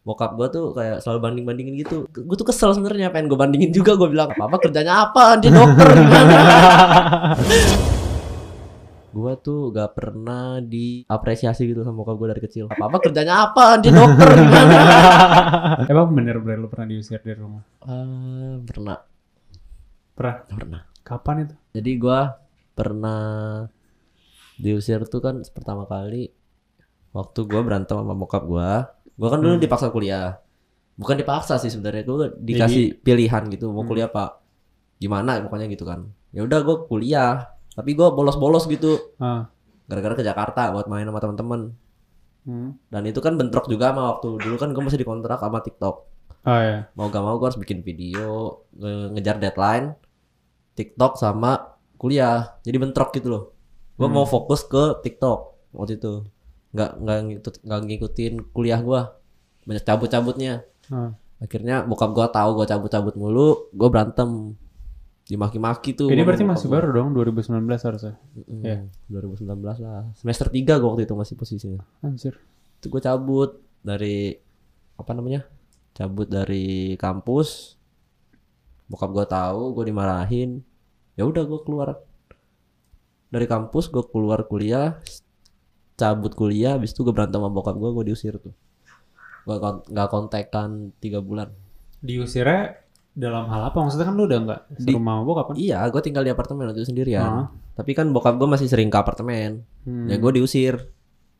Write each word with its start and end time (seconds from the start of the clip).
bokap 0.00 0.32
gue 0.36 0.46
tuh 0.48 0.64
kayak 0.72 1.04
selalu 1.04 1.18
banding 1.20 1.44
bandingin 1.44 1.74
gitu. 1.80 2.08
Gue 2.08 2.36
tuh 2.36 2.48
kesel 2.48 2.72
sebenarnya 2.72 3.12
pengen 3.12 3.28
gue 3.28 3.38
bandingin 3.38 3.70
juga. 3.70 3.94
Gue 3.96 4.08
bilang 4.08 4.32
apa 4.32 4.48
apa 4.48 4.56
kerjanya 4.58 5.08
apa? 5.08 5.36
Dia 5.38 5.50
dokter 5.52 5.88
gimana? 5.96 6.36
Gue 9.10 9.34
tuh 9.42 9.74
gak 9.74 9.98
pernah 9.98 10.62
diapresiasi 10.62 11.66
gitu 11.66 11.82
sama 11.82 12.06
bokap 12.06 12.14
gue 12.14 12.28
dari 12.30 12.42
kecil. 12.46 12.70
Apa 12.70 12.86
apa 12.86 13.02
kerjanya 13.02 13.50
apa? 13.50 13.82
Dia 13.82 13.90
dokter 13.90 14.38
gimana? 14.38 14.78
Emang 15.90 16.14
bener-bener 16.14 16.62
lu 16.62 16.70
pernah 16.70 16.86
diusir 16.86 17.18
dari 17.18 17.34
rumah? 17.34 17.66
Ah, 17.82 18.62
pernah. 18.62 19.02
Pernah? 20.14 20.36
pernah. 20.46 20.82
Kapan 21.02 21.42
itu? 21.42 21.54
jadi 21.70 21.90
gue 21.98 22.20
pernah 22.74 23.22
diusir 24.60 25.06
tuh 25.06 25.22
kan 25.22 25.42
pertama 25.54 25.86
kali 25.86 26.30
waktu 27.14 27.40
gue 27.46 27.60
berantem 27.62 27.96
sama 27.98 28.14
bokap 28.14 28.44
gue 28.46 28.70
gue 29.12 29.28
kan 29.28 29.38
dulu 29.38 29.54
Hmm. 29.54 29.62
dipaksa 29.62 29.88
kuliah 29.88 30.38
bukan 30.94 31.16
dipaksa 31.16 31.56
sih 31.56 31.68
sebenarnya 31.68 32.02
gue 32.02 32.16
dikasih 32.38 33.00
pilihan 33.00 33.42
gitu 33.48 33.68
mau 33.68 33.80
Hmm. 33.80 33.90
kuliah 33.90 34.06
pak 34.06 34.38
gimana 34.96 35.40
pokoknya 35.40 35.66
gitu 35.66 35.82
kan 35.82 36.04
ya 36.30 36.42
udah 36.42 36.60
gue 36.60 36.76
kuliah 36.86 37.48
tapi 37.70 37.92
gue 37.92 38.06
bolos-bolos 38.06 38.66
gitu 38.66 38.98
Ah. 39.16 39.48
gara-gara 39.86 40.14
ke 40.14 40.22
Jakarta 40.22 40.70
buat 40.70 40.86
main 40.86 41.02
sama 41.02 41.18
teman-teman 41.18 41.60
Hmm. 42.40 42.76
dan 42.86 43.02
itu 43.04 43.18
kan 43.18 43.34
bentrok 43.34 43.66
juga 43.66 43.90
sama 43.90 44.12
waktu 44.12 44.28
dulu 44.38 44.56
kan 44.56 44.70
gue 44.70 44.82
masih 44.82 44.98
dikontrak 44.98 45.38
sama 45.38 45.58
TikTok 45.58 45.96
Oh 46.40 46.56
ya. 46.58 46.88
mau 46.94 47.06
gak 47.06 47.20
mau 47.20 47.36
gue 47.36 47.46
harus 47.46 47.58
bikin 47.58 47.80
video 47.80 48.28
nge- 48.72 49.12
ngejar 49.12 49.36
deadline 49.38 49.92
TikTok 50.72 51.14
sama 51.14 51.76
kuliah 51.94 52.56
jadi 52.60 52.76
bentrok 52.76 53.12
gitu 53.12 53.28
loh 53.28 53.44
gue 53.94 54.04
Hmm. 54.04 54.14
mau 54.14 54.24
fokus 54.24 54.62
ke 54.62 55.00
TikTok 55.00 55.38
waktu 55.72 55.96
itu 55.96 56.24
nggak 56.70 56.90
nggak 56.96 57.18
ngikut 57.20 57.54
nggak 57.60 57.80
ngikutin 57.82 58.34
kuliah 58.50 58.80
gue 58.80 59.00
banyak 59.62 59.82
cabut-cabutnya 59.82 60.62
Ah. 60.86 61.14
akhirnya 61.38 61.82
bokap 61.82 62.10
gue 62.10 62.26
tahu 62.28 62.50
gue 62.54 62.66
cabut-cabut 62.66 63.14
mulu 63.14 63.70
gue 63.70 63.88
berantem 63.88 64.54
dimaki-maki 65.24 65.94
tuh 65.94 66.10
Ini 66.10 66.22
berarti 66.22 66.42
masih 66.42 66.66
gua. 66.66 66.82
baru 66.82 66.88
dong 66.92 67.08
2019 67.14 67.62
harusnya. 67.62 68.18
Mm, 68.40 68.62
ya. 68.62 68.78
2019 69.08 69.46
lah 69.78 70.02
semester 70.12 70.46
3 70.48 70.58
gue 70.74 70.88
waktu 70.88 71.04
itu 71.04 71.14
masih 71.14 71.34
posisinya 71.34 71.82
Anjir. 72.00 72.34
itu 72.76 72.86
gue 72.86 72.98
cabut 72.98 73.54
dari 73.78 74.34
apa 74.94 75.10
namanya 75.10 75.46
cabut 75.92 76.26
dari 76.26 76.94
kampus 76.96 77.78
bokap 78.86 79.10
gue 79.12 79.26
tahu 79.28 79.62
gue 79.72 79.84
dimarahin 79.86 80.66
ya 81.14 81.22
udah 81.22 81.42
gue 81.42 81.60
keluar 81.62 81.94
dari 83.28 83.46
kampus 83.46 83.86
gue 83.86 84.02
keluar 84.04 84.42
kuliah 84.44 84.98
cabut 86.00 86.32
kuliah 86.32 86.74
habis 86.74 86.90
itu 86.90 87.00
gue 87.00 87.12
berantem 87.12 87.36
sama 87.36 87.48
bokap 87.48 87.76
gue 87.76 87.90
gue 87.92 88.04
diusir 88.06 88.34
tuh 88.36 88.56
gue 89.40 89.56
nggak 89.86 90.08
kontekan 90.08 90.70
tiga 90.96 91.20
bulan 91.20 91.52
Diusirnya 92.00 92.80
dalam 93.10 93.44
hal 93.44 93.68
apa? 93.68 93.76
Maksudnya 93.76 94.06
kan 94.06 94.14
lu 94.14 94.24
udah 94.24 94.38
nggak 94.40 94.60
Di- 94.78 94.94
sama 94.94 95.20
bokap 95.20 95.46
kan? 95.48 95.54
iya 95.54 95.84
gue 95.84 96.00
tinggal 96.00 96.22
di 96.22 96.30
apartemen 96.30 96.70
itu 96.70 96.82
sendirian 96.82 97.20
Ah. 97.22 97.46
tapi 97.74 97.92
kan 97.92 98.08
bokap 98.08 98.34
gue 98.34 98.46
masih 98.46 98.66
sering 98.66 98.88
ke 98.88 98.96
apartemen 98.96 99.68
Hmm. 99.80 100.06
ya 100.06 100.16
gue 100.16 100.32
diusir 100.34 100.76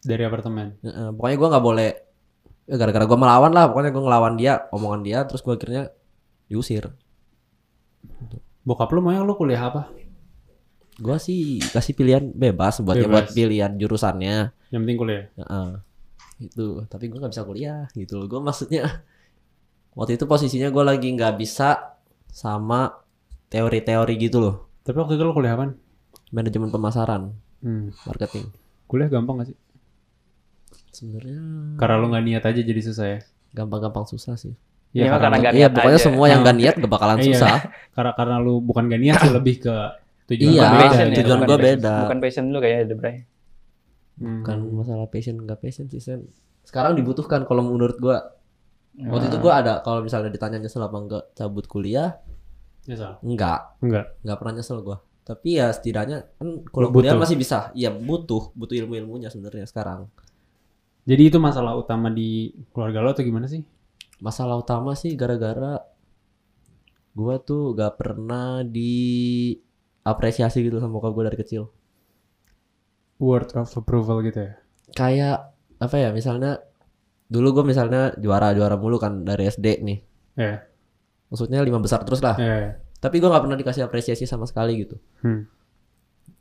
Dari 0.01 0.21
apartemen. 0.23 0.81
Heeh, 0.81 1.09
pokoknya 1.11 1.37
gue 1.37 1.49
nggak 1.51 1.65
boleh 1.65 1.91
ya 2.65 2.77
gara-gara 2.77 3.05
gue 3.05 3.19
melawan 3.19 3.51
lah 3.51 3.65
pokoknya 3.67 3.91
gue 3.91 4.03
ngelawan 4.03 4.35
dia 4.35 4.53
omongan 4.69 5.01
dia 5.01 5.19
terus 5.23 5.41
gue 5.41 5.53
akhirnya 5.53 5.93
diusir 6.47 6.89
Bokap 8.61 8.91
lu 8.91 9.01
maunya 9.01 9.21
lu 9.21 9.35
kuliah 9.35 9.61
apa? 9.63 9.89
Gue 11.01 11.17
sih 11.19 11.41
kasih 11.65 11.93
pilihan 11.93 12.25
bebas 12.31 12.79
buat 12.79 12.95
ya 12.95 13.05
buat 13.05 13.25
Bebas. 13.25 13.33
pilihan 13.33 13.73
jurusannya 13.75 14.53
Yang 14.69 14.81
penting 14.81 14.99
kuliah. 14.99 15.25
Heeh. 15.35 15.71
itu 16.41 16.67
tapi 16.87 17.05
gue 17.07 17.17
nggak 17.17 17.31
bisa 17.31 17.43
kuliah 17.43 17.85
gitu 17.91 18.17
loh 18.17 18.27
gue 18.27 18.39
maksudnya 18.39 18.85
waktu 19.93 20.15
itu 20.15 20.25
posisinya 20.25 20.69
gue 20.69 20.85
lagi 20.87 21.09
nggak 21.11 21.35
bisa 21.35 21.97
sama 22.27 22.93
teori-teori 23.47 24.15
gitu 24.19 24.39
loh 24.39 24.57
Tapi 24.81 24.97
waktu 24.97 25.15
itu 25.15 25.23
lu 25.23 25.33
kuliah 25.33 25.53
apa? 25.55 25.73
manajemen 26.31 26.69
pemasaran 26.69 27.33
Hmm. 27.59 27.93
marketing 28.03 28.49
Kuliah 28.87 29.07
gampang 29.07 29.37
gak 29.39 29.49
sih? 29.49 29.59
sebenarnya 30.91 31.39
Karena 31.77 31.95
lu 31.97 32.09
nggak 32.09 32.25
niat 32.25 32.43
aja 32.43 32.61
jadi 32.63 32.81
susah 32.83 33.07
ya. 33.09 33.21
gampang-gampang 33.53 34.05
susah 34.07 34.35
sih 34.35 34.55
Ya, 34.91 35.07
Iya, 35.07 35.11
karena 35.15 35.37
nggak 35.39 35.53
iya 35.53 35.61
niat 35.61 35.73
pokoknya 35.73 35.95
aja. 35.95 36.07
semua 36.09 36.27
yang 36.27 36.41
Ah. 36.41 36.47
gak 36.47 36.57
niat 36.57 36.75
gak 36.77 36.91
bakalan 36.91 37.19
Iya. 37.19 37.27
susah 37.31 37.57
karena 37.95 38.11
karena 38.13 38.37
lu 38.39 38.59
bukan 38.59 38.85
gak 38.87 38.99
niat 38.99 39.17
sih 39.19 39.31
lebih 39.37 39.55
ke 39.61 39.75
tujuan 40.31 40.51
Iya, 40.53 40.67
passion 40.71 41.07
gitu. 41.09 41.19
tujuan 41.21 41.41
passion. 41.43 41.61
beda. 41.61 41.95
Bukan 42.01 42.19
passion 42.21 42.45
lu 42.47 42.59
kayaknya 42.59 42.83
ada 42.85 42.95
Bray. 42.95 43.17
Hmm. 44.17 44.45
bukan 44.45 44.59
masalah 44.77 45.07
passion 45.07 45.37
nggak 45.39 45.59
passion 45.59 45.87
sih 45.87 45.99
Sen. 45.99 46.29
sekarang 46.63 46.93
dibutuhkan 46.93 47.43
kalau 47.43 47.65
menurut 47.65 47.97
gua 47.97 48.37
waktu 48.95 49.27
itu 49.27 49.39
gua 49.39 49.59
ada 49.59 49.75
kalau 49.81 50.01
misalnya 50.01 50.29
ditanya 50.29 50.59
nyesel 50.59 50.81
apa 50.81 50.93
enggak 50.95 51.25
cabut 51.33 51.65
kuliah 51.65 52.21
Ya, 52.83 52.95
salah. 52.95 53.17
enggak 53.21 53.81
Enggak. 53.81 54.05
nggak 54.21 54.37
pernah 54.37 54.55
nyesel 54.55 54.81
gua 54.81 55.01
tapi 55.21 55.57
ya 55.57 55.69
setidaknya 55.69 56.29
kan 56.35 56.49
kalau 56.67 56.89
kuliah 56.91 57.17
masih 57.17 57.35
bisa 57.35 57.73
iya 57.73 57.89
butuh 57.89 58.53
butuh 58.53 58.77
ilmu 58.77 58.95
ilmunya 58.99 59.27
sebenarnya 59.27 59.65
sekarang 59.65 60.13
Jadi 61.03 61.23
itu 61.27 61.39
masalah 61.39 61.73
utama 61.75 62.07
di 62.07 62.53
keluarga 62.71 63.01
lo 63.01 63.11
atau 63.11 63.25
gimana 63.25 63.47
sih? 63.47 63.65
masalah 64.19 64.55
utama 64.55 64.93
sih 64.93 65.17
gara-gara 65.17 65.81
gua 67.11 67.41
tuh 67.41 67.73
gak 67.73 67.97
pernah 67.97 68.61
diapresiasi 70.11 70.61
gitu 70.61 70.77
sama 70.77 70.93
bokap 70.93 71.13
gua 71.13 71.25
dari 71.27 71.39
kecil 71.39 71.71
Word 73.17 73.53
of 73.55 73.71
approval 73.71 74.25
gitu 74.25 74.43
ya. 74.43 74.53
kayak 74.91 75.37
apa 75.77 75.97
ya 75.97 76.11
misalnya 76.11 76.61
dulu 77.27 77.55
gue 77.55 77.65
misalnya 77.69 78.11
juara 78.17 78.51
juara 78.51 78.75
mulu 78.75 78.97
kan 78.97 79.23
dari 79.23 79.47
SD 79.47 79.81
nih 79.81 79.99
Ya. 80.35 80.65
maksudnya 81.29 81.61
lima 81.61 81.79
besar 81.79 82.03
terus 82.03 82.19
lah 82.19 82.35
Ya. 82.35 82.55
ya. 82.59 82.71
tapi 82.97 83.17
gue 83.17 83.29
nggak 83.29 83.45
pernah 83.45 83.55
dikasih 83.57 83.83
apresiasi 83.83 84.25
sama 84.25 84.45
sekali 84.45 84.81
gitu 84.81 84.97
Hmm. 85.21 85.47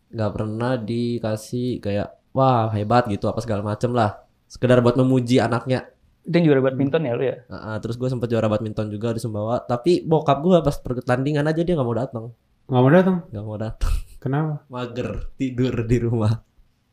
nggak 0.09 0.31
pernah 0.31 0.74
dikasih 0.75 1.78
kayak 1.78 2.09
wah 2.31 2.72
hebat 2.72 3.06
gitu 3.06 3.28
apa 3.28 3.38
segala 3.40 3.62
macem 3.62 3.91
lah 3.91 4.24
sekedar 4.46 4.79
buat 4.79 4.96
memuji 4.96 5.38
anaknya 5.38 5.85
Itu 6.19 6.35
yang 6.35 6.46
juara 6.47 6.62
badminton 6.63 7.02
ya 7.02 7.13
lu 7.13 7.24
ya? 7.24 7.35
Nah, 7.47 7.79
terus 7.79 7.96
gue 7.96 8.06
sempet 8.06 8.28
juara 8.28 8.46
badminton 8.46 8.90
juga 8.90 9.12
di 9.12 9.19
Sumbawa 9.19 9.62
tapi 9.62 10.02
bokap 10.02 10.38
gue 10.40 10.58
pas 10.59 10.75
pertandingan 10.75 11.41
aja 11.44 11.62
dia 11.62 11.74
nggak 11.74 11.85
mau 11.85 11.96
datang 11.96 12.25
Nggak 12.69 12.80
mau 12.80 12.91
datang. 12.91 13.18
nggak 13.25 13.44
mau 13.44 13.57
datang 13.57 13.94
Kenapa? 14.18 14.53
mager 14.68 15.09
tidur 15.34 15.74
di 15.84 15.97
rumah 15.97 16.34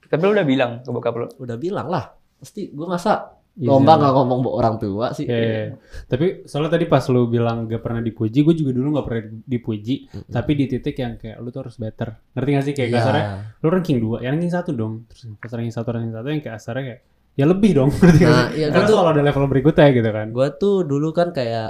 Tapi 0.03 0.23
lu 0.23 0.33
udah 0.33 0.47
bilang 0.47 0.71
ke 0.79 0.89
bokap 0.89 1.15
lu. 1.15 1.27
udah 1.37 1.57
bilang 1.57 1.87
lah 1.87 2.05
pasti 2.35 2.69
gue 2.69 2.87
masa 2.87 3.35
Iya, 3.53 3.73
lomba 3.73 3.97
nggak 3.97 4.13
ngomong 4.13 4.41
bu- 4.43 4.53
orang 4.55 4.77
tua 4.77 5.07
sih 5.11 5.25
Ya, 5.25 5.33
ya, 5.35 5.49
ya. 5.63 5.67
Tapi 6.05 6.45
soalnya 6.45 6.71
tadi 6.71 6.85
pas 6.85 7.01
lu 7.07 7.25
bilang 7.27 7.65
gak 7.65 7.81
pernah 7.81 7.99
dipuji, 7.99 8.45
gue 8.45 8.53
juga 8.55 8.69
dulu 8.71 8.93
gak 8.95 9.07
pernah 9.07 9.23
dipuji. 9.43 9.95
Mm-mm. 10.07 10.29
Tapi 10.29 10.51
di 10.55 10.65
titik 10.67 10.93
yang 10.95 11.17
kayak 11.17 11.41
lu 11.41 11.49
tuh 11.49 11.65
harus 11.65 11.73
better. 11.75 12.21
Ngerti 12.31 12.51
gak 12.53 12.63
sih 12.63 12.75
kayak 12.75 12.85
Iya. 12.87 12.97
kasarnya? 12.99 13.25
Lu 13.57 13.69
ranking 13.71 13.97
2, 13.99 14.21
ya 14.21 14.29
ranking 14.29 14.53
1 14.53 14.71
dong. 14.71 15.09
Terus 15.09 15.23
pas 15.35 15.49
ranking 15.51 15.73
1, 15.73 15.89
ranking 15.89 16.13
1 16.13 16.29
yang 16.29 16.43
kayak 16.43 16.55
kasarnya 16.55 16.85
kayak 16.87 17.01
ya 17.33 17.45
lebih 17.47 17.71
dong. 17.73 17.89
Ngerti 17.97 18.19
gak 18.19 18.29
Nah, 18.29 18.37
sih? 18.47 18.53
iya, 18.55 18.67
Karena 18.69 18.85
tuh- 18.85 18.99
kalau 18.99 19.11
ada 19.11 19.23
level 19.25 19.45
berikutnya 19.49 19.87
gitu 19.91 20.11
kan. 20.11 20.27
Gue 20.31 20.49
tuh 20.55 20.77
dulu 20.83 21.09
kan 21.11 21.29
kayak 21.31 21.69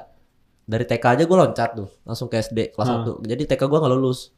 dari 0.66 0.84
TK 0.84 1.04
aja 1.16 1.22
gue 1.25 1.37
loncat 1.38 1.71
tuh, 1.78 1.88
langsung 2.03 2.27
ke 2.27 2.43
SD 2.43 2.75
kelas. 2.75 3.06
1. 3.06 3.22
Jadi 3.22 3.43
TK 3.47 3.62
gue 3.71 3.78
nggak 3.78 3.93
lulus, 3.94 4.34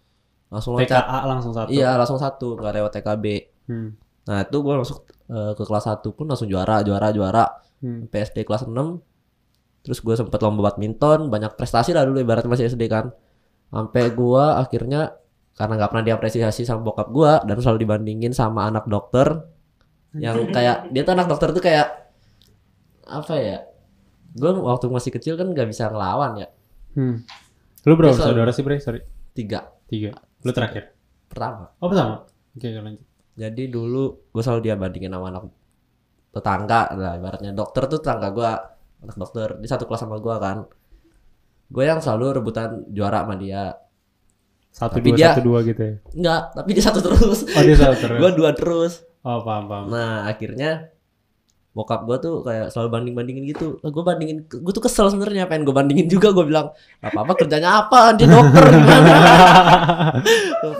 langsung 0.52 0.76
loncat. 0.76 1.00
TKA 1.02 1.18
langsung 1.24 1.52
satu. 1.56 1.68
Iya 1.72 1.90
langsung 1.96 2.20
satu, 2.20 2.48
nggak 2.60 2.72
lewat 2.76 2.92
TKB. 3.00 3.24
Hmm. 3.72 3.90
Nah 4.28 4.44
itu 4.44 4.56
gue 4.60 4.74
masuk 4.76 4.98
eh, 5.32 5.52
ke 5.56 5.62
kelas 5.64 5.84
1 5.88 6.04
pun 6.12 6.26
langsung 6.28 6.48
juara, 6.52 6.84
juara, 6.84 7.08
juara. 7.10 7.44
Hmm. 7.78 8.10
PSD 8.10 8.42
kelas 8.44 8.68
6 8.68 8.74
Terus 9.88 10.04
gue 10.04 10.14
sempet 10.20 10.36
lomba 10.44 10.68
badminton, 10.68 11.32
banyak 11.32 11.56
prestasi 11.56 11.96
lah 11.96 12.04
dulu 12.04 12.20
ibaratnya 12.20 12.52
masih 12.52 12.68
SD 12.68 12.92
kan. 12.92 13.08
Sampai 13.72 14.12
gue 14.12 14.44
akhirnya 14.44 15.16
karena 15.56 15.80
nggak 15.80 15.90
pernah 15.90 16.04
diapresiasi 16.04 16.62
sama 16.68 16.84
bokap 16.84 17.08
gue 17.08 17.32
dan 17.48 17.56
selalu 17.56 17.88
dibandingin 17.88 18.36
sama 18.36 18.68
anak 18.68 18.84
dokter 18.86 19.48
yang 20.14 20.44
kayak 20.52 20.92
dia 20.92 21.02
tuh 21.08 21.12
anak 21.16 21.26
dokter 21.32 21.56
tuh 21.56 21.64
kayak 21.64 21.88
apa 23.08 23.34
ya? 23.40 23.58
Gue 24.30 24.50
waktu 24.52 24.86
masih 24.86 25.10
kecil 25.10 25.34
kan 25.34 25.48
nggak 25.48 25.66
bisa 25.66 25.86
ngelawan 25.86 26.36
ya. 26.36 26.48
Hmm. 26.92 27.25
Lu 27.82 27.94
berapa 27.94 28.12
selalu- 28.12 28.28
saudara 28.34 28.50
sih, 28.50 28.62
Bre? 28.62 28.76
Sorry. 28.78 29.00
Tiga 29.32 29.64
Tiga. 29.84 30.12
Lu 30.40 30.50
terakhir. 30.50 30.92
pertama. 31.25 31.69
Oh, 31.76 31.86
pertama. 31.86 32.25
Oke, 32.52 32.66
oke, 32.66 32.80
lanjut. 32.82 33.04
Jadi 33.34 33.62
dulu 33.66 34.04
gue 34.26 34.42
selalu 34.42 34.60
dia 34.62 34.75
bandingin 34.75 35.10
sama 35.10 35.28
anak 35.28 35.44
tetangga 36.28 36.80
lah 36.90 37.14
ibaratnya 37.14 37.52
dokter 37.52 37.86
tuh 37.86 37.98
tetangga 37.98 38.28
gue 38.30 38.50
anak 39.00 39.16
dokter 39.16 39.48
di 39.54 39.64
satu 39.64 39.84
kelas 39.84 40.02
sama 40.02 40.16
gue 40.16 40.34
kan. 40.34 40.64
Gue 41.66 41.84
yang 41.84 42.00
selalu 42.00 42.40
rebutan 42.40 42.88
juara 42.88 43.22
sama 43.22 43.36
dia. 43.36 43.76
Satu 44.69 44.96
Tapi 44.96 45.08
dua 45.08 45.16
dia- 45.16 45.28
satu 45.31 45.42
dua 45.42 45.58
gitu 45.62 45.81
ya. 45.81 45.94
Enggak, 46.12 46.42
tapi 46.54 46.70
dia 46.72 46.84
satu 46.84 47.00
terus. 47.00 47.38
Oh, 47.46 47.62
dia 47.62 47.76
satu 47.76 47.96
terus. 47.98 48.19
gue 48.22 48.31
dua 48.34 48.50
terus. 48.52 48.92
Oh, 49.20 49.40
paham, 49.42 49.64
paham. 49.66 49.84
Nah 49.88 50.24
akhirnya 50.24 50.88
bokap 51.78 52.10
gue 52.10 52.19
tuh 52.19 52.42
kayak 52.42 52.75
selalu 52.75 52.88
banding 52.90 53.14
bandingin 53.14 53.46
gitu. 53.46 53.78
gue 53.78 54.02
bandingin, 54.02 54.50
gue 54.50 54.72
tuh 54.75 54.82
kesel 54.82 55.14
sebenarnya 55.14 55.46
pengen 55.46 55.62
gue 55.62 55.70
bandingin 55.70 56.10
juga. 56.10 56.34
Gue 56.34 56.50
bilang 56.50 56.75
apa 56.98 57.22
apa 57.22 57.38
kerjanya 57.38 57.86
apa? 57.86 58.19
Dia 58.19 58.26
dokter? 58.26 58.66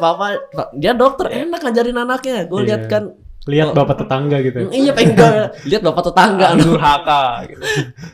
Papa, 0.03 0.27
dia 0.75 0.99
dokter 0.99 1.31
enak 1.31 1.63
ngajarin 1.63 2.03
anaknya. 2.03 2.51
Gue 2.51 2.67
lihat 2.67 2.83
Iya. 2.87 2.91
kan 2.91 3.05
Lihat 3.49 3.73
bapak 3.73 4.05
tetangga 4.05 4.45
gitu. 4.45 4.69
Mm, 4.69 4.77
Iya 4.77 4.93
pengen 4.93 5.17
lihat 5.65 5.81
bapak 5.81 6.13
tetangga 6.13 6.53
durhaka 6.53 7.23
gitu. 7.49 7.65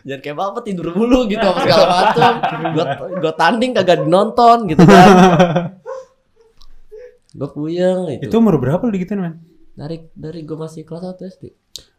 Jangan 0.07 0.21
kayak 0.23 0.37
bapak 0.39 0.63
tidur 0.63 0.95
mulu 0.95 1.27
gitu 1.27 1.43
apa 1.43 1.59
segala 1.67 1.87
macam. 1.91 2.33
Gue 2.71 2.85
gue 3.19 3.33
tanding 3.35 3.75
kagak 3.75 4.07
dinonton 4.07 4.71
gitu 4.71 4.87
kan. 4.87 5.11
gue 7.35 7.49
puyeng 7.51 8.15
itu. 8.15 8.31
Itu 8.31 8.39
umur 8.39 8.63
berapa 8.63 8.79
lu 8.87 8.95
digituin, 8.95 9.19
man? 9.19 9.35
Dari 9.75 10.07
dari 10.15 10.47
gue 10.47 10.55
masih 10.55 10.87
kelas 10.87 11.19
1 11.19 11.35
SD. 11.35 11.45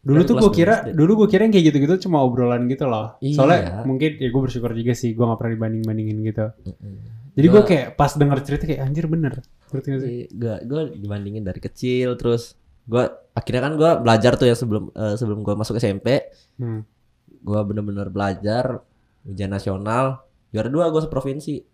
Dulu 0.05 0.21
tuh 0.21 0.35
gue 0.37 0.51
kira, 0.53 0.85
12 0.85 0.93
SD. 0.93 0.97
dulu 1.01 1.11
gue 1.17 1.27
kira 1.27 1.41
yang 1.43 1.53
kayak 1.53 1.65
gitu-gitu 1.73 1.93
cuma 2.05 2.21
obrolan 2.21 2.69
gitu 2.69 2.85
loh. 2.85 3.17
Iya. 3.19 3.35
Soalnya 3.35 3.59
mungkin 3.83 4.11
ya 4.21 4.29
gue 4.29 4.41
bersyukur 4.41 4.71
juga 4.71 4.93
sih 4.93 5.11
gue 5.11 5.23
gak 5.23 5.39
pernah 5.41 5.53
dibanding-bandingin 5.57 6.17
gitu. 6.23 6.45
Mm-mm. 6.61 6.95
Jadi 7.35 7.47
gue 7.49 7.63
kayak 7.65 7.87
pas 7.93 8.11
denger 8.13 8.37
cerita 8.45 8.63
kayak 8.63 8.81
anjir 8.85 9.05
bener. 9.09 9.33
Ngerti 9.73 9.87
gak 9.89 10.01
sih? 10.01 10.15
gue 10.29 10.55
gue 10.63 10.81
dibandingin 10.95 11.41
dari 11.41 11.57
kecil 11.57 12.15
terus 12.15 12.53
gue 12.85 13.01
akhirnya 13.33 13.61
kan 13.65 13.73
gue 13.75 13.91
belajar 13.99 14.37
tuh 14.37 14.45
ya 14.45 14.53
sebelum 14.53 14.93
eh, 14.93 15.17
sebelum 15.17 15.41
gue 15.41 15.53
masuk 15.53 15.75
SMP 15.75 16.29
Hmm. 16.55 16.85
gue 17.25 17.59
bener-bener 17.65 18.07
belajar 18.07 18.79
ujian 19.25 19.49
nasional 19.49 20.21
juara 20.49 20.69
dua 20.69 20.87
gue 20.87 21.01
seprovinsi 21.01 21.65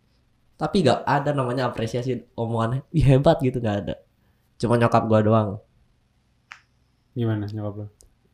tapi 0.56 0.81
gak 0.81 1.03
ada 1.03 1.36
namanya 1.36 1.68
apresiasi 1.68 2.15
omongannya 2.33 2.81
Ih, 2.89 3.03
hebat 3.06 3.38
gitu 3.38 3.59
nggak 3.59 3.77
ada 3.83 3.95
cuma 4.56 4.80
nyokap 4.80 5.03
gue 5.06 5.19
doang 5.21 5.59
Gimana 7.11 7.45
nyokap 7.45 7.75
lo? 7.75 7.85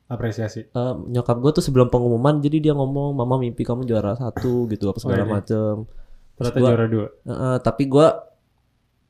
Apresiasi. 0.07 0.61
Eh, 0.65 0.93
nyokap 1.09 1.37
gue 1.37 1.51
tuh 1.51 1.63
sebelum 1.63 1.87
pengumuman 1.87 2.39
jadi 2.39 2.61
dia 2.61 2.73
ngomong 2.73 3.11
mama 3.11 3.35
mimpi 3.35 3.61
kamu 3.61 3.83
juara 3.83 4.15
satu 4.15 4.65
gitu 4.67 4.87
apa 4.87 4.99
segala 4.99 5.23
Wede. 5.23 5.33
macem 5.33 5.73
Ternyata 6.37 6.57
gua- 6.57 6.69
juara 6.71 6.85
dua. 6.87 7.05
Eh, 7.05 7.31
eh, 7.31 7.57
tapi 7.59 7.83
gue 7.85 8.07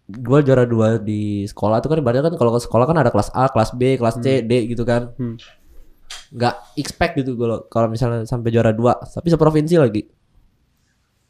gue 0.08 0.40
juara 0.42 0.64
dua 0.64 0.96
di 0.98 1.44
sekolah 1.44 1.84
tuh 1.84 1.92
kan 1.92 2.00
ibaratnya 2.00 2.26
kan 2.26 2.36
kalau 2.36 2.56
ke 2.56 2.64
sekolah 2.64 2.88
kan 2.88 2.98
ada 2.98 3.12
kelas 3.12 3.30
A, 3.32 3.52
kelas 3.52 3.76
B, 3.76 4.00
kelas 4.00 4.16
C, 4.18 4.40
D 4.42 4.52
gitu 4.66 4.88
kan. 4.88 5.12
Hmm. 5.20 5.36
Nggak 6.32 6.56
expect 6.76 7.14
gitu 7.16 7.36
gue 7.36 7.48
kalau 7.68 7.88
misalnya 7.88 8.24
sampai 8.24 8.50
juara 8.50 8.72
dua, 8.72 8.96
tapi 8.98 9.28
seprovinsi 9.28 9.76
lagi. 9.76 10.08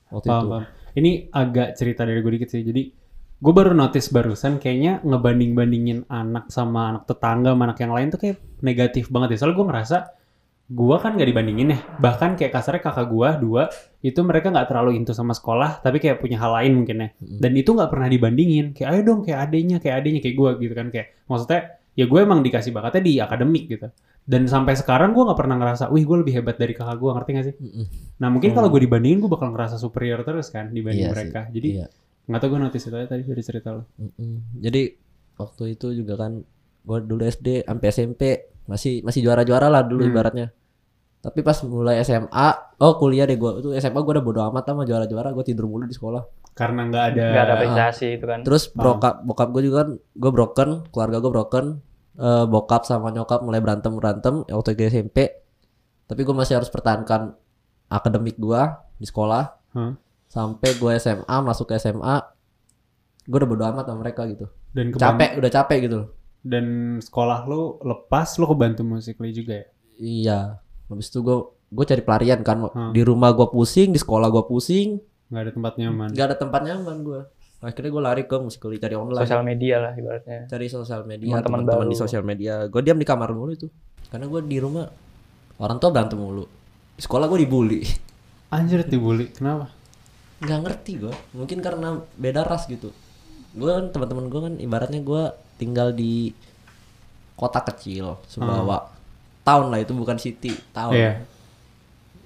Waktu 0.08 0.28
Paham, 0.30 0.40
itu. 0.40 0.48
paham. 0.48 0.64
Ini 0.96 1.12
agak 1.30 1.70
cerita 1.74 2.02
dari 2.02 2.22
gue 2.22 2.32
dikit 2.32 2.50
sih. 2.50 2.62
Jadi 2.62 2.90
gue 3.38 3.54
baru 3.54 3.72
notice 3.78 4.10
barusan 4.10 4.58
kayaknya 4.58 4.98
ngebanding-bandingin 5.06 6.10
anak 6.10 6.50
sama 6.50 6.90
anak 6.90 7.04
tetangga 7.06 7.54
sama 7.54 7.64
anak 7.70 7.78
yang 7.78 7.94
lain 7.94 8.08
tuh 8.10 8.20
kayak 8.20 8.38
negatif 8.66 9.14
banget 9.14 9.38
ya. 9.38 9.46
Soalnya 9.46 9.58
gue 9.62 9.68
ngerasa 9.70 9.98
gue 10.68 10.98
kan 11.00 11.16
gak 11.16 11.30
dibandingin 11.30 11.68
ya. 11.72 11.80
Bahkan 12.02 12.36
kayak 12.36 12.52
kasarnya 12.52 12.82
kakak 12.82 13.08
gue 13.14 13.30
dua 13.46 13.64
itu 14.02 14.20
mereka 14.26 14.50
nggak 14.50 14.68
terlalu 14.68 14.98
into 14.98 15.14
sama 15.14 15.38
sekolah 15.38 15.80
tapi 15.80 16.02
kayak 16.02 16.18
punya 16.18 16.42
hal 16.42 16.52
lain 16.58 16.82
mungkin 16.82 16.98
ya. 16.98 17.10
Dan 17.22 17.54
itu 17.54 17.78
nggak 17.78 17.90
pernah 17.94 18.10
dibandingin. 18.10 18.74
Kayak 18.74 18.90
ayo 18.98 19.02
dong 19.06 19.20
kayak 19.22 19.40
adenya 19.48 19.78
kayak 19.78 19.96
adenya 20.02 20.20
kayak 20.26 20.36
gue 20.36 20.50
gitu 20.66 20.74
kan 20.74 20.88
kayak 20.90 21.08
maksudnya 21.30 21.62
ya 21.98 22.06
gue 22.10 22.20
emang 22.20 22.42
dikasih 22.42 22.74
bakatnya 22.74 23.02
di 23.06 23.14
akademik 23.22 23.64
gitu. 23.70 23.88
Dan 24.28 24.44
sampai 24.44 24.76
sekarang 24.76 25.16
gue 25.16 25.24
nggak 25.24 25.40
pernah 25.40 25.56
ngerasa, 25.56 25.88
wih 25.88 26.04
gue 26.04 26.18
lebih 26.20 26.36
hebat 26.44 26.60
dari 26.60 26.76
kakak 26.76 27.00
gue, 27.00 27.16
ngerti 27.16 27.30
gak 27.32 27.46
sih? 27.48 27.56
Mm-mm. 27.64 27.86
Nah 28.20 28.28
mungkin 28.28 28.52
Hmm. 28.52 28.58
kalau 28.60 28.68
gue 28.76 28.84
dibandingin 28.84 29.24
gue 29.24 29.32
bakal 29.32 29.56
ngerasa 29.56 29.80
superior 29.80 30.20
terus 30.28 30.52
kan 30.52 30.68
dibanding 30.68 31.08
Iya 31.08 31.08
sih, 31.08 31.16
mereka. 31.16 31.42
Jadi 31.48 31.70
Iya. 31.80 31.88
Nggak 32.28 32.40
tau 32.40 32.50
gue 32.52 32.60
notice 32.60 32.86
itu 32.86 32.96
aja 32.96 33.08
tadi 33.08 33.24
dari 33.24 33.44
cerita 33.44 33.72
lo. 33.72 33.84
Mm-mm. 33.98 34.60
Jadi 34.60 34.82
waktu 35.36 35.64
itu 35.74 35.88
juga 35.94 36.14
kan 36.20 36.44
gue 36.84 36.98
dulu 37.02 37.24
SD 37.24 37.64
sampai 37.64 37.88
SMP 37.90 38.22
masih 38.68 39.00
masih 39.02 39.24
juara-juara 39.24 39.68
lah 39.68 39.84
dulu 39.84 40.04
Hmm. 40.04 40.12
ibaratnya. 40.12 40.48
Tapi 41.18 41.40
pas 41.42 41.58
mulai 41.66 42.00
SMA, 42.04 42.48
oh 42.78 42.94
kuliah 42.96 43.26
deh 43.26 43.36
gue 43.36 43.52
itu 43.60 43.70
SMA 43.76 44.00
gue 44.00 44.14
udah 44.16 44.24
bodo 44.24 44.40
amat 44.48 44.64
sama 44.64 44.84
juara-juara, 44.84 45.34
gue 45.34 45.44
tidur 45.44 45.66
mulu 45.66 45.84
di 45.84 45.96
sekolah. 45.96 46.24
Karena 46.54 46.88
nggak 46.88 47.04
ada. 47.14 47.26
Gak 47.32 47.44
ada 47.44 47.54
apresiasi 47.56 48.08
itu 48.16 48.26
kan. 48.26 48.40
Terus 48.44 48.70
bokap 48.72 49.24
bokap 49.24 49.48
gue 49.52 49.64
juga 49.66 49.76
kan 49.84 49.90
gue 49.98 50.32
broken, 50.32 50.70
keluarga 50.92 51.18
gue 51.20 51.32
broken. 51.32 51.66
Eh, 52.18 52.46
bokap 52.46 52.82
sama 52.82 53.14
nyokap 53.14 53.46
mulai 53.46 53.62
berantem 53.62 53.94
berantem 53.94 54.42
waktu 54.44 54.74
gue 54.74 54.88
SMP. 54.90 55.18
Tapi 56.08 56.22
gue 56.24 56.34
masih 56.34 56.58
harus 56.58 56.72
pertahankan 56.72 57.36
akademik 57.88 58.36
gue 58.36 58.62
di 58.98 59.06
sekolah 59.06 59.44
Hah? 59.76 59.92
Sampai 60.38 60.70
gue 60.72 60.92
SMA 60.96 61.38
masuk 61.42 61.66
ke 61.66 61.82
SMA. 61.82 62.22
Gue 63.26 63.38
udah 63.38 63.50
bodo 63.50 63.64
amat 63.66 63.84
sama 63.84 64.00
mereka 64.00 64.30
gitu. 64.30 64.46
Dan 64.70 64.94
keban- 64.94 65.18
Capek, 65.18 65.30
udah 65.42 65.52
capek 65.52 65.78
gitu. 65.84 66.00
Dan 66.40 66.66
sekolah 67.02 67.44
lu 67.44 67.82
lepas 67.82 68.38
lu 68.38 68.46
kebantu 68.46 68.86
musikly 68.86 69.34
juga 69.34 69.54
ya. 69.58 69.68
Iya. 69.98 70.40
Habis 70.88 71.10
itu 71.10 71.20
gue 71.20 71.38
gue 71.68 71.86
cari 71.86 72.02
pelarian 72.02 72.40
kan. 72.40 72.62
Hmm. 72.64 72.94
Di 72.94 73.02
rumah 73.02 73.34
gue 73.34 73.50
pusing, 73.50 73.90
di 73.90 73.98
sekolah 73.98 74.30
gue 74.30 74.46
pusing, 74.46 75.02
Nggak 75.28 75.42
ada 75.42 75.52
tempat 75.52 75.74
nyaman. 75.76 76.08
nggak 76.14 76.26
ada 76.26 76.38
tempat 76.38 76.62
nyaman 76.64 76.98
gue. 77.02 77.22
Akhirnya 77.58 77.90
gue 77.90 78.04
lari 78.06 78.24
ke 78.24 78.38
musikali 78.38 78.78
cari 78.78 78.94
online. 78.94 79.26
Sosial 79.26 79.42
media 79.42 79.76
lah 79.82 79.92
ibaratnya. 79.92 80.46
cari 80.46 80.68
sosial 80.70 81.02
media 81.04 81.42
Teman-teman 81.42 81.90
di 81.90 81.98
sosial 81.98 82.22
media 82.22 82.70
gue 82.70 82.82
diam 82.86 82.96
di 82.96 83.04
kamar 83.04 83.34
mulu 83.34 83.50
itu 83.52 83.66
karena 84.08 84.30
gue 84.30 84.46
di 84.46 84.62
rumah 84.62 84.86
orang 85.58 85.82
tua 85.82 85.90
berantem 85.90 86.16
mulu 86.16 86.46
di 86.94 87.02
sekolah 87.02 87.26
gue 87.26 87.42
dibully 87.42 87.82
Anjir 88.48 88.86
dibully. 88.86 89.34
Kenapa? 89.34 89.74
Nggak 90.38 90.60
ngerti 90.70 90.92
gue 91.02 91.14
mungkin 91.34 91.60
karena 91.66 91.98
beda 92.18 92.46
ras 92.46 92.70
gitu. 92.70 92.94
Gue 93.58 93.72
kan 93.74 93.90
teman-teman 93.90 94.30
gue 94.30 94.42
kan 94.42 94.54
ibaratnya 94.62 95.02
gue 95.02 95.24
tinggal 95.58 95.94
di 95.94 96.30
kota 97.34 97.62
kecil 97.66 98.22
Sumbawa. 98.30 98.94
Town 99.42 99.72
lah 99.72 99.80
itu 99.82 99.96
bukan 99.96 100.18
city 100.20 100.54
town. 100.74 100.94
Iya. 100.94 101.14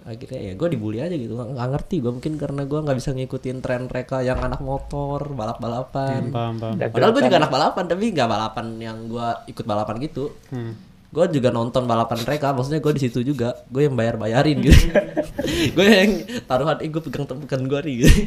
akhirnya 0.01 0.41
ya 0.41 0.53
gue 0.57 0.67
dibully 0.73 0.97
aja 0.97 1.13
gitu. 1.13 1.37
Nggak 1.37 1.69
ngerti 1.77 2.01
gue 2.01 2.09
mungkin 2.09 2.33
karena 2.33 2.65
gue 2.65 2.79
nggak 2.81 2.97
bisa 2.97 3.13
ngikutin 3.13 3.57
tren 3.61 3.85
mereka 3.85 4.25
yang 4.25 4.41
anak 4.41 4.57
motor 4.59 5.21
balap-balapan. 5.29 6.33
Paham 6.33 6.57
paham. 6.57 6.75
Dan 6.81 6.89
Padahal 6.89 7.11
gue 7.13 7.21
juga 7.29 7.37
anak 7.37 7.53
balapan 7.53 7.83
tapi 7.85 8.03
nggak 8.09 8.29
balapan 8.29 8.65
yang 8.81 8.97
gue 9.05 9.27
ikut 9.53 9.61
balapan 9.61 9.95
gitu. 10.01 10.33
Hmm. 10.49 10.73
Gue 11.11 11.25
juga 11.27 11.51
nonton 11.51 11.83
balapan 11.83 12.23
mereka, 12.23 12.55
maksudnya 12.55 12.79
gue 12.79 12.93
di 12.95 13.01
situ 13.03 13.19
juga, 13.19 13.67
gue 13.67 13.83
yang 13.83 13.95
bayar 13.99 14.15
bayarin 14.15 14.63
gitu. 14.63 14.95
gue 15.75 15.85
yang 15.85 16.11
taruhan, 16.47 16.79
eh 16.79 16.87
gue 16.87 17.03
pegang 17.03 17.27
temukan 17.27 17.59
gue 17.59 17.79
nih. 17.83 17.95
Gitu. 18.07 18.19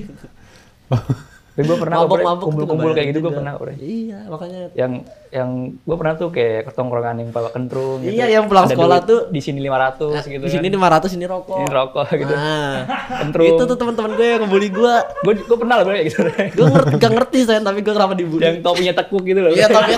Tapi 1.54 1.70
gue 1.70 1.78
pernah 1.78 2.02
Bre. 2.02 2.18
Mabok-mabok 2.18 2.44
kumpul-kumpul 2.44 2.90
kayak 2.92 3.14
gitu 3.14 3.18
gue 3.22 3.32
pernah. 3.32 3.54
Bre. 3.54 3.78
Iya, 3.78 4.26
makanya. 4.26 4.60
Yang 4.74 4.92
yang 5.30 5.48
gue 5.78 5.96
pernah 5.98 6.14
tuh 6.14 6.28
kayak 6.28 6.66
ketongkrongan 6.66 7.14
yang 7.16 7.30
bawa 7.30 7.46
kentrung 7.48 8.02
gitu. 8.02 8.10
Iya, 8.10 8.26
yang 8.28 8.44
pulang 8.46 8.66
Ada 8.66 8.74
sekolah 8.74 8.98
tuh. 9.02 9.20
di 9.30 9.38
sini 9.38 9.62
500 9.62 10.18
gitu 10.24 10.42
di 10.42 10.50
sini 10.50 10.66
kan. 10.68 10.98
500 10.98 11.14
ini 11.14 11.24
rokok. 11.24 11.56
Ini 11.56 11.68
rokok 11.70 12.06
gitu. 12.12 12.34
Nah, 12.34 12.74
Kentrung. 13.20 13.46
itu 13.48 13.62
tuh 13.64 13.76
teman-teman 13.76 14.10
gue 14.12 14.26
yang 14.28 14.40
ngebully 14.42 14.68
gue. 14.68 14.94
Gue 15.22 15.32
gue 15.40 15.56
pernah 15.56 15.74
lah 15.78 15.84
Bre, 15.84 15.98
gitu. 16.04 16.18
Bre. 16.20 16.42
Gue 16.50 16.66
ngerti, 16.68 16.94
gak 16.98 17.12
ngerti 17.12 17.38
saya, 17.46 17.60
tapi 17.60 17.78
gue 17.80 17.92
kenapa 17.92 18.14
dibully. 18.14 18.42
yang 18.42 18.56
topinya 18.58 18.92
tekuk 18.92 19.22
gitu 19.22 19.40
loh. 19.40 19.50
Iya, 19.50 19.66
tapi 19.68 19.90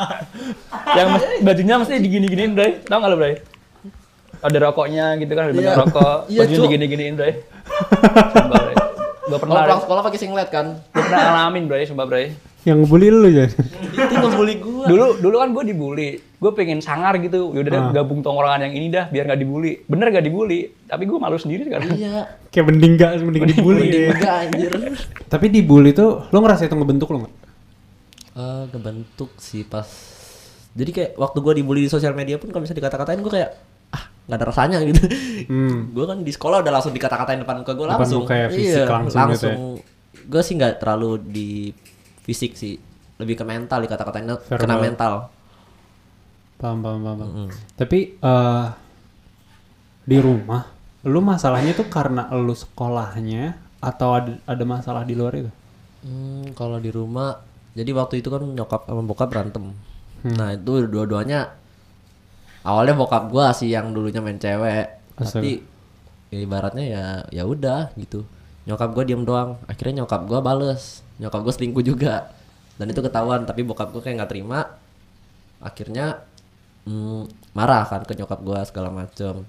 yang 0.98 1.08
mes, 1.10 1.24
bajunya 1.40 1.74
mesti 1.78 1.94
digini-giniin, 1.96 2.52
Bray. 2.52 2.70
Tahu 2.82 2.98
nggak 2.98 3.10
lo, 3.10 3.16
Bray? 3.16 3.34
Ada 4.40 4.58
rokoknya 4.62 5.16
gitu 5.16 5.32
kan, 5.32 5.42
ada 5.42 5.52
Iya. 5.52 5.58
banyak 5.58 5.76
rokok. 5.78 6.18
Iya, 6.28 6.38
bajunya 6.42 6.60
digini-giniin, 6.66 7.14
Bray. 7.14 7.32
Sumpah, 8.34 8.60
Bray. 9.32 9.38
Gue 9.40 9.46
kalau 9.46 9.54
pernah, 9.54 9.66
pulang 9.68 9.82
sekolah 9.82 10.02
pakai 10.02 10.18
singlet 10.18 10.48
kan. 10.48 10.66
gue 10.82 11.00
pernah 11.00 11.20
ngalamin, 11.22 11.64
Bray, 11.64 11.84
sumpah, 11.84 12.04
Bray. 12.04 12.34
Yang 12.60 12.76
ngebully 12.82 13.08
lu 13.08 13.28
ya. 13.30 13.46
itu 13.94 14.14
ngebully 14.14 14.54
gue. 14.58 14.84
Dulu 14.84 15.04
dulu 15.18 15.36
kan 15.38 15.48
gue 15.50 15.64
dibully. 15.64 16.08
Gue 16.36 16.50
pengen 16.52 16.80
sangar 16.80 17.16
gitu. 17.16 17.52
Yaudah 17.52 17.70
deh, 17.70 17.80
Ah. 17.80 17.92
gabung 17.94 18.20
tongkrongan 18.20 18.66
yang 18.66 18.74
ini 18.74 18.86
dah 18.88 19.06
biar 19.06 19.24
nggak 19.24 19.40
dibully. 19.40 19.80
Bener 19.84 20.10
gak 20.10 20.22
dibully, 20.22 20.60
tapi 20.84 21.04
gue 21.04 21.16
malu 21.16 21.36
sendiri 21.36 21.64
sekarang. 21.64 21.88
Iya, 21.94 22.28
Kayak 22.48 22.64
mending 22.66 22.92
gak 22.94 23.10
mending 23.18 23.44
dibully 23.46 23.80
mending 23.82 24.02
ya. 24.02 24.10
enggak 24.10 24.34
anjir. 24.42 24.72
Tapi 25.26 25.46
dibully 25.48 25.90
tuh 25.90 26.26
lu 26.26 26.38
ngerasa 26.38 26.64
itu 26.64 26.74
ngebentuk 26.74 27.08
lu 27.08 27.22
nggak? 27.22 27.34
Eh, 28.32 28.64
kebentuk 28.68 29.30
sih 29.36 29.62
pas 29.62 29.84
jadi 30.70 30.90
kayak 30.92 31.10
waktu 31.16 31.38
gue 31.40 31.52
dibully 31.56 31.80
di 31.82 31.90
sosial 31.90 32.14
media 32.14 32.38
pun 32.38 32.46
kalau 32.48 32.62
bisa 32.62 32.70
dikata-katain 32.70 33.18
gue 33.18 33.28
kayak 33.28 33.50
nggak 34.26 34.36
ada 34.36 34.46
rasanya 34.46 34.78
gitu 34.82 35.02
Hmm. 35.48 35.88
gue 35.94 36.04
kan 36.04 36.18
di 36.20 36.30
sekolah 36.30 36.60
udah 36.60 36.72
langsung 36.72 36.92
dikata-katain 36.92 37.40
depan 37.40 37.62
muka 37.62 37.72
gue 37.72 37.86
Depan 37.86 37.96
langsung 37.98 38.22
muka 38.22 38.34
ya, 38.36 38.48
fisik 38.48 38.86
langsung 38.86 39.30
gitu 39.32 39.46
ya. 39.48 39.56
gue 40.26 40.42
sih 40.42 40.54
nggak 40.54 40.72
terlalu 40.78 41.10
di 41.24 41.50
fisik 42.22 42.54
sih 42.54 42.76
lebih 43.16 43.34
ke 43.34 43.44
mental 43.44 43.80
dikata-katain 43.80 44.26
kena 44.48 44.76
mental 44.76 45.14
Paham 46.56 46.84
paham 46.84 47.00
paham. 47.00 47.18
Mm. 47.24 47.50
Tapi 47.72 47.98
eh 48.16 48.66
di 50.04 50.18
rumah 50.20 50.68
lu 51.08 51.20
masalahnya 51.20 51.72
tuh 51.72 51.88
karena 51.88 52.28
lu 52.36 52.52
sekolahnya 52.52 53.56
atau 53.80 54.12
ada, 54.12 54.36
ada 54.44 54.64
masalah 54.68 55.08
di 55.08 55.16
luar 55.16 55.32
itu? 55.40 55.48
Hmm, 56.00 56.52
kalau 56.52 56.76
di 56.76 56.92
rumah 56.92 57.40
jadi 57.72 57.88
waktu 57.92 58.20
itu 58.20 58.28
kan 58.28 58.44
nyokap 58.44 58.84
sama 58.84 59.02
bokap 59.04 59.28
berantem 59.28 59.72
Hmm. 60.20 60.36
nah 60.36 60.52
itu 60.52 60.84
dua-duanya 60.84 61.48
awalnya 62.66 62.94
bokap 62.96 63.28
gua 63.32 63.52
sih 63.56 63.72
yang 63.72 63.92
dulunya 63.94 64.20
main 64.22 64.38
cewek. 64.40 65.00
Astaga. 65.20 65.42
tapi 65.42 65.60
ya 66.30 66.38
ibaratnya 66.40 66.84
ya 66.86 67.04
ya 67.28 67.42
udah 67.44 67.92
gitu. 67.98 68.24
Nyokap 68.68 68.90
gua 68.92 69.04
diem 69.04 69.22
doang. 69.24 69.60
Akhirnya 69.66 70.04
nyokap 70.04 70.24
gua 70.28 70.40
bales. 70.40 71.04
Nyokap 71.20 71.40
gua 71.44 71.52
selingkuh 71.54 71.84
juga. 71.84 72.32
Dan 72.80 72.92
itu 72.92 73.00
ketahuan 73.04 73.44
tapi 73.44 73.64
bokap 73.64 73.92
gua 73.92 74.02
kayak 74.04 74.24
nggak 74.24 74.30
terima. 74.30 74.60
Akhirnya 75.60 76.24
hmm, 76.88 77.52
marah 77.52 77.84
kan 77.88 78.04
ke 78.04 78.16
nyokap 78.16 78.40
gua 78.40 78.64
segala 78.64 78.88
macem. 78.92 79.44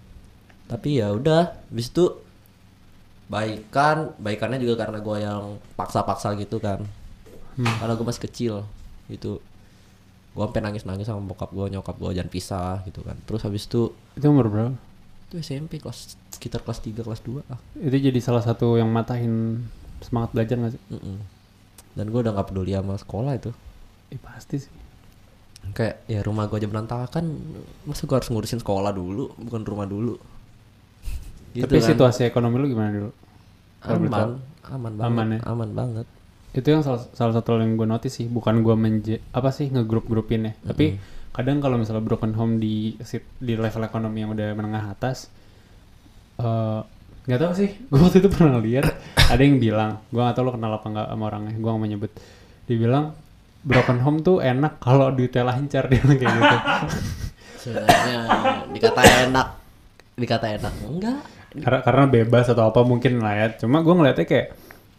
Tapi 0.67 1.03
ya 1.03 1.11
udah 1.11 1.51
habis 1.71 1.91
itu 1.91 2.11
baikan 3.31 4.11
baikannya 4.19 4.59
juga 4.59 4.83
karena 4.83 4.99
gua 4.99 5.17
yang 5.19 5.43
paksa-paksa 5.75 6.35
gitu 6.35 6.59
kan. 6.59 6.83
Hmm. 7.51 7.67
karena 7.83 7.93
gue 7.99 8.05
masih 8.07 8.23
kecil 8.31 8.53
gitu 9.11 9.43
gue 10.31 10.41
sampai 10.41 10.61
nangis 10.61 10.83
nangis 10.83 11.05
sama 11.05 11.21
bokap 11.21 11.51
gue 11.51 11.65
nyokap 11.69 11.95
gue 11.95 12.11
jangan 12.15 12.31
pisah 12.31 12.75
gitu 12.83 13.03
kan 13.03 13.19
terus 13.23 13.43
habis 13.43 13.67
itu 13.67 13.91
Itu 14.15 14.31
umur 14.31 14.47
berapa? 14.47 14.71
itu 15.27 15.35
SMP 15.39 15.79
kelas 15.79 16.15
sekitar 16.31 16.59
kelas 16.61 16.79
3 16.79 17.03
kelas 17.03 17.21
2 17.23 17.43
lah 17.47 17.59
Itu 17.75 17.95
jadi 17.95 18.19
salah 18.19 18.39
satu 18.39 18.75
yang 18.75 18.87
matahin 18.87 19.63
semangat 19.99 20.31
belajar 20.31 20.55
gak 20.57 20.71
sih? 20.73 20.81
Mm-mm. 20.89 21.17
dan 21.91 22.05
gue 22.07 22.19
udah 22.19 22.31
nggak 22.31 22.47
peduli 22.47 22.71
sama 22.71 22.95
sekolah 22.95 23.33
itu 23.35 23.51
Eh 24.09 24.19
pasti 24.19 24.59
sih. 24.59 24.71
kayak 25.71 26.03
ya 26.05 26.19
rumah 26.19 26.47
gue 26.47 26.57
aja 26.57 26.67
berantakan 26.67 27.25
masa 27.85 28.03
gue 28.03 28.15
harus 28.15 28.27
ngurusin 28.27 28.59
sekolah 28.59 28.91
dulu 28.91 29.31
bukan 29.37 29.61
rumah 29.61 29.85
dulu 29.85 30.15
gitu 31.51 31.67
Tapi 31.67 31.77
kan. 31.77 31.87
situasi 31.91 32.21
ekonomi 32.23 32.55
lu 32.57 32.67
gimana 32.67 32.89
dulu? 32.89 33.11
Aman 33.83 34.07
aman 34.63 34.93
banget 34.95 35.05
Aman 35.05 35.27
aman, 35.43 35.69
ya? 35.69 35.73
banget 35.73 36.07
Itu 36.51 36.67
yang 36.67 36.83
salah, 36.83 37.07
salah 37.15 37.33
satu 37.35 37.55
yang 37.55 37.79
gue 37.79 37.87
notice 37.87 38.19
sih, 38.19 38.27
bukan 38.27 38.59
gue 38.59 38.75
menje 38.75 39.15
apa 39.31 39.55
sih 39.55 39.71
ngegrup-grupin 39.71 40.51
ya. 40.51 40.53
Tapi 40.67 40.99
kadang 41.31 41.63
kalau 41.63 41.79
misalnya 41.79 42.03
broken 42.03 42.35
home 42.35 42.59
di 42.59 42.99
di 43.39 43.53
level 43.55 43.87
ekonomi 43.87 44.19
yang 44.19 44.35
udah 44.35 44.51
menengah 44.51 44.91
atas 44.91 45.31
eh 46.39 46.81
nggak 47.21 47.39
tahu 47.39 47.53
sih. 47.55 47.69
Gue 47.89 48.01
waktu 48.01 48.19
itu 48.19 48.29
pernah 48.33 48.57
lihat 48.59 48.91
ada 49.29 49.41
yang 49.41 49.61
bilang 49.61 50.01
gue 50.09 50.19
nggak 50.19 50.35
tahu 50.35 50.49
lo 50.49 50.51
kenal 50.57 50.73
apa 50.73 50.87
nggak 50.89 51.07
sama 51.13 51.23
orangnya 51.29 51.53
gue 51.53 51.69
nggak 51.69 51.81
mau 51.81 51.89
nyebut. 51.89 52.11
Dibilang 52.65 53.05
broken 53.61 53.99
home 54.01 54.19
tuh 54.25 54.41
enak 54.41 54.81
kalau 54.81 55.13
duitnya 55.13 55.45
lancar. 55.45 55.85
Dia 55.91 56.01
kayak 56.01 56.19
gitu. 56.19 56.57
Sebenarnya 57.61 58.19
dikata 58.73 59.01
enak. 59.29 59.47
Dikata 60.17 60.47
enak. 60.49 60.73
Enggak. 60.89 61.19
Karena 61.51 61.79
karena 61.85 62.03
bebas 62.09 62.45
atau 62.49 62.73
apa 62.73 62.81
mungkin 62.81 63.21
lah 63.21 63.33
ya. 63.37 63.47
Cuma 63.61 63.85
gue 63.85 63.93
ngeliatnya 63.93 64.25
kayak 64.25 64.47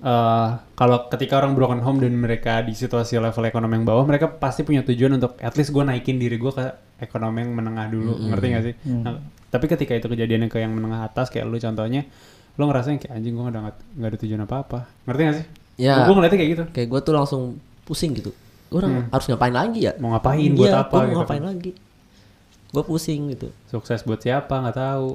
eh 0.03 0.49
kalau 0.75 1.07
ketika 1.07 1.39
orang 1.39 1.55
broken 1.55 1.79
home 1.79 2.03
dan 2.03 2.11
mereka 2.19 2.59
di 2.67 2.75
situasi 2.75 3.23
level 3.23 3.47
ekonomi 3.47 3.79
yang 3.79 3.87
bawah 3.87 4.03
mereka 4.03 4.27
pasti 4.27 4.67
punya 4.67 4.83
tujuan 4.83 5.15
untuk 5.15 5.39
at 5.39 5.55
least 5.55 5.71
gue 5.71 5.83
naikin 5.87 6.19
diri 6.19 6.35
gue 6.43 6.51
ke 6.51 6.65
ekonomi 6.99 7.47
yang 7.47 7.55
menengah 7.55 7.87
dulu. 7.87 8.19
Ngerti 8.19 8.47
gak 8.51 8.65
sih? 8.67 8.75
Nah, 8.83 9.23
tapi 9.47 9.71
ketika 9.71 9.95
itu 9.95 10.11
kejadiannya 10.11 10.51
ke 10.51 10.59
yang 10.59 10.75
menengah 10.75 11.07
atas 11.07 11.31
kayak 11.31 11.47
lu 11.47 11.59
contohnya 11.59 12.03
lu 12.59 12.69
ngerasain 12.69 12.99
kayak 12.99 13.15
anjing 13.15 13.33
gue 13.33 13.45
udah 13.49 13.63
nggak 13.71 14.09
ada 14.13 14.19
tujuan 14.21 14.41
apa 14.45 14.57
apa 14.61 14.79
ngerti 15.07 15.21
gak 15.23 15.37
sih? 15.39 15.47
Ya. 15.81 15.95
gue 16.05 16.15
ngeliatnya 16.19 16.39
kayak 16.43 16.51
gitu. 16.51 16.65
Kayak 16.75 16.89
gue 16.91 17.01
tuh 17.07 17.15
langsung 17.15 17.43
pusing 17.87 18.11
gitu. 18.19 18.35
Orang 18.73 19.07
harus 19.13 19.27
ngapain 19.29 19.55
lagi 19.55 19.87
ya? 19.87 19.93
Mau 20.03 20.11
ngapain? 20.17 20.51
Buat 20.57 20.67
Iya, 20.67 20.83
apa 20.83 20.91
gua 20.91 20.99
mau 20.99 21.07
gitu 21.07 21.19
ngapain 21.23 21.45
lagi? 21.45 21.71
Gue 22.73 22.83
pusing 22.83 23.21
gitu. 23.37 23.49
Sukses 23.71 24.03
buat 24.03 24.19
siapa? 24.19 24.51
Nggak 24.51 24.77
tahu 24.83 25.09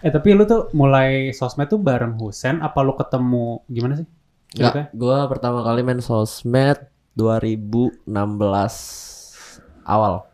eh 0.00 0.10
tapi 0.10 0.32
lu 0.32 0.42
tuh 0.44 0.72
mulai 0.72 1.30
sosmed 1.30 1.66
tuh 1.66 1.78
bareng 1.78 2.16
Husen 2.16 2.58
apa 2.58 2.80
lu 2.80 2.94
ketemu 2.94 3.62
gimana 3.68 3.94
sih? 3.94 4.06
Enggak, 4.54 4.90
gue 4.90 5.18
pertama 5.26 5.60
kali 5.60 5.82
main 5.82 5.98
sosmed 5.98 6.78
2016 7.14 8.06
awal 9.84 10.26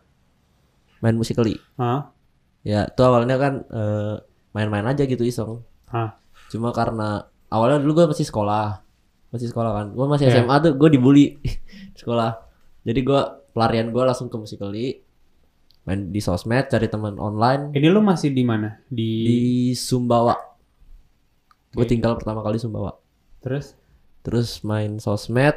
main 1.00 1.16
musikali 1.16 1.56
Hah? 1.74 2.12
ya 2.60 2.84
itu 2.84 3.00
awalnya 3.00 3.36
kan 3.36 3.64
eh, 3.66 4.14
main-main 4.52 4.84
aja 4.84 5.04
gitu 5.04 5.24
iseng 5.24 5.64
Hah? 5.88 6.20
cuma 6.48 6.70
karena 6.70 7.24
awalnya 7.48 7.80
dulu 7.80 8.04
gue 8.04 8.06
masih 8.12 8.24
sekolah 8.24 8.84
masih 9.30 9.48
sekolah 9.48 9.70
kan 9.72 9.86
gue 9.90 10.06
masih 10.06 10.26
Iya. 10.28 10.44
SMA 10.44 10.56
tuh 10.60 10.72
gue 10.76 10.88
dibully 10.90 11.40
di 11.94 11.98
sekolah 11.98 12.36
jadi 12.84 13.00
gue 13.00 13.20
pelarian 13.52 13.88
gue 13.88 14.02
langsung 14.04 14.28
ke 14.28 14.36
musikali 14.36 15.00
main 15.82 16.08
di 16.08 16.18
sosmed 16.18 16.66
cari 16.66 16.86
teman 16.86 17.16
online 17.16 17.72
Ini 17.72 17.88
lu 17.88 18.00
masih 18.00 18.30
di 18.30 18.42
mana? 18.42 18.78
Di, 18.86 19.10
di 19.22 19.40
Sumbawa 19.72 20.36
gue 21.70 21.80
Oke. 21.80 21.88
tinggal 21.88 22.14
pertama 22.14 22.40
kali 22.40 22.56
Sumbawa 22.56 22.98
terus 23.38 23.72
terus 24.20 24.60
main 24.60 24.98
sosmed 24.98 25.56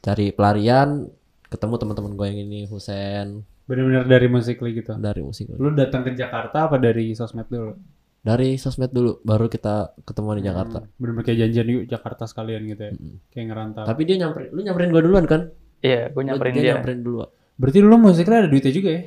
cari 0.00 0.30
pelarian 0.30 1.08
ketemu 1.46 1.74
teman-teman 1.76 2.12
gue 2.14 2.26
yang 2.26 2.40
ini 2.40 2.60
Husen 2.64 3.42
benar-benar 3.64 4.02
dari 4.04 4.26
musik 4.26 4.58
gitu. 4.58 4.92
dari 4.96 5.20
musik 5.20 5.50
Lu 5.52 5.70
datang 5.70 6.02
ke 6.02 6.10
Jakarta 6.12 6.66
apa 6.66 6.76
dari 6.76 7.12
sosmed 7.12 7.46
dulu? 7.46 7.74
dari 8.20 8.54
sosmed 8.54 8.90
dulu 8.90 9.16
baru 9.20 9.46
kita 9.46 9.96
ketemu 10.02 10.28
di 10.36 10.44
Jakarta 10.44 10.78
Benar-benar 10.94 11.24
kayak 11.24 11.38
janjian 11.40 11.66
yuk 11.68 11.82
Jakarta 11.86 12.24
sekalian 12.24 12.62
gitu 12.66 12.82
ya. 12.82 12.92
Kayak 13.30 13.46
ngerantau. 13.48 13.84
tapi 13.86 14.02
dia 14.04 14.16
nyamperin 14.18 14.48
lu 14.50 14.60
nyamperin 14.60 14.90
gue 14.90 15.02
duluan 15.02 15.24
kan 15.24 15.42
Iya, 15.80 16.12
gue 16.12 16.22
nyamperin 16.22 16.52
dia 16.52 16.60
dia. 16.60 16.72
nyamperin 16.76 17.00
dulu 17.00 17.24
Berarti 17.60 17.78
lu 17.78 17.96
musiknya 17.96 18.36
ada 18.38 18.48
duitnya 18.48 18.72
juga 18.72 18.90
ya? 18.90 19.02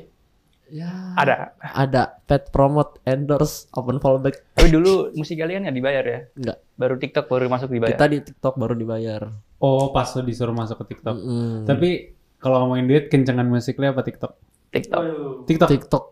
ya 0.64 0.90
Ada. 1.14 1.34
ada 1.60 2.02
pet 2.24 2.48
promote 2.48 2.96
endorse 3.04 3.68
open 3.70 3.98
fallback 3.98 4.40
Tapi 4.54 4.70
dulu 4.70 5.12
musik 5.12 5.36
kalian 5.36 5.66
ya 5.66 5.70
dibayar 5.70 6.00
ya? 6.02 6.20
enggak 6.32 6.58
Baru 6.74 6.94
TikTok 6.96 7.26
baru 7.26 7.46
masuk 7.46 7.68
dibayar. 7.68 7.92
kita 7.92 8.06
di 8.08 8.18
TikTok 8.22 8.54
baru 8.54 8.72
dibayar 8.72 9.22
Oh, 9.58 9.90
pas 9.90 10.08
lu 10.12 10.22
disuruh 10.22 10.52
masuk 10.52 10.84
ke 10.84 10.94
TikTok. 10.94 11.16
Mm-mm. 11.16 11.64
Tapi 11.64 12.12
kalau 12.36 12.64
ngomongin 12.64 12.84
duit 12.84 13.04
kencengan 13.08 13.44
musiknya 13.44 13.90
apa 13.90 14.04
TikTok? 14.04 14.32
TikTok. 14.70 15.02
TikTok. 15.44 15.68
TikTok 15.68 16.04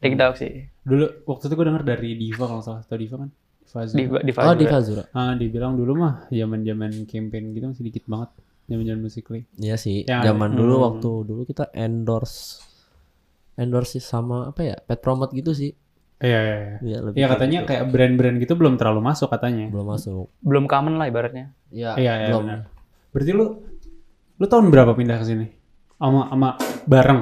TikTok 0.00 0.32
sih. 0.34 0.52
Dulu 0.80 1.26
waktu 1.26 1.44
itu 1.44 1.54
gue 1.54 1.66
denger 1.66 1.82
dari 1.84 2.10
Diva 2.14 2.44
kalau 2.46 2.58
nggak 2.58 2.66
salah, 2.66 2.82
tau 2.82 2.96
Diva 2.96 3.16
kan? 3.18 3.30
Diva 3.60 3.82
Di, 3.84 4.02
Zura. 4.02 4.20
di 4.20 4.32
oh 4.32 4.54
di 4.56 4.66
Fazura. 4.66 4.70
Fazura 4.70 5.02
Ah, 5.12 5.34
dibilang 5.34 5.74
dulu 5.74 5.92
mah 5.94 6.14
zaman-zaman 6.28 7.04
campaign 7.04 7.44
gitu 7.52 7.64
masih 7.68 7.84
dikit 7.84 8.04
banget. 8.06 8.30
Zaman-zaman 8.70 9.02
musikly. 9.02 9.40
Iya 9.58 9.74
sih 9.74 10.06
Ya, 10.06 10.22
zaman 10.22 10.54
dulu 10.54 10.74
hmm. 10.78 10.84
waktu 10.86 11.10
dulu 11.26 11.42
kita 11.42 11.74
endorse 11.74 12.62
endorse 13.58 13.98
sih 13.98 14.02
sama 14.02 14.48
apa 14.48 14.62
ya 14.62 14.76
pet 14.78 15.02
promote 15.02 15.34
gitu 15.34 15.50
sih 15.52 15.74
Iya, 16.20 16.38
iya, 16.38 16.56
iya. 16.56 16.76
Iya, 16.78 16.98
Iya 17.00 17.00
kayak 17.16 17.30
katanya 17.32 17.58
gitu. 17.58 17.68
kayak 17.72 17.84
brand-brand 17.88 18.36
gitu 18.38 18.52
belum 18.54 18.76
terlalu 18.76 19.00
masuk 19.02 19.32
katanya. 19.32 19.72
belum 19.72 19.88
masuk 19.88 20.28
Belum 20.44 20.64
common 20.68 21.00
lah 21.00 21.08
ibaratnya. 21.08 21.56
Iya, 21.72 21.96
Iya, 21.96 22.12
iya 22.14 22.28
belum. 22.28 22.42
benar. 22.44 22.60
Berarti 23.10 23.32
lu 23.32 23.46
lu 24.36 24.44
tahun 24.44 24.68
berapa 24.68 24.92
pindah 24.92 25.16
ke 25.16 25.24
sini? 25.24 25.46
Sama 25.96 26.28
sama 26.28 26.48
bareng 26.84 27.20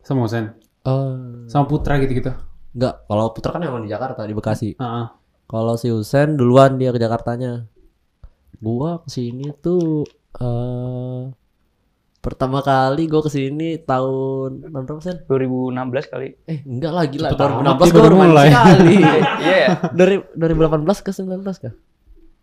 sama 0.00 0.20
Husen, 0.24 0.48
Eh, 0.80 1.44
sama 1.46 1.64
Putra 1.66 2.00
gitu-gitu. 2.00 2.32
enggak, 2.72 3.04
kalau 3.04 3.26
Putra 3.30 3.50
kan 3.52 3.60
emang 3.60 3.84
di 3.84 3.90
Jakarta, 3.90 4.24
di 4.24 4.32
Bekasi. 4.32 4.80
Heeh. 4.80 5.06
Kalau 5.44 5.74
si 5.76 5.92
Husen 5.92 6.34
duluan 6.34 6.76
dia 6.76 6.90
ke 6.90 6.98
Jakartanya. 6.98 7.68
Gua 8.56 9.04
ke 9.04 9.12
sini 9.12 9.52
tuh 9.60 10.08
eh 10.36 11.20
pertama 12.20 12.58
kali 12.58 13.06
gua 13.06 13.22
ke 13.22 13.30
sini 13.30 13.78
tahun 13.78 14.66
tahun 14.66 14.82
berapa 14.84 15.02
Sen? 15.02 15.22
2016 15.30 16.12
kali. 16.12 16.28
Eh, 16.50 16.58
enggak 16.66 16.92
lah 16.92 17.04
gila. 17.06 17.28
Cepet 17.30 17.46
amat 17.46 17.76
2016 17.78 17.86
dia 17.86 17.92
gua 17.94 18.02
baru 18.02 18.16
mulai. 18.18 18.48
sekali. 18.50 18.96
Iya 19.46 19.56
ya. 19.56 19.68
Dari 19.94 20.16
dari 20.34 20.54
18 20.54 21.06
ke 21.06 21.10
19 21.14 21.62
kah? 21.62 21.74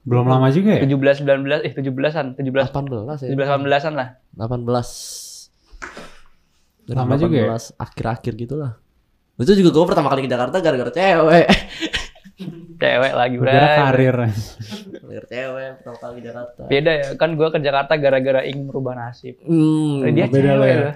Belum 0.03 0.25
lama 0.27 0.47
juga 0.51 0.79
ya? 0.79 0.81
17 0.83 1.23
19 1.23 1.67
eh 1.67 1.73
17-an, 1.75 2.25
17 2.39 2.71
18 2.71 3.27
ya. 3.27 3.29
17 3.35 3.63
18-an 3.67 3.93
lah. 3.95 4.09
18 4.39 5.33
Lama 6.83 7.15
juga 7.15 7.35
ya? 7.39 7.47
2018, 7.55 7.79
akhir-akhir 7.79 8.33
gitu 8.35 8.55
lah 8.59 8.75
itu 9.33 9.51
juga 9.57 9.69
gue 9.73 9.85
pertama 9.89 10.13
kali 10.13 10.21
ke 10.23 10.29
Jakarta 10.29 10.61
gara-gara 10.61 10.91
cewek 10.93 11.45
Cewek 12.75 13.13
lagi, 13.13 13.35
Gara 13.35 13.45
Bray. 13.45 13.77
karir. 13.77 14.15
gara-gara 14.17 15.23
cewek 15.23 15.69
pertama 15.77 15.97
kali 15.99 16.19
Jakarta 16.19 16.61
Beda 16.65 16.91
ya, 16.91 17.07
kan 17.13 17.29
gua 17.33 17.47
ke 17.47 17.59
Jakarta 17.59 17.93
gara-gara 17.95 18.41
ingin 18.41 18.65
merubah 18.65 18.93
nasib. 18.95 19.37
hmm, 19.39 20.01
dia 20.09 20.25
beda 20.25 20.51
lah 20.51 20.57
cewek 20.57 20.67
ya. 20.67 20.81
loh. 20.81 20.95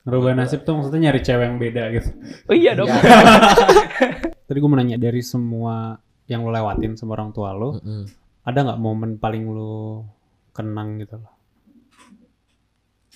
Ngerubah 0.00 0.32
nasib 0.34 0.60
tuh 0.62 0.72
maksudnya 0.72 1.00
nyari 1.04 1.20
cewek 1.20 1.44
yang 1.44 1.58
beda 1.58 1.82
gitu. 1.92 2.08
Oh 2.46 2.54
iya 2.54 2.72
dong. 2.72 2.86
Ya. 2.86 2.98
Tadi 4.46 4.56
gue 4.56 4.68
mau 4.68 4.78
nanya 4.78 4.96
dari 4.96 5.20
semua 5.20 5.98
yang 6.24 6.40
lo 6.40 6.50
lewatin 6.50 6.94
sama 6.94 7.12
orang 7.12 7.30
tua 7.30 7.50
lo, 7.50 7.76
Mm-mm. 7.76 8.06
ada 8.42 8.58
nggak 8.62 8.78
momen 8.78 9.16
paling 9.16 9.44
lo 9.44 10.06
kenang 10.50 10.96
gitu 10.96 11.18
loh? 11.18 11.32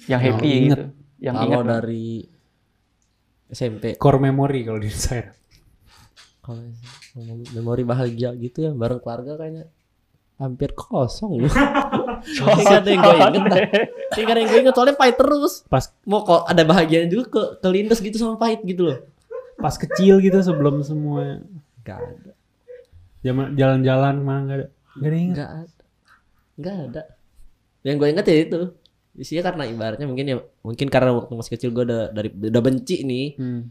Yang 0.02 0.10
Yang 0.10 0.20
happy 0.26 0.48
inget. 0.50 0.76
gitu. 0.76 0.86
Yang 1.22 1.34
kalau 1.38 1.46
ingat. 1.54 1.66
dari 1.70 2.06
SMP 3.46 3.84
Core 3.94 4.20
memory 4.20 4.60
kalau 4.62 4.76
di 4.76 4.90
saya. 4.90 5.30
kalau 6.40 6.58
memori 7.52 7.84
bahagia 7.84 8.32
gitu 8.36 8.68
ya 8.68 8.70
bareng 8.72 9.00
keluarga 9.00 9.36
kayaknya. 9.36 9.68
Hampir 10.40 10.74
kosong 10.74 11.46
loh. 11.46 11.52
Gak 12.66 12.82
ada 12.82 12.88
yang 12.88 13.02
gue 13.04 13.14
inget 13.14 13.44
dah. 13.46 13.60
Gak 14.16 14.32
ada 14.32 14.40
yang 14.42 14.50
gue 14.50 14.60
inget 14.64 14.74
soalnya 14.74 14.96
pahit 14.98 15.16
terus. 15.20 15.62
Pas 15.70 15.92
Mau 16.02 16.26
kok 16.26 16.48
ada 16.50 16.62
bahagianya 16.66 17.06
juga 17.06 17.24
ke 17.30 17.42
kelindes 17.62 18.02
gitu 18.02 18.16
sama 18.18 18.40
pahit 18.40 18.64
gitu 18.66 18.90
loh. 18.90 18.98
Pas 19.60 19.74
kecil 19.78 20.18
gitu 20.18 20.38
sebelum 20.42 20.82
semua. 20.82 21.44
Gak 21.86 22.00
ada. 22.00 22.32
Zaman 23.22 23.54
jalan-jalan 23.54 24.14
mana 24.18 24.40
nggak 24.42 24.58
ada. 24.58 24.66
Nggak 24.98 25.10
ada 25.10 25.18
inget. 25.18 25.36
Gak 25.36 25.50
ada. 25.52 25.82
Gak 26.58 26.76
ada. 26.90 27.02
Yang 27.86 27.94
gue 27.98 28.08
inget 28.10 28.26
ya 28.26 28.36
itu. 28.42 28.60
Isinya 29.12 29.42
karena 29.52 29.62
ibaratnya 29.68 30.08
mungkin 30.08 30.24
ya 30.24 30.40
Mungkin 30.64 30.88
karena 30.88 31.12
waktu 31.12 31.32
masih 31.36 31.52
kecil 31.54 31.70
gue 31.70 31.84
udah, 31.84 32.02
dari, 32.10 32.30
udah 32.32 32.62
benci 32.64 33.04
nih. 33.04 33.26
Hmm. 33.36 33.62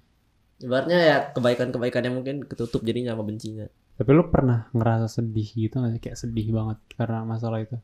Ibaratnya 0.62 1.00
ya 1.02 1.18
kebaikan-kebaikan 1.34 2.02
yang 2.06 2.16
mungkin 2.22 2.46
ketutup 2.46 2.86
jadinya 2.86 3.18
sama 3.18 3.26
bencinya 3.26 3.66
Tapi 3.98 4.10
lo 4.14 4.30
pernah 4.30 4.70
ngerasa 4.74 5.10
sedih 5.10 5.50
gitu 5.50 5.82
nggak 5.82 5.92
sih? 5.98 6.02
Kayak 6.02 6.18
sedih 6.22 6.48
banget 6.54 6.78
karena 6.98 7.26
masalah 7.26 7.62
itu. 7.62 7.78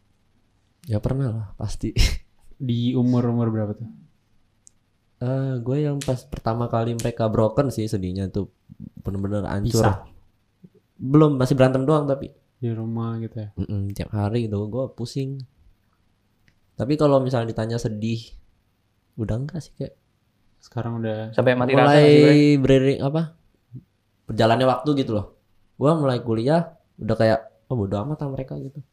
Ya 0.85 1.01
pernah 1.01 1.29
lah 1.33 1.47
pasti 1.57 1.91
Di 2.57 2.97
umur-umur 2.97 3.53
berapa 3.53 3.73
tuh? 3.77 3.89
Eh, 5.17 5.53
gue 5.61 5.77
yang 5.81 5.97
pas 6.01 6.21
pertama 6.25 6.69
kali 6.69 6.93
mereka 6.93 7.25
broken 7.29 7.73
sih 7.73 7.89
sedihnya 7.89 8.29
tuh 8.29 8.49
bener-bener 9.01 9.45
hancur. 9.45 9.81
Pisah. 9.81 10.05
Belum 10.97 11.37
masih 11.37 11.53
berantem 11.57 11.85
doang 11.85 12.05
tapi 12.09 12.33
Di 12.57 12.73
rumah 12.73 13.21
gitu 13.21 13.37
ya. 13.37 13.49
Mm-mm, 13.53 13.93
tiap 13.93 14.09
hari 14.13 14.49
gitu 14.49 14.57
gue 14.65 14.85
pusing. 14.97 15.37
Tapi 16.77 16.93
kalau 16.97 17.21
misalnya 17.21 17.53
ditanya 17.53 17.77
sedih 17.77 18.21
udah 19.17 19.37
enggak 19.37 19.61
sih 19.65 19.73
kayak 19.77 19.97
Sekarang 20.67 20.99
udah 20.99 21.31
Sampai 21.31 21.55
mati 21.55 21.71
rasa 21.71 21.87
mulai 21.87 22.03
sih, 22.03 22.19
Bray? 22.19 22.41
beriring 22.59 22.99
apa 23.01 23.21
berjalannya 24.27 24.67
waktu 24.67 24.89
gitu 24.99 25.11
loh 25.15 25.25
gua 25.79 25.95
mulai 25.95 26.19
kuliah 26.19 26.75
udah 26.99 27.15
kayak 27.15 27.39
oh 27.69 27.75
bodo 27.77 27.95
amat 28.03 28.19
sama 28.19 28.35
mereka 28.35 28.59
gitu 28.59 28.83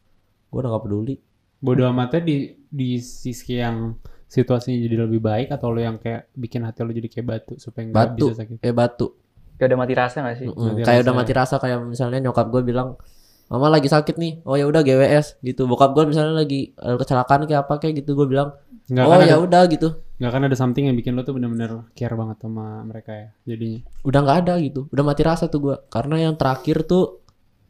gua 0.48 0.58
udah 0.62 0.70
gak 0.70 0.84
peduli 0.86 1.14
bodo 1.58 1.82
amatnya 1.84 2.20
di 2.22 2.36
di 2.70 2.88
sisi 3.00 3.58
yang 3.58 3.98
situasinya 4.24 4.78
jadi 4.78 4.96
lebih 5.02 5.18
baik 5.18 5.48
atau 5.50 5.70
lo 5.70 5.78
yang 5.78 5.98
kayak 5.98 6.30
bikin 6.32 6.62
hati 6.62 6.82
lo 6.82 6.90
jadi 6.90 7.08
kayak 7.08 7.26
batu 7.26 7.54
supaya 7.56 7.86
nggak 7.86 7.96
Batu. 7.96 8.26
bisa 8.30 8.34
sakit. 8.38 8.56
kayak 8.62 8.76
batu 8.76 9.08
Kayak 9.54 9.68
udah 9.70 9.80
mati 9.86 9.94
rasa 9.94 10.16
gak 10.18 10.34
sih? 10.34 10.46
Mm-mm. 10.50 10.66
Mati 10.66 10.82
kayak 10.82 10.98
rasa 10.98 11.04
udah 11.06 11.14
mati 11.14 11.32
rasa 11.32 11.54
kayak 11.62 11.78
misalnya 11.86 12.18
nyokap 12.20 12.46
gue 12.50 12.62
bilang 12.66 12.98
mama 13.46 13.70
lagi 13.70 13.86
sakit 13.86 14.18
nih 14.18 14.42
oh 14.42 14.58
ya 14.58 14.66
udah 14.66 14.82
GWS 14.82 15.38
gitu 15.46 15.70
bokap 15.70 15.94
gue 15.94 16.10
misalnya 16.10 16.34
lagi 16.34 16.74
eh, 16.74 16.96
kecelakaan 16.98 17.46
kayak 17.46 17.62
apa 17.62 17.74
kayak 17.78 18.02
gitu 18.02 18.18
gue 18.18 18.26
bilang 18.26 18.50
Nggak 18.84 19.04
oh 19.04 19.10
kan 19.16 19.24
ya 19.24 19.36
udah 19.40 19.62
gitu. 19.72 19.88
nggak 20.14 20.30
kan 20.30 20.42
ada 20.46 20.56
something 20.56 20.86
yang 20.86 20.94
bikin 20.94 21.16
lo 21.18 21.26
tuh 21.26 21.34
bener-bener 21.34 21.90
care 21.96 22.14
banget 22.14 22.38
sama 22.44 22.84
mereka 22.84 23.10
ya. 23.16 23.28
Jadinya. 23.48 23.80
Udah 24.04 24.20
nggak 24.22 24.38
ada 24.44 24.54
gitu. 24.60 24.80
Udah 24.92 25.04
mati 25.04 25.22
rasa 25.24 25.48
tuh 25.48 25.60
gue 25.60 25.76
karena 25.88 26.28
yang 26.28 26.34
terakhir 26.36 26.84
tuh 26.84 27.24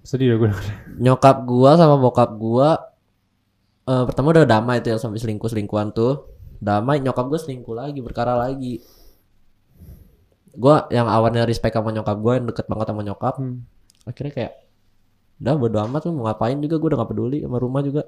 sedih 0.05 0.37
dah 0.37 0.39
gue. 0.43 0.51
nyokap 1.01 1.49
gua 1.49 1.81
sama 1.81 1.97
bokap 1.97 2.37
gua 2.37 2.77
eh 3.89 4.05
pertama 4.05 4.37
udah 4.37 4.45
damai 4.45 4.85
tuh 4.85 4.93
yang 4.97 5.01
sampai 5.01 5.21
selingkuh 5.23 5.49
selingkuhan 5.49 5.95
tuh. 5.97 6.29
Damai 6.61 7.01
nyokap 7.01 7.25
gua 7.31 7.41
selingkuh 7.41 7.75
lagi 7.79 8.01
berkara 8.05 8.37
lagi. 8.37 8.85
Gua 10.55 10.87
yang 10.93 11.09
awalnya 11.09 11.47
respect 11.49 11.75
sama 11.79 11.95
nyokap 11.95 12.17
gua 12.21 12.37
yang 12.37 12.47
deket 12.51 12.67
banget 12.69 12.87
sama 12.91 13.03
nyokap 13.07 13.35
Hmm. 13.41 13.65
akhirnya 14.05 14.33
kayak 14.37 14.53
udah 15.41 15.55
bodo 15.57 15.79
amat 15.89 16.01
lu 16.05 16.13
mau 16.21 16.29
ngapain 16.29 16.61
juga? 16.61 16.77
Gua 16.77 16.89
udah 16.93 16.99
gak 17.01 17.11
peduli 17.11 17.39
sama 17.41 17.57
rumah 17.57 17.81
juga 17.81 18.03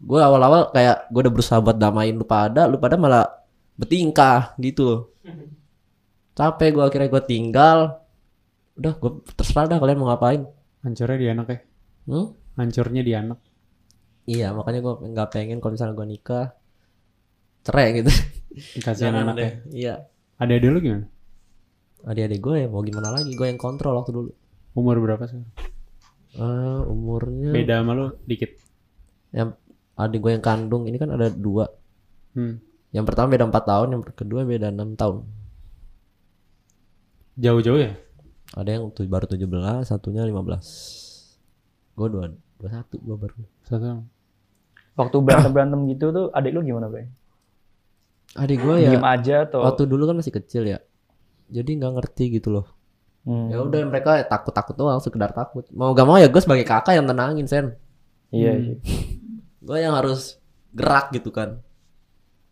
gua 0.00 0.26
awal-awal 0.26 0.72
kayak 0.72 1.06
gua 1.12 1.20
udah 1.28 1.32
berusaha 1.32 1.58
buat 1.60 1.76
damain 1.76 2.16
lu 2.16 2.24
pada 2.24 2.64
lu 2.66 2.80
pada 2.80 2.96
malah 2.96 3.28
bertingkah 3.76 4.56
gitu 4.60 4.82
loh 4.82 5.00
capek 6.34 6.74
gua 6.74 6.88
akhirnya 6.88 7.12
gua 7.12 7.22
tinggal 7.24 7.78
udah 8.80 8.92
gua 8.96 9.10
terserah 9.36 9.68
dah 9.68 9.78
kalian 9.78 10.00
mau 10.00 10.08
ngapain 10.08 10.42
Hancurnya 10.80 11.18
di 11.20 11.28
anak 11.28 11.46
ya. 11.52 11.58
hmm? 12.08 12.26
Hancurnya 12.56 13.02
di 13.04 13.12
anak. 13.12 13.38
Iya 14.24 14.56
makanya 14.56 14.80
gue 14.80 14.94
nggak 15.12 15.28
pengen 15.28 15.58
kalau 15.60 15.76
misalnya 15.76 15.94
gue 15.96 16.06
nikah 16.08 16.46
cerai 17.66 18.00
gitu. 18.00 18.08
Kasihan 18.84 19.12
Jangan 19.12 19.22
anak 19.28 19.36
ya. 19.36 19.40
deh. 19.40 19.52
Iya. 19.76 19.94
Ada 20.40 20.52
ada 20.56 20.66
lu 20.72 20.78
gimana? 20.80 21.06
Adik-adik 22.00 22.40
gue 22.40 22.54
ya 22.64 22.66
mau 22.72 22.80
gimana 22.80 23.12
lagi 23.12 23.32
gue 23.36 23.44
yang 23.44 23.60
kontrol 23.60 23.92
waktu 24.00 24.12
dulu. 24.16 24.30
Umur 24.72 24.96
berapa 25.04 25.24
sih? 25.28 25.36
Eh 26.40 26.80
umurnya 26.88 27.52
Beda 27.52 27.84
sama 27.84 27.92
lu 27.92 28.06
dikit. 28.24 28.56
yang 29.30 29.54
adik 30.00 30.20
gue 30.20 30.32
yang 30.32 30.40
kandung 30.40 30.88
ini 30.88 30.96
kan 30.96 31.12
ada 31.12 31.28
dua. 31.28 31.68
Hmm. 32.32 32.58
Yang 32.90 33.04
pertama 33.06 33.30
beda 33.30 33.46
empat 33.46 33.64
tahun, 33.64 33.88
yang 33.92 34.02
kedua 34.02 34.42
beda 34.42 34.68
enam 34.68 34.94
tahun. 34.94 35.22
Jauh-jauh 37.36 37.80
ya? 37.80 37.92
Ada 38.50 38.70
yang 38.76 38.90
tu- 38.90 39.06
baru 39.06 39.24
17, 39.24 39.86
satunya 39.86 40.26
15. 40.26 40.66
Gue 41.94 42.08
dua, 42.10 42.24
dua 42.58 42.68
satu 42.68 42.98
gue 42.98 43.16
baru. 43.16 43.38
Satu. 43.62 44.02
Waktu 44.98 45.16
berantem-berantem 45.22 45.80
gitu 45.88 46.10
tuh 46.10 46.26
adik 46.34 46.52
lu 46.52 46.60
gimana, 46.60 46.90
Bray? 46.90 47.06
Adik 48.34 48.58
gue 48.60 48.76
ya 48.80 48.90
Diem 48.94 49.02
aja 49.02 49.36
atau 49.42 49.62
waktu 49.64 49.86
dulu 49.86 50.06
kan 50.06 50.18
masih 50.18 50.34
kecil 50.34 50.66
ya. 50.66 50.78
Jadi 51.50 51.78
nggak 51.78 51.92
ngerti 51.98 52.38
gitu 52.38 52.50
loh. 52.50 52.66
Hmm. 53.22 53.50
Ya 53.50 53.58
udah 53.60 53.80
mereka 53.86 54.22
takut-takut 54.24 54.74
doang, 54.74 54.98
sekedar 54.98 55.30
takut. 55.30 55.66
Mau 55.70 55.92
gak 55.92 56.06
mau 56.06 56.16
ya 56.16 56.26
gue 56.26 56.40
sebagai 56.40 56.62
kakak 56.62 56.98
yang 56.98 57.06
tenangin 57.06 57.46
sen. 57.46 57.66
Iya 58.30 58.52
Hmm. 58.54 58.74
Gue 59.60 59.78
yang 59.78 59.94
harus 59.94 60.40
gerak 60.72 61.12
gitu 61.12 61.30
kan. 61.30 61.60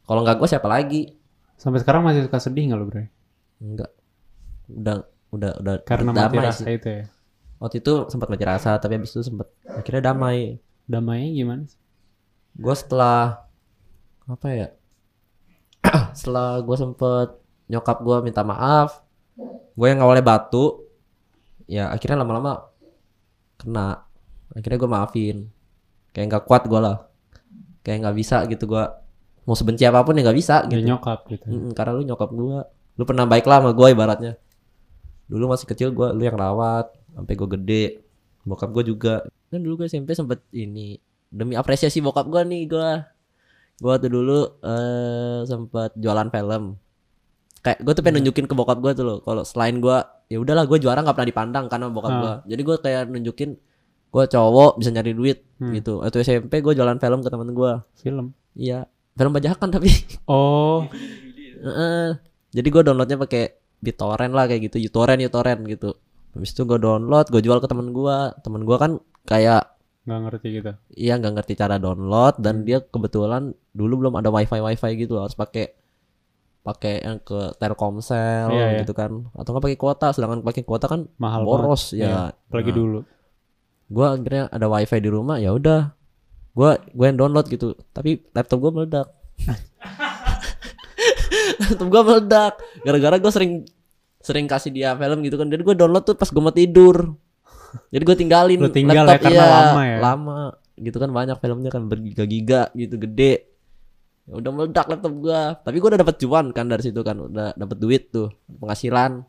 Kalau 0.05 0.21
nggak 0.25 0.37
gue 0.41 0.49
siapa 0.49 0.69
lagi? 0.69 1.13
Sampai 1.59 1.83
sekarang 1.83 2.07
masih 2.07 2.25
suka 2.29 2.39
sedih 2.39 2.71
nggak 2.71 2.79
lu, 2.79 2.87
Bro? 2.89 3.05
enggak 3.59 3.91
udah 4.71 4.97
udah 5.35 5.53
udah 5.59 5.75
Karena 5.83 6.15
mati 6.15 6.39
damai 6.39 6.47
rasa 6.47 6.63
sih. 6.63 6.79
itu 6.79 6.89
ya. 6.89 7.05
waktu 7.59 7.83
itu 7.83 8.07
sempat 8.07 8.31
mati 8.31 8.45
rasa 8.47 8.79
tapi 8.79 8.95
habis 8.95 9.11
itu 9.11 9.27
sempat 9.27 9.51
akhirnya 9.67 10.13
damai. 10.15 10.63
Damainya 10.87 11.31
gimana 11.35 11.65
gue 12.55 12.75
setelah 12.75 13.45
apa 14.25 14.49
ya? 14.51 14.69
Setelah 16.19 16.61
gue 16.63 16.77
sempet 16.77 17.29
nyokap 17.67 17.99
gue 18.01 18.17
minta 18.25 18.43
maaf 18.43 19.03
gue 19.75 19.87
yang 19.87 20.01
awalnya 20.03 20.25
batu 20.25 20.85
ya 21.67 21.91
akhirnya 21.91 22.23
lama-lama 22.23 22.71
kena. 23.59 24.07
Akhirnya 24.55 24.79
gue 24.81 24.91
maafin 24.91 25.37
kayak 26.19 26.27
nggak 26.27 26.45
kuat 26.45 26.67
gue 26.67 26.81
lah. 26.83 27.07
Kayak 27.87 27.99
nggak 28.03 28.17
bisa 28.19 28.43
gitu 28.45 28.67
gue 28.67 28.85
mau 29.47 29.57
sebenci 29.57 29.87
apa 29.87 30.03
pun 30.03 30.13
ya 30.13 30.27
nggak 30.27 30.37
bisa 30.37 30.67
Dia 30.69 30.77
gitu. 30.77 30.93
nyokap 30.93 31.25
gitu. 31.31 31.47
Mm-mm, 31.49 31.73
karena 31.73 31.97
lu 31.97 32.03
nyokap 32.05 32.29
gua. 32.29 32.69
Lu 32.99 33.07
pernah 33.07 33.25
baik 33.25 33.49
lah 33.49 33.65
sama 33.65 33.73
gua 33.73 33.89
ibaratnya. 33.89 34.37
Dulu 35.25 35.49
masih 35.49 35.65
kecil 35.65 35.89
gua 35.89 36.13
lu 36.13 36.21
yang 36.21 36.37
rawat 36.37 36.93
sampai 37.17 37.33
gua 37.33 37.49
gede. 37.57 38.05
Bokap 38.45 38.69
gua 38.69 38.85
juga. 38.85 39.15
Kan 39.49 39.65
dulu 39.65 39.81
gua 39.81 39.87
SMP 39.89 40.13
sempet 40.13 40.45
ini 40.53 41.01
demi 41.33 41.57
apresiasi 41.57 42.05
bokap 42.05 42.29
gua 42.29 42.45
nih 42.45 42.69
gua. 42.69 43.09
Gua 43.81 43.97
tuh 43.97 44.13
dulu 44.13 44.61
eh 44.61 45.49
sempet 45.49 45.97
jualan 45.97 46.29
film. 46.29 46.77
Kayak 47.65 47.79
gua 47.81 47.93
tuh 47.97 48.03
pengen 48.05 48.21
nunjukin 48.21 48.45
ke 48.45 48.53
bokap 48.53 48.85
gua 48.85 48.93
tuh 48.93 49.05
loh. 49.09 49.19
Kalau 49.25 49.49
selain 49.49 49.81
gua 49.81 50.05
ya 50.29 50.37
udahlah 50.37 50.69
gua 50.69 50.77
juara 50.77 51.01
nggak 51.01 51.17
pernah 51.17 51.31
dipandang 51.33 51.65
karena 51.73 51.89
bokap 51.89 52.13
Ah. 52.13 52.21
gua. 52.21 52.35
Jadi 52.45 52.61
gua 52.61 52.77
kayak 52.77 53.09
nunjukin 53.09 53.57
gua 54.09 54.25
cowok 54.25 54.77
bisa 54.77 54.91
nyari 54.91 55.13
duit 55.13 55.39
Hmm. 55.57 55.75
gitu 55.75 55.99
waktu 55.99 56.23
SMP 56.23 56.61
gua 56.61 56.71
jualan 56.71 56.97
film 56.97 57.19
ke 57.19 57.29
temen 57.29 57.51
gua 57.51 57.83
Film. 57.95 58.31
iya 58.53 58.87
film 59.13 59.33
bajakan 59.33 59.69
tapi 59.69 59.91
Oh, 60.25 60.87
Heeh. 61.59 62.15
Jadi 62.49 62.69
gue 62.69 62.83
downloadnya 62.83 63.19
pakai 63.19 63.51
BitTorrent 63.77 64.31
lah 64.31 64.47
kayak 64.47 64.71
gitu, 64.71 64.79
uTorrent 64.81 65.19
uTorrent 65.21 65.67
gitu. 65.67 65.91
Habis 66.31 66.55
itu 66.55 66.63
gue 66.63 66.79
download, 66.79 67.27
gue 67.27 67.43
jual 67.43 67.59
ke 67.59 67.67
temen 67.67 67.91
gue. 67.91 68.17
Temen 68.39 68.63
gue 68.63 68.77
kan 68.77 68.93
kayak 69.25 69.75
nggak 70.05 70.21
ngerti 70.25 70.49
gitu. 70.55 70.73
iya 70.97 71.15
nggak 71.15 71.35
ngerti 71.35 71.53
cara 71.55 71.77
download 71.77 72.35
Hmm. 72.35 72.41
dan 72.41 72.55
dia 72.63 72.81
kebetulan 72.81 73.43
dulu 73.71 74.01
belum 74.01 74.15
ada 74.17 74.31
wifi 74.31 74.57
wifi 74.57 74.91
gitu 74.97 75.19
harus 75.19 75.35
pakai 75.35 75.69
pakai 76.59 77.01
yang 77.01 77.19
ke 77.19 77.53
Telkomsel 77.57 78.49
Iya, 78.49 78.67
iya. 78.71 78.79
gitu 78.81 78.93
kan 78.93 79.29
atau 79.31 79.51
nggak 79.51 79.65
pakai 79.65 79.77
kuota 79.77 80.13
sedangkan 80.13 80.41
pakai 80.41 80.63
kuota 80.63 80.87
kan 80.87 81.13
Mahal 81.17 81.43
boros 81.43 81.93
banget. 81.93 82.05
Ya 82.05 82.33
Apalagi 82.33 82.71
Nah, 82.71 82.77
dulu. 82.77 82.99
Gue 83.89 84.05
akhirnya 84.05 84.53
ada 84.53 84.69
wifi 84.69 84.99
di 85.01 85.11
rumah 85.11 85.41
ya 85.41 85.57
udah. 85.57 85.97
Gue 86.53 86.71
gue 86.93 87.07
yang 87.09 87.19
download 87.19 87.47
gitu. 87.49 87.73
Tapi 87.97 88.21
laptop 88.37 88.59
gue 88.61 88.73
meledak. 88.73 89.09
Laptop 91.65 91.89
gue 91.89 92.03
meledak. 92.05 92.55
Gara-gara 92.85 93.17
gue 93.17 93.33
sering 93.33 93.53
sering 94.21 94.45
kasih 94.45 94.71
dia 94.71 94.93
film 94.95 95.25
gitu 95.25 95.41
kan. 95.41 95.49
Jadi 95.49 95.63
gue 95.65 95.77
download 95.77 96.05
tuh 96.05 96.17
pas 96.19 96.29
gue 96.29 96.43
mau 96.43 96.53
tidur. 96.53 97.17
Jadi 97.93 98.03
gue 98.05 98.17
tinggalin 98.17 98.59
Lu 98.65 98.73
tinggal 98.73 99.05
ya, 99.05 99.05
laptop 99.05 99.29
karena 99.29 99.45
iya, 99.45 99.53
lama 99.53 99.83
ya? 99.85 99.99
lama. 100.01 100.41
Gitu 100.79 100.97
kan 101.01 101.11
banyak 101.11 101.37
filmnya 101.41 101.71
kan 101.73 101.83
bergiga-giga 101.89 102.69
gitu 102.77 103.01
gede. 103.01 103.49
Ya 104.29 104.37
udah 104.37 104.51
meledak 104.53 104.87
laptop 104.93 105.15
gue 105.17 105.41
tapi 105.65 105.77
gue 105.81 105.89
udah 105.89 106.01
dapat 106.05 106.17
cuan 106.21 106.47
kan 106.53 106.69
dari 106.69 106.83
situ 106.85 107.01
kan. 107.01 107.17
Udah 107.17 107.57
dapat 107.57 107.77
duit 107.81 108.13
tuh 108.13 108.29
penghasilan. 108.51 109.25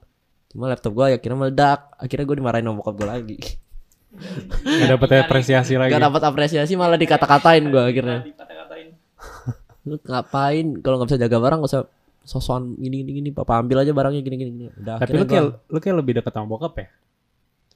Cuma 0.50 0.66
laptop 0.68 0.98
gue 0.98 1.16
akhirnya 1.16 1.38
meledak. 1.38 1.80
Akhirnya 1.96 2.26
gue 2.28 2.38
dimarahin 2.42 2.66
sama 2.68 2.78
bokap 2.84 2.96
gue 3.00 3.08
lagi 3.08 3.40
Nggak 4.10 4.90
dapet 4.90 5.10
apresiasi 5.22 5.74
lagi. 5.76 5.92
Gak 5.92 6.02
dapat 6.02 6.22
apresiasi 6.24 6.74
malah 6.74 6.96
dikata-katain 6.96 7.64
gue 7.64 7.84
akhirnya. 7.84 8.20
Lu 9.88 9.96
ngapain 10.00 10.82
kalau 10.82 10.98
nggak 10.98 11.10
bisa 11.10 11.20
jaga 11.20 11.38
barang 11.38 11.60
gak 11.60 11.70
usah 11.70 11.84
sosokan 12.22 12.76
gini 12.76 13.02
gini 13.02 13.12
gini 13.16 13.30
papa 13.32 13.58
ambil 13.58 13.82
aja 13.82 13.90
barangnya 13.90 14.22
gini 14.22 14.36
gini 14.36 14.52
gini. 14.52 14.68
Udah 14.76 14.98
Tapi 14.98 15.14
lu 15.14 15.26
kayak 15.26 15.46
gua, 15.46 15.66
lu 15.66 15.78
kayak 15.80 15.96
lebih 15.98 16.14
dekat 16.18 16.32
sama 16.32 16.48
bokap 16.48 16.74
ya? 16.76 16.88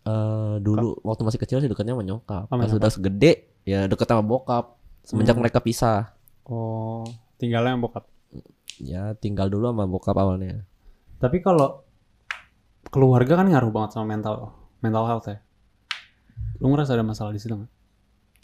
eh, 0.03 0.53
dulu 0.59 0.99
waktu 0.99 1.21
masih 1.23 1.39
kecil 1.39 1.57
sih 1.57 1.67
dekatnya 1.67 1.95
sama 1.95 2.03
nyokap. 2.03 2.45
Sama 2.47 2.61
Pas 2.61 2.69
sudah 2.69 2.91
segede 2.91 3.31
ya 3.63 3.87
deket 3.87 4.05
sama 4.05 4.21
bokap. 4.21 4.77
Semenjak 5.01 5.33
Hmm. 5.33 5.41
mereka 5.41 5.59
pisah 5.59 6.11
Oh, 6.43 7.07
tinggalnya 7.37 7.73
sama 7.73 7.83
bokap. 7.87 8.03
ya 8.77 9.13
tinggal 9.15 9.47
dulu 9.47 9.69
sama 9.69 9.85
bokap 9.85 10.15
awalnya. 10.15 10.67
Tapi 11.17 11.39
kalau 11.39 11.81
keluarga 12.85 13.39
kan 13.39 13.47
ngaruh 13.47 13.71
banget 13.71 13.95
sama 13.95 14.05
mental 14.07 14.51
mental 14.79 15.07
health 15.07 15.25
ya. 15.25 15.39
Lu 16.63 16.71
ngerasa 16.71 16.95
ada 16.95 17.03
masalah 17.03 17.35
di 17.35 17.43
situ 17.43 17.59
nggak? 17.59 17.71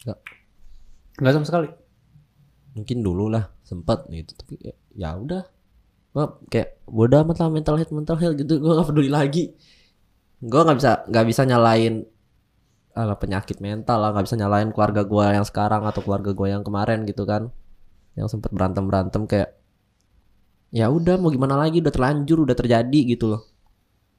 Nggak. 0.04 0.20
Nggak 1.24 1.34
sama 1.40 1.46
sekali. 1.48 1.70
Mungkin 2.76 2.98
dulu 3.00 3.32
lah 3.32 3.48
sempet 3.64 4.12
gitu 4.12 4.36
tapi 4.36 4.60
ya, 4.60 4.76
ya 4.92 5.10
udah. 5.16 5.48
Gua 6.12 6.36
kayak 6.52 6.84
bodoh 6.84 7.24
amat 7.24 7.38
lah 7.40 7.48
mental 7.48 7.80
health 7.80 7.96
mental 7.96 8.20
health 8.20 8.36
gitu 8.36 8.60
gue 8.60 8.72
gak 8.76 8.88
peduli 8.92 9.08
lagi. 9.08 9.56
Gue 10.44 10.62
nggak 10.68 10.78
bisa 10.78 10.92
nggak 11.08 11.26
bisa 11.32 11.42
nyalain 11.48 12.04
ala 13.00 13.16
penyakit 13.16 13.64
mental 13.64 14.04
lah 14.04 14.12
nggak 14.12 14.26
bisa 14.28 14.36
nyalain 14.36 14.70
keluarga 14.76 15.08
gue 15.08 15.26
yang 15.32 15.46
sekarang 15.48 15.88
atau 15.88 16.04
keluarga 16.04 16.36
gue 16.36 16.48
yang 16.52 16.68
kemarin 16.68 17.08
gitu 17.08 17.24
kan 17.24 17.48
yang 18.20 18.28
sempet 18.28 18.52
berantem 18.52 18.84
berantem 18.84 19.24
kayak 19.24 19.56
ya 20.76 20.92
udah 20.92 21.16
mau 21.16 21.32
gimana 21.32 21.56
lagi 21.56 21.80
udah 21.80 21.94
terlanjur 21.94 22.44
udah 22.44 22.58
terjadi 22.58 23.00
gitu 23.16 23.32
loh 23.32 23.42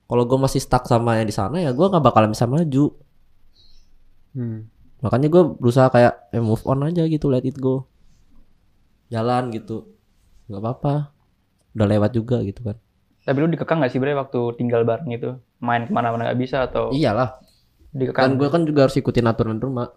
kalau 0.09 0.25
gue 0.25 0.39
masih 0.39 0.63
stuck 0.63 0.87
sama 0.89 1.21
yang 1.21 1.29
di 1.29 1.35
sana 1.35 1.61
ya 1.61 1.77
gue 1.77 1.87
nggak 1.87 2.03
bakalan 2.03 2.33
bisa 2.33 2.49
maju 2.49 2.95
Hmm. 4.31 4.71
makanya 5.01 5.33
gue 5.33 5.43
berusaha 5.59 5.89
kayak 5.91 6.31
eh, 6.31 6.45
move 6.45 6.63
on 6.69 6.85
aja 6.87 7.09
gitu 7.09 7.33
let 7.33 7.43
it 7.43 7.57
go. 7.57 7.89
Jalan 9.09 9.51
gitu. 9.51 9.91
Nggak 10.47 10.61
apa-apa. 10.61 10.95
Udah 11.75 11.87
lewat 11.89 12.11
juga 12.15 12.45
gitu 12.45 12.61
kan. 12.63 12.77
Tapi 13.25 13.37
lu 13.41 13.49
dikekang 13.53 13.81
gak 13.85 13.93
sih 13.93 14.01
bre 14.01 14.17
waktu 14.17 14.41
tinggal 14.61 14.85
bareng 14.85 15.13
itu? 15.13 15.37
Main 15.61 15.89
ke 15.89 15.93
mana-mana 15.93 16.29
gak 16.33 16.41
bisa 16.41 16.65
atau 16.69 16.93
iyalah. 16.93 17.37
kan 17.91 17.97
dikekang? 17.97 18.39
gue 18.39 18.49
kan 18.49 18.63
juga 18.69 18.81
harus 18.87 18.97
ikutin 18.97 19.27
aturan 19.29 19.59
rumah. 19.59 19.91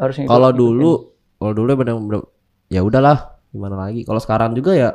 Harus 0.00 0.22
kalau 0.26 0.50
dulu 0.50 1.12
kalau 1.38 1.52
dulu 1.54 1.70
bener-bener 1.74 2.22
ya 2.70 2.80
udahlah 2.82 3.36
gimana 3.50 3.76
lagi. 3.78 4.06
Kalau 4.06 4.20
sekarang 4.22 4.54
juga 4.54 4.74
ya 4.74 4.90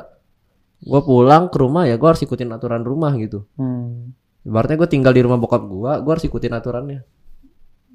gue 0.80 1.00
pulang 1.04 1.52
ke 1.52 1.56
rumah 1.60 1.84
ya 1.84 2.00
gue 2.00 2.08
harus 2.08 2.22
ikutin 2.24 2.48
aturan 2.52 2.80
rumah 2.80 3.12
gitu. 3.20 3.44
Hmm. 3.60 4.16
ibaratnya 4.40 4.80
gue 4.80 4.88
tinggal 4.88 5.12
di 5.12 5.20
rumah 5.20 5.36
bokap 5.36 5.68
gue 5.68 5.92
gue 6.00 6.12
harus 6.16 6.24
ikutin 6.24 6.56
aturannya 6.56 7.04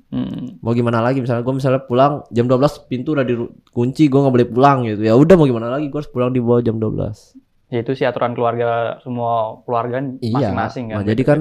Hmm. 0.08 0.62
mau 0.62 0.72
gimana 0.72 1.02
lagi 1.02 1.18
misalnya 1.18 1.41
gue 1.41 1.56
misalnya 1.56 1.82
pulang 1.82 2.24
jam 2.30 2.46
12 2.46 2.62
pintu 2.86 3.12
udah 3.12 3.24
dikunci 3.24 4.06
gue 4.06 4.15
nggak 4.15 4.32
boleh 4.32 4.48
pulang 4.48 4.78
gitu 4.84 5.02
ya 5.02 5.13
udah 5.13 5.34
mau 5.34 5.44
gimana 5.44 5.68
lagi 5.68 5.88
gue 5.88 5.98
harus 5.98 6.08
pulang 6.08 6.30
di 6.30 6.39
bawah 6.39 6.62
jam 6.62 6.78
12 6.78 7.41
Ya 7.68 7.82
itu 7.82 7.91
sih 7.91 8.06
aturan 8.06 8.32
keluarga 8.32 9.02
semua 9.02 9.60
keluarga 9.62 9.98
iya 10.20 10.32
masing-masing 10.32 10.86
kan. 10.88 10.96
nah, 10.96 11.06
jadi 11.06 11.22
kan 11.22 11.39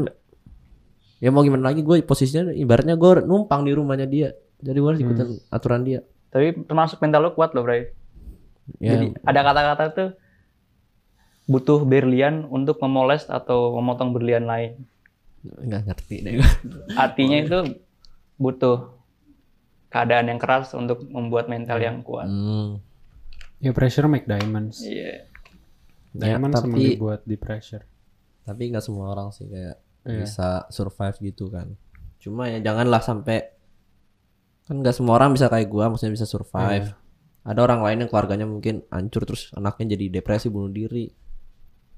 ya 1.16 1.28
mau 1.28 1.40
gimana 1.40 1.68
lagi 1.68 1.80
gue 1.80 2.00
posisinya 2.00 2.50
ibaratnya 2.50 2.94
gue 2.94 3.22
numpang 3.22 3.62
di 3.62 3.72
rumahnya 3.72 4.06
dia 4.06 4.28
jadi 4.58 4.74
gue 4.74 4.88
harus 4.88 4.98
Hmm. 4.98 5.08
ikutin 5.10 5.28
aturan 5.50 5.80
dia 5.82 6.00
Tapi 6.26 6.46
termasuk 6.64 6.98
mental 6.98 7.20
lu 7.20 7.30
kuat 7.30 7.52
loh, 7.52 7.62
Bray. 7.62 7.92
ya 8.76 8.96
Jadi 8.96 9.12
ada 9.20 9.40
kata-kata 9.42 9.84
tuh 9.92 10.08
butuh 11.44 11.84
berlian 11.84 12.48
untuk 12.48 12.80
memoles 12.80 13.28
atau 13.28 13.76
memotong 13.76 14.10
berlian 14.10 14.42
lain. 14.42 14.80
nggak 15.44 15.82
ngerti 15.84 16.16
deh. 16.18 16.32
Artinya 16.96 17.36
itu 17.38 17.58
butuh 18.36 18.90
keadaan 19.88 20.26
yang 20.26 20.38
keras 20.38 20.72
untuk 20.72 21.06
membuat 21.06 21.46
mental 21.46 21.78
yang 21.78 22.02
kuat. 22.02 22.26
Hmm. 22.26 22.82
Ya 23.58 23.70
pressure 23.70 24.06
make 24.06 24.24
diamonds. 24.24 24.80
Iya. 24.80 25.30
Ya, 26.12 26.34
Diamonds 26.34 26.62
emang 26.62 26.70
tapi 26.70 26.94
dibuat 26.94 27.22
di 27.22 27.34
pressure. 27.34 27.82
tapi 28.44 28.68
nggak 28.68 28.84
semua 28.84 29.08
orang 29.10 29.32
sih 29.32 29.48
kayak 29.48 29.80
Iya. 30.04 30.20
bisa 30.20 30.48
survive 30.68 31.16
gitu 31.24 31.48
kan 31.48 31.72
cuma 32.20 32.44
ya 32.44 32.60
janganlah 32.60 33.00
sampai 33.00 33.40
kan 34.62 34.78
nggak 34.78 34.92
semua 34.92 35.16
orang 35.16 35.32
bisa 35.32 35.48
kayak 35.48 35.64
gua 35.66 35.88
maksudnya 35.88 36.12
bisa 36.12 36.28
survive 36.28 36.92
ada 37.40 37.60
orang 37.60 37.80
lain 37.80 38.04
yang 38.04 38.10
keluarganya 38.12 38.44
mungkin 38.44 38.84
hancur 38.88 39.24
terus 39.24 39.48
anaknya 39.52 39.96
jadi 39.96 40.20
depresi 40.20 40.48
bunuh 40.48 40.68
diri 40.68 41.08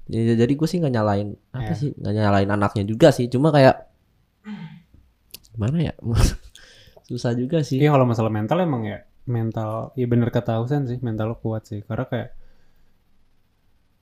jadi, 0.07 0.39
jadi 0.39 0.53
gue 0.55 0.67
sih 0.67 0.79
nggak 0.79 0.93
nyalain 0.93 1.35
apa 1.51 1.67
Iya. 1.67 1.75
sih 1.75 1.89
nggak 1.93 2.13
nyalain 2.15 2.47
anaknya 2.49 2.83
juga 2.83 3.11
sih 3.11 3.27
cuma 3.27 3.51
kayak 3.51 3.75
gimana 5.57 5.89
ya? 5.89 5.93
Susah 7.09 7.33
juga 7.33 7.65
sih. 7.65 7.81
Iya 7.81 7.97
kalau 7.97 8.05
masalah 8.05 8.29
mental 8.29 8.61
emang 8.61 8.85
ya 8.85 9.01
mental, 9.25 9.91
ya 9.97 10.05
bener 10.05 10.29
kata 10.29 10.61
Husen 10.61 10.85
sih 10.85 11.01
mental 11.01 11.33
lo 11.33 11.37
kuat 11.41 11.65
sih. 11.65 11.81
Karena 11.81 12.05
kayak 12.05 12.29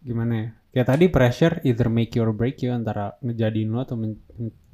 gimana 0.04 0.34
ya? 0.36 0.48
Kayak 0.76 0.88
tadi 0.92 1.06
pressure 1.08 1.56
either 1.64 1.88
make 1.88 2.12
you 2.12 2.28
or 2.28 2.36
break 2.36 2.60
you 2.60 2.76
antara 2.76 3.16
ngejadiin 3.24 3.72
lo 3.72 3.88
atau 3.88 3.96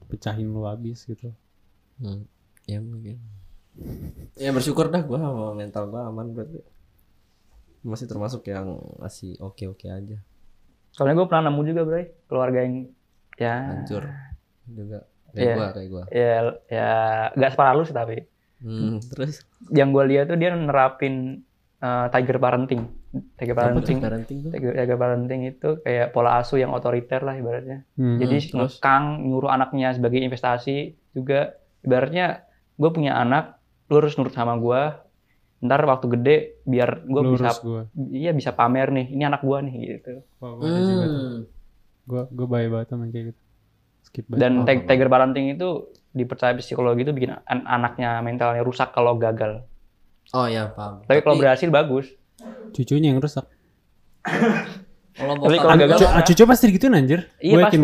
pecahin 0.10 0.50
lo 0.50 0.66
habis 0.66 1.06
gitu. 1.06 1.30
Hmm, 2.02 2.26
ya 2.66 2.82
mungkin. 2.82 3.22
Ya 4.36 4.50
bersyukur 4.50 4.90
dah 4.90 5.06
gua 5.06 5.22
sama 5.22 5.54
mental 5.54 5.94
gua 5.94 6.10
aman 6.10 6.34
berarti. 6.34 6.60
Masih 7.86 8.10
termasuk 8.10 8.42
yang 8.50 8.82
masih 8.98 9.38
oke 9.38 9.70
oke 9.70 9.86
aja. 9.86 10.18
Soalnya 10.92 11.24
gue 11.24 11.28
pernah 11.32 11.48
nemu 11.48 11.62
juga, 11.72 11.82
Bray, 11.88 12.06
keluarga 12.28 12.68
yang 12.68 12.92
ya 13.40 13.56
hancur 13.64 14.12
juga 14.68 15.08
kayak 15.32 15.44
Iya. 15.44 15.56
gua 15.56 15.68
kayak 15.72 15.90
gua 15.90 16.04
ya 16.12 16.36
ya 16.68 16.90
nggak 17.34 17.52
separah 17.56 17.74
lu 17.76 17.84
sih 17.84 17.96
tapi 17.96 18.18
hmm, 18.62 18.96
terus 19.10 19.44
yang 19.72 19.90
gue 19.90 20.04
lihat 20.12 20.30
tuh 20.30 20.38
dia 20.38 20.54
nerapin 20.54 21.42
eh, 21.82 22.08
tiger 22.14 22.38
parenting. 22.38 22.86
Tiger 23.36 23.58
parenting. 23.58 23.98
parenting 24.00 24.38
tuh 24.46 24.52
Tiger, 24.54 24.72
tiger 24.78 24.98
parenting 25.02 25.42
itu 25.50 25.70
kayak 25.82 26.14
pola 26.14 26.38
asuh 26.40 26.62
yang 26.62 26.72
otoriter 26.72 27.26
lah 27.26 27.34
ibaratnya. 27.36 27.84
Hmm. 27.98 28.22
Jadi 28.22 28.54
terus? 28.54 28.78
ngekang 28.78 29.26
nyuruh 29.26 29.50
anaknya 29.50 29.98
sebagai 29.98 30.22
investasi 30.22 30.94
juga 31.12 31.58
ibaratnya 31.82 32.46
gue 32.78 32.90
punya 32.94 33.18
anak 33.18 33.58
lu 33.90 34.00
harus 34.00 34.16
nurut 34.16 34.32
sama 34.32 34.56
gue 34.62 34.82
ntar 35.62 35.82
waktu 35.86 36.06
gede 36.18 36.38
biar 36.66 37.06
gue 37.06 37.22
Lurus 37.22 37.38
bisa 37.38 37.52
gue. 37.62 37.82
iya 38.14 38.32
bisa 38.34 38.50
pamer 38.56 38.90
nih 38.90 39.14
ini 39.14 39.24
anak 39.26 39.46
gue 39.46 39.58
nih 39.62 39.74
gitu 39.98 40.14
hmm. 40.42 41.34
Gue 42.10 42.22
gue 42.34 42.48
baik 42.50 42.68
banget 42.74 42.88
sama 42.90 43.06
kayak 43.10 43.26
gitu. 43.34 43.42
Skip 44.12 44.28
dan 44.30 44.62
Oh, 44.62 44.68
tiger 44.68 45.08
parenting 45.08 45.50
itu 45.50 45.88
dipercaya 46.12 46.52
psikologi 46.54 47.02
itu 47.02 47.12
bikin 47.12 47.32
an- 47.42 47.64
anaknya 47.66 48.20
mentalnya 48.20 48.60
rusak 48.60 48.92
kalau 48.92 49.16
gagal 49.16 49.64
oh 50.30 50.46
ya 50.46 50.68
paham 50.70 51.00
tapi 51.02 51.20
kalau 51.20 51.36
berhasil 51.38 51.68
bagus 51.68 52.12
Cucunya 52.72 53.10
yang 53.10 53.20
rusak. 53.20 53.46
kalau 55.14 55.34
tapi 55.38 55.58
kalau 55.58 55.76
gagal 55.78 55.98
Cu- 55.98 56.06
marah. 56.06 56.18
ah, 56.18 56.24
cucu 56.24 56.44
pasti 56.44 56.64
digituin 56.66 56.94
anjir. 56.94 57.20
iya 57.38 57.54
Gue 57.54 57.64
pasti 57.64 57.78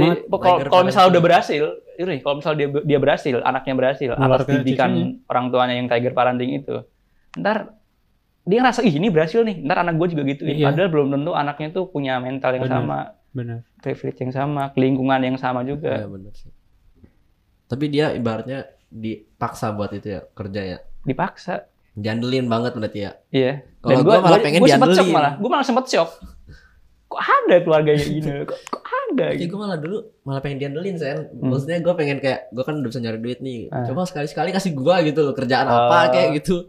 kalau 0.66 0.84
misalnya 0.84 1.10
udah 1.10 1.22
berhasil 1.22 1.64
ini 1.96 2.16
kalau 2.20 2.36
misalnya 2.38 2.58
dia 2.58 2.68
dia 2.86 3.00
berhasil 3.00 3.36
anaknya 3.42 3.74
berhasil 3.74 4.10
atas 4.10 4.20
Menularkan 4.20 4.54
didikan 4.58 4.92
cucunya. 4.92 5.26
orang 5.26 5.46
tuanya 5.48 5.76
yang 5.76 5.88
tiger 5.88 6.12
parenting 6.12 6.52
itu 6.58 6.76
ntar 7.36 7.78
dia 8.42 8.60
ngerasa 8.60 8.82
ih 8.82 8.94
ini 8.94 9.08
berhasil 9.08 9.40
nih 9.42 9.56
ntar 9.62 9.78
anak 9.78 9.96
gue 9.96 10.08
juga 10.10 10.24
gitu 10.26 10.42
Iya. 10.46 10.68
padahal 10.68 10.90
belum 10.90 11.08
tentu 11.12 11.32
anaknya 11.34 11.68
tuh 11.70 11.86
punya 11.86 12.18
mental 12.18 12.52
yang 12.54 12.64
Bener. 12.64 12.76
sama 12.80 12.98
Bener. 13.30 13.64
privilege 13.78 14.20
yang 14.20 14.32
sama 14.32 14.72
lingkungan 14.74 15.20
yang 15.20 15.36
sama 15.36 15.62
ya 15.62 15.68
juga 15.68 15.94
bener 16.06 16.34
sih 16.34 16.50
tapi 17.66 17.86
dia 17.88 18.12
ibaratnya 18.12 18.66
dipaksa 18.88 19.72
buat 19.72 19.92
itu 19.92 20.08
ya 20.10 20.22
kerja 20.30 20.62
ya 20.66 20.78
dipaksa 21.04 21.68
jandelin 21.94 22.46
banget 22.46 22.72
berarti 22.74 23.00
ya 23.00 23.12
iya 23.30 23.54
Kalau 23.80 24.02
gua 24.02 24.20
malah 24.20 24.40
pengen 24.40 24.60
gua 24.60 24.70
sempet 24.70 24.90
shock 24.90 25.04
diandelin. 25.04 25.14
malah 25.14 25.34
gue 25.36 25.50
malah 25.50 25.66
sempet 25.66 25.86
shock 25.88 26.10
kok 27.08 27.22
ada 27.22 27.56
keluarganya 27.60 28.04
gini 28.04 28.32
kok, 28.50 28.60
kok 28.70 28.84
ada 28.84 29.26
Jadi 29.32 29.40
gitu 29.40 29.50
gue 29.50 29.60
malah 29.60 29.78
dulu 29.78 29.98
malah 30.22 30.42
pengen 30.44 30.60
diandelin 30.60 30.96
sen. 30.96 31.32
Maksudnya 31.34 31.80
gue 31.80 31.94
pengen 31.96 32.20
kayak 32.20 32.52
gue 32.52 32.60
kan 32.62 32.76
udah 32.76 32.90
bisa 32.92 33.00
nyari 33.00 33.18
duit 33.18 33.40
nih. 33.40 33.72
Ah. 33.72 33.88
Coba 33.88 34.04
sekali 34.04 34.28
sekali 34.28 34.52
kasih 34.52 34.76
gue 34.76 34.96
gitu 35.08 35.24
loh 35.24 35.32
kerjaan 35.32 35.64
Oh. 35.66 35.88
apa 35.88 36.12
kayak 36.12 36.36
gitu. 36.36 36.68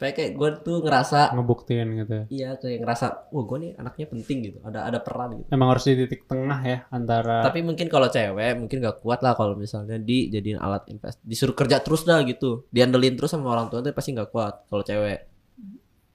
Supaya 0.00 0.16
kayak 0.16 0.32
gue 0.32 0.48
tuh 0.64 0.80
ngerasa 0.80 1.36
Ngebuktiin 1.36 1.88
gitu. 1.94 2.12
ya. 2.14 2.24
iya 2.30 2.48
kayak 2.56 2.80
ngerasa 2.80 3.06
wah 3.28 3.44
gue 3.44 3.58
nih 3.60 3.70
anaknya 3.76 4.06
penting 4.08 4.38
gitu. 4.42 4.58
Ada 4.64 4.88
ada 4.88 4.98
peran 4.98 5.36
gitu. 5.36 5.48
Emang 5.52 5.68
harus 5.68 5.84
di 5.84 5.92
titik 5.94 6.24
tengah 6.24 6.56
ya 6.58 6.88
antara 6.88 7.44
Tapi 7.44 7.60
mungkin 7.60 7.84
kalau 7.86 8.08
cewek 8.08 8.56
mungkin 8.56 8.80
gak 8.80 8.96
kuat 8.98 9.20
lah 9.20 9.36
kalau 9.36 9.52
misalnya 9.54 10.00
dijadiin 10.00 10.56
alat 10.56 10.88
invest 10.88 11.20
disuruh 11.20 11.52
kerja 11.52 11.78
terus 11.78 12.02
dah 12.02 12.24
gitu. 12.24 12.64
Diandelin 12.68 13.12
terus 13.12 13.28
sama 13.28 13.52
orang 13.52 13.68
tua 13.68 13.78
tuh 13.78 13.92
pasti 13.92 14.10
gak 14.10 14.28
kuat 14.28 14.64
kalau 14.66 14.80
cewek. 14.80 15.28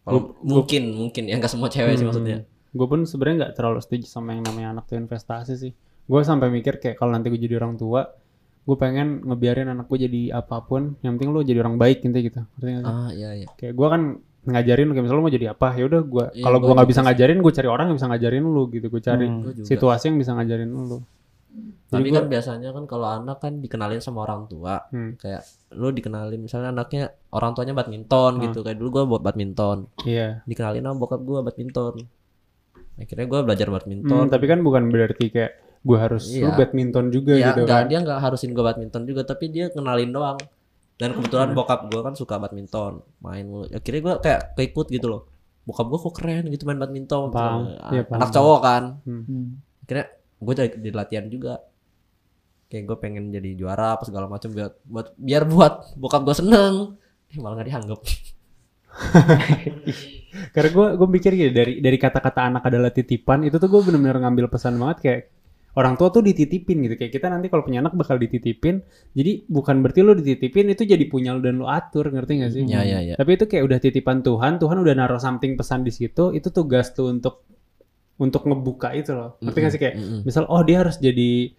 Kalau 0.02 0.20
Gua- 0.20 0.34
mungkin 0.42 0.84
mungkin 0.92 1.24
ya 1.26 1.38
nggak 1.38 1.50
semua 1.52 1.70
cewek 1.70 1.94
sih 1.94 2.02
Hmm. 2.02 2.10
maksudnya. 2.10 2.38
Gue 2.72 2.88
pun 2.88 3.06
sebenarnya 3.06 3.36
nggak 3.40 3.54
terlalu 3.54 3.80
setuju 3.80 4.06
sama 4.06 4.34
yang 4.34 4.42
namanya 4.42 4.74
anak 4.74 4.86
tuh 4.86 4.98
investasi 4.98 5.54
sih. 5.56 5.72
Gue 6.04 6.22
sampai 6.22 6.50
mikir 6.50 6.78
kayak 6.78 6.94
kalau 6.96 7.14
nanti 7.14 7.30
gue 7.30 7.38
jadi 7.40 7.58
orang 7.58 7.74
tua, 7.76 8.02
gue 8.66 8.76
pengen 8.76 9.22
ngebiarin 9.22 9.68
anak 9.68 9.86
gue 9.86 10.00
jadi 10.02 10.22
apa 10.36 10.58
pun. 10.60 10.98
Yang 11.00 11.12
penting 11.16 11.30
lu 11.30 11.40
jadi 11.42 11.60
orang 11.60 11.78
baik 11.78 12.02
gitu. 12.02 12.42
Ngerti 12.58 12.72
sih? 12.76 12.84
Ah 12.84 13.10
iya 13.12 13.30
iya. 13.36 13.48
Kayak 13.54 13.74
gue 13.74 13.88
kan 13.88 14.02
ngajarin 14.46 14.88
kayak 14.88 15.02
misalnya 15.02 15.18
lu 15.18 15.26
mau 15.26 15.34
jadi 15.34 15.48
apa 15.52 15.68
ya 15.74 15.84
udah 15.86 16.02
gue 16.04 16.26
Iya, 16.32 16.44
kalau 16.44 16.58
gua 16.58 16.68
gue 16.68 16.76
nggak 16.76 16.90
bisa 16.90 17.02
ngajarin 17.02 17.38
gue 17.42 17.50
cari 17.52 17.66
orang 17.68 17.86
yang 17.90 17.98
bisa 17.98 18.08
ngajarin 18.08 18.44
lu 18.44 18.64
gitu 18.70 18.88
gue 18.88 19.02
cari 19.02 19.26
Hmm. 19.26 19.42
Gua 19.42 19.54
situasi 19.64 20.04
yang 20.06 20.18
bisa 20.18 20.32
ngajarin 20.34 20.70
lu 20.70 20.98
Tapi 21.86 22.02
Jadi 22.02 22.10
kan 22.12 22.18
gua- 22.20 22.32
biasanya 22.32 22.70
kan 22.70 22.84
kalau 22.84 23.08
anak 23.08 23.38
kan 23.40 23.54
dikenalin 23.58 23.98
sama 24.00 24.22
orang 24.22 24.46
tua. 24.46 24.86
Hmm. 24.88 25.16
Kayak 25.16 25.46
lu 25.72 25.90
dikenalin 25.90 26.42
misalnya 26.42 26.70
anaknya 26.70 27.04
orang 27.32 27.54
tuanya 27.54 27.72
badminton 27.72 28.32
Hmm. 28.34 28.44
gitu. 28.44 28.60
Kayak 28.62 28.78
dulu 28.78 28.90
gua 28.92 29.04
buat 29.08 29.22
badminton. 29.24 29.78
iya 30.04 30.42
Dikenalin 30.44 30.84
sama 30.84 30.98
bokap 31.00 31.22
gua 31.22 31.40
badminton. 31.42 32.06
Akhirnya 32.96 33.26
gua 33.26 33.42
belajar 33.42 33.66
Hmm, 33.66 33.76
badminton. 33.76 34.26
tapi 34.28 34.46
kan 34.46 34.60
bukan 34.62 34.84
berarti 34.88 35.26
kayak 35.28 35.52
gue 35.86 35.96
harus 35.96 36.26
lu 36.34 36.50
Iya. 36.50 36.58
badminton 36.58 37.06
juga 37.08 37.32
ya, 37.38 37.54
gitu 37.54 37.64
nggak- 37.64 37.78
kan 37.78 37.86
dia 37.86 38.00
nggak 38.02 38.18
harusin 38.20 38.52
gua 38.52 38.64
badminton 38.68 39.02
juga, 39.06 39.22
tapi 39.22 39.48
dia 39.48 39.70
kenalin 39.70 40.10
doang. 40.10 40.36
Dan 40.96 41.12
kebetulan 41.14 41.52
Hmm. 41.52 41.56
bokap 41.56 41.80
gua 41.88 42.02
kan 42.02 42.14
suka 42.16 42.36
badminton, 42.36 43.04
main 43.20 43.44
mulu. 43.46 43.64
Akhirnya 43.70 44.02
gua 44.02 44.14
kayak 44.18 44.56
keikut 44.56 44.88
gitu 44.90 45.06
loh. 45.06 45.22
Bokap 45.62 45.86
gua 45.86 46.00
kok 46.00 46.14
keren 46.16 46.48
gitu 46.48 46.64
main 46.64 46.76
badminton. 46.76 47.30
Paham. 47.30 47.70
Gitu. 47.70 47.92
Iya, 47.92 48.02
paham. 48.04 48.18
Anak 48.18 48.30
cowok 48.32 48.60
kan. 48.60 48.84
Hmm. 49.04 49.46
Akhirnya 49.80 50.06
gua 50.36 50.54
jadi, 50.56 50.70
jadi 50.74 50.96
latihan 50.96 51.26
juga. 51.28 51.54
Kayak 52.66 52.82
gue 52.84 52.98
pengen 52.98 53.24
jadi 53.30 53.50
juara 53.54 53.94
apa 53.94 54.04
segala 54.04 54.26
macam 54.26 54.50
buat, 54.50 54.74
buat 54.84 55.08
biar 55.16 55.44
buat 55.46 55.74
bokap 55.94 56.22
gua 56.24 56.34
seneng. 56.34 56.74
Eh, 57.30 57.38
malah 57.38 57.56
nggak 57.56 57.68
dianggap. 57.70 58.00
Karena 60.52 60.70
gue 60.72 60.86
gue 60.96 61.08
mikir 61.10 61.32
gitu 61.34 61.52
dari 61.52 61.74
dari 61.78 61.96
kata-kata 61.96 62.40
anak 62.46 62.64
adalah 62.66 62.90
titipan 62.90 63.44
itu 63.44 63.56
tuh 63.56 63.68
gue 63.68 63.82
bener-bener 63.82 64.20
ngambil 64.20 64.46
pesan 64.48 64.76
banget 64.76 64.98
kayak 65.00 65.20
orang 65.76 66.00
tua 66.00 66.08
tuh 66.08 66.24
dititipin 66.24 66.88
gitu. 66.88 66.96
Kayak 66.96 67.12
kita 67.20 67.28
nanti 67.28 67.52
kalau 67.52 67.68
punya 67.68 67.84
anak 67.84 67.94
bakal 68.00 68.16
dititipin. 68.16 68.80
Jadi 69.12 69.44
bukan 69.46 69.84
berarti 69.84 70.00
lo 70.02 70.16
dititipin 70.16 70.72
itu 70.72 70.88
jadi 70.88 71.04
punya 71.12 71.36
lo 71.36 71.44
dan 71.44 71.60
lo 71.60 71.68
atur 71.68 72.08
ngerti 72.08 72.32
gak 72.42 72.52
sih? 72.56 72.64
Ya, 72.64 72.82
ya, 72.88 73.04
ya. 73.04 73.16
Tapi 73.20 73.36
itu 73.36 73.46
kayak 73.46 73.64
udah 73.68 73.80
titipan 73.84 74.24
Tuhan 74.24 74.58
Tuhan 74.58 74.78
udah 74.80 74.94
naruh 74.96 75.20
something 75.20 75.60
pesan 75.60 75.84
di 75.84 75.92
situ 75.92 76.32
itu 76.32 76.48
tugas 76.50 76.96
tuh 76.96 77.12
untuk 77.12 77.44
untuk 78.16 78.48
ngebuka 78.48 78.96
itu 78.96 79.12
loh. 79.12 79.36
Ngerti 79.44 79.60
gak 79.60 79.72
sih? 79.76 79.82
Kayak 79.84 79.96
Mm-mm. 80.00 80.20
misal 80.24 80.48
oh 80.48 80.64
dia 80.64 80.78
harus 80.80 80.96
jadi 80.96 81.52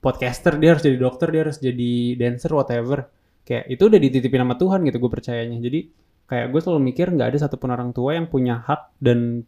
podcaster 0.00 0.56
dia 0.56 0.72
harus 0.72 0.82
jadi 0.86 0.96
dokter 0.96 1.28
dia 1.28 1.42
harus 1.44 1.60
jadi 1.60 1.92
dancer 2.16 2.50
whatever. 2.56 3.12
Kayak 3.44 3.68
itu 3.68 3.82
udah 3.84 4.00
dititipin 4.00 4.40
sama 4.48 4.56
Tuhan 4.56 4.80
gitu 4.88 4.96
gue 4.96 5.10
percayanya. 5.12 5.60
Jadi 5.60 5.80
kayak 6.24 6.56
gue 6.56 6.60
selalu 6.64 6.80
mikir 6.88 7.12
nggak 7.12 7.36
ada 7.36 7.38
satupun 7.44 7.68
orang 7.68 7.92
tua 7.92 8.16
yang 8.16 8.32
punya 8.32 8.64
hak 8.64 8.96
dan 8.96 9.44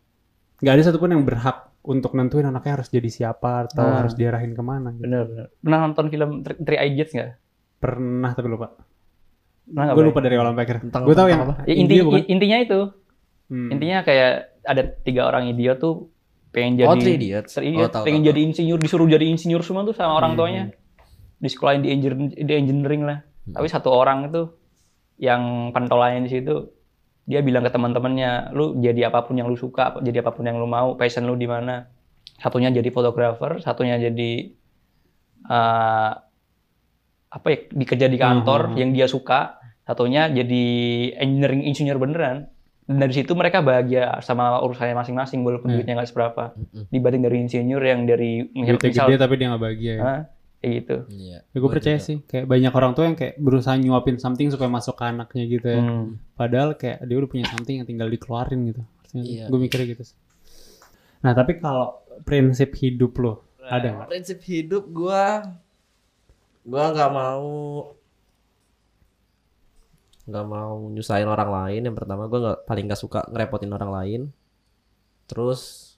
nggak 0.60 0.74
ada 0.76 0.82
satupun 0.92 1.16
yang 1.16 1.24
berhak 1.24 1.69
untuk 1.80 2.12
nentuin 2.12 2.44
anaknya 2.44 2.76
harus 2.76 2.88
jadi 2.88 3.08
siapa 3.08 3.64
atau 3.64 3.80
Ah. 3.82 4.04
harus 4.04 4.12
diarahin 4.12 4.52
ke 4.52 4.60
mana. 4.60 4.92
Gitu. 4.92 5.04
Bener, 5.04 5.22
bener. 5.24 5.46
Pernah 5.56 5.78
nonton 5.80 6.06
film 6.08 6.30
Three 6.44 6.76
Idiots 6.78 7.12
nggak? 7.12 7.30
Pernah 7.78 8.30
tapi 8.32 8.48
lupa. 8.48 8.68
Pernah 9.64 9.84
nggak, 9.86 9.96
Gue 9.96 10.04
lupa 10.04 10.20
dari 10.20 10.34
awal 10.36 10.52
sampai 10.52 10.64
akhir. 10.66 10.76
Gue 10.84 11.16
tahu 11.16 11.28
yang 11.28 11.40
apa? 11.42 11.54
Ya, 11.64 11.74
inti, 11.74 11.80
India 11.96 12.02
bukan? 12.02 12.20
intinya 12.26 12.58
itu. 12.58 12.80
Hmm. 13.48 13.68
Intinya 13.70 13.98
kayak 14.00 14.32
ada 14.62 14.82
tiga 15.00 15.22
orang 15.24 15.48
idiot 15.48 15.78
tuh 15.78 16.12
pengen 16.50 16.76
jadi 16.76 16.86
Oh, 16.86 16.98
Three 16.98 17.16
Idiots. 17.16 17.52
Three 17.56 17.72
Oh, 17.74 17.86
tahu, 17.86 18.04
pengen 18.04 18.22
tahu, 18.22 18.28
jadi 18.28 18.40
insinyur, 18.44 18.78
disuruh 18.78 19.08
jadi 19.08 19.24
insinyur 19.24 19.62
semua 19.62 19.82
tuh 19.82 19.94
sama 19.94 20.14
orang 20.14 20.34
Hmm. 20.34 20.38
tuanya. 20.38 20.62
Di 21.36 21.48
sekolahin 21.48 21.80
di, 21.80 21.88
engineer- 21.88 22.36
di 22.36 22.52
engineering 22.52 23.02
lah. 23.02 23.18
Hmm. 23.46 23.54
Tapi 23.56 23.66
satu 23.66 23.88
orang 23.88 24.28
itu 24.28 24.52
yang 25.16 25.42
pentolannya 25.70 26.24
di 26.24 26.30
situ 26.30 26.54
dia 27.24 27.40
bilang 27.40 27.62
ke 27.62 27.70
teman-temannya, 27.70 28.50
lu 28.52 28.76
jadi 28.78 29.08
apa 29.08 29.22
pun 29.24 29.36
yang 29.38 29.46
lu 29.46 29.54
suka, 29.54 29.98
jadi 30.00 30.24
apa 30.24 30.32
pun 30.34 30.44
yang 30.44 30.58
lu 30.58 30.66
mau, 30.66 30.96
passion 30.96 31.24
lu 31.24 31.36
di 31.36 31.46
mana. 31.46 31.86
Satunya 32.40 32.72
jadi 32.72 32.88
fotografer, 32.88 33.60
satunya 33.60 33.96
jadi 33.96 34.50
eh, 35.40 36.12
apa 37.30 37.46
ya, 37.46 37.58
dikerja 37.70 38.06
di 38.10 38.18
kantor 38.18 38.74
Hmm. 38.74 38.76
yang 38.76 38.90
dia 38.90 39.06
suka, 39.06 39.62
satunya 39.86 40.26
jadi 40.26 40.64
engineering 41.16 41.62
insinyur 41.64 41.96
beneran. 41.96 42.50
Dan 42.90 42.98
dari 42.98 43.14
situ 43.14 43.38
mereka 43.38 43.62
bahagia 43.62 44.18
sama 44.18 44.58
urusannya 44.58 44.98
masing-masing 44.98 45.46
walaupun 45.46 45.70
Hmm. 45.70 45.76
duitnya 45.78 45.94
nggak 45.94 46.10
seberapa. 46.10 46.44
Mm-mm. 46.58 46.90
Dibanding 46.90 47.22
dari 47.22 47.36
insinyur 47.46 47.82
yang 47.86 48.02
dari 48.02 48.50
Duitnya 48.50 48.90
misal, 48.90 49.06
gede 49.06 49.18
tapi 49.22 49.34
dia 49.38 49.46
nggak 49.46 49.62
bahagia 49.62 49.92
ya. 49.94 50.02
Kayak 50.60 50.74
gitu. 50.84 50.96
Iya. 51.08 51.38
Ya, 51.40 51.56
gue 51.56 51.60
Gua 51.64 51.72
percaya 51.72 51.96
juga. 51.96 52.06
sih, 52.06 52.16
kayak 52.28 52.46
banyak 52.46 52.72
orang 52.76 52.92
tua 52.92 53.04
yang 53.08 53.16
kayak 53.16 53.34
berusaha 53.40 53.74
nyuapin 53.80 54.20
something 54.20 54.52
supaya 54.52 54.68
masuk 54.68 54.94
ke 54.94 55.04
anaknya 55.08 55.44
gitu 55.48 55.66
ya. 55.66 55.80
Hmm. 55.80 56.20
Padahal 56.36 56.76
kayak 56.76 57.00
dia 57.08 57.16
udah 57.16 57.30
punya 57.32 57.46
something 57.48 57.80
yang 57.80 57.88
tinggal 57.88 58.12
dikeluarin 58.12 58.60
gitu. 58.68 58.82
Iya. 59.16 59.48
Gue 59.48 59.58
mikirnya 59.58 59.88
gitu 59.96 60.04
sih. 60.12 60.16
Nah 61.24 61.32
tapi 61.32 61.60
kalau 61.60 62.04
prinsip 62.28 62.76
hidup 62.76 63.16
lo 63.20 63.44
ada 63.64 63.88
nggak? 63.88 64.08
Prinsip 64.12 64.38
hidup 64.44 64.84
gua 64.92 65.44
gua 66.64 66.84
nggak 66.92 67.12
mau 67.12 67.48
nggak 70.28 70.46
mau 70.46 70.76
nyusahin 70.92 71.28
orang 71.28 71.50
lain. 71.50 71.80
Yang 71.88 71.96
pertama 71.96 72.28
gua 72.28 72.38
nggak 72.40 72.58
paling 72.68 72.84
nggak 72.88 73.00
suka 73.00 73.20
ngerepotin 73.32 73.72
orang 73.72 73.90
lain. 73.92 74.20
Terus 75.24 75.92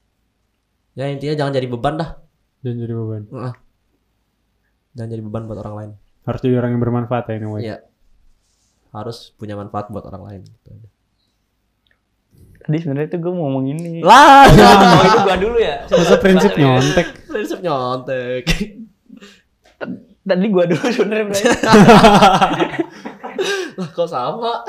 ya 0.95 1.09
intinya 1.09 1.35
jangan 1.35 1.53
jadi 1.59 1.67
beban 1.67 1.95
dah. 1.99 2.11
Dan 2.63 2.79
jadi 2.79 2.95
beban. 2.95 3.27
Heeh. 3.31 3.55
Jangan 4.93 5.09
jadi 5.09 5.23
beban 5.23 5.45
buat 5.45 5.59
orang 5.59 5.75
lain. 5.75 5.91
Harus 6.23 6.41
jadi 6.41 6.55
orang 6.57 6.71
yang 6.77 6.83
bermanfaat 6.83 7.25
ya 7.27 7.35
anyway. 7.35 7.61
Iya. 7.63 7.77
Harus 8.91 9.33
punya 9.35 9.57
manfaat 9.57 9.89
buat 9.89 10.05
orang 10.05 10.23
lain. 10.23 10.41
Gitu 10.45 10.69
aja. 10.71 10.89
Tadi 12.63 12.77
sebenarnya 12.79 13.09
itu 13.09 13.19
gue 13.19 13.33
mau 13.33 13.49
ngomong 13.49 13.65
ini. 13.69 13.93
Lah, 14.01 14.47
Oh, 14.47 15.03
itu 15.09 15.19
gua 15.21 15.37
dulu 15.37 15.59
ya. 15.59 15.83
Masa 15.85 16.17
prinsip 16.17 16.55
nyontek? 16.55 17.07
prinsip 17.27 17.59
nyontek. 17.59 18.45
Tadi 20.23 20.47
gua 20.47 20.65
dulu 20.65 20.87
sebenarnya. 20.87 21.35
Lah 23.81 23.89
kok 23.91 24.07
sama? 24.07 24.63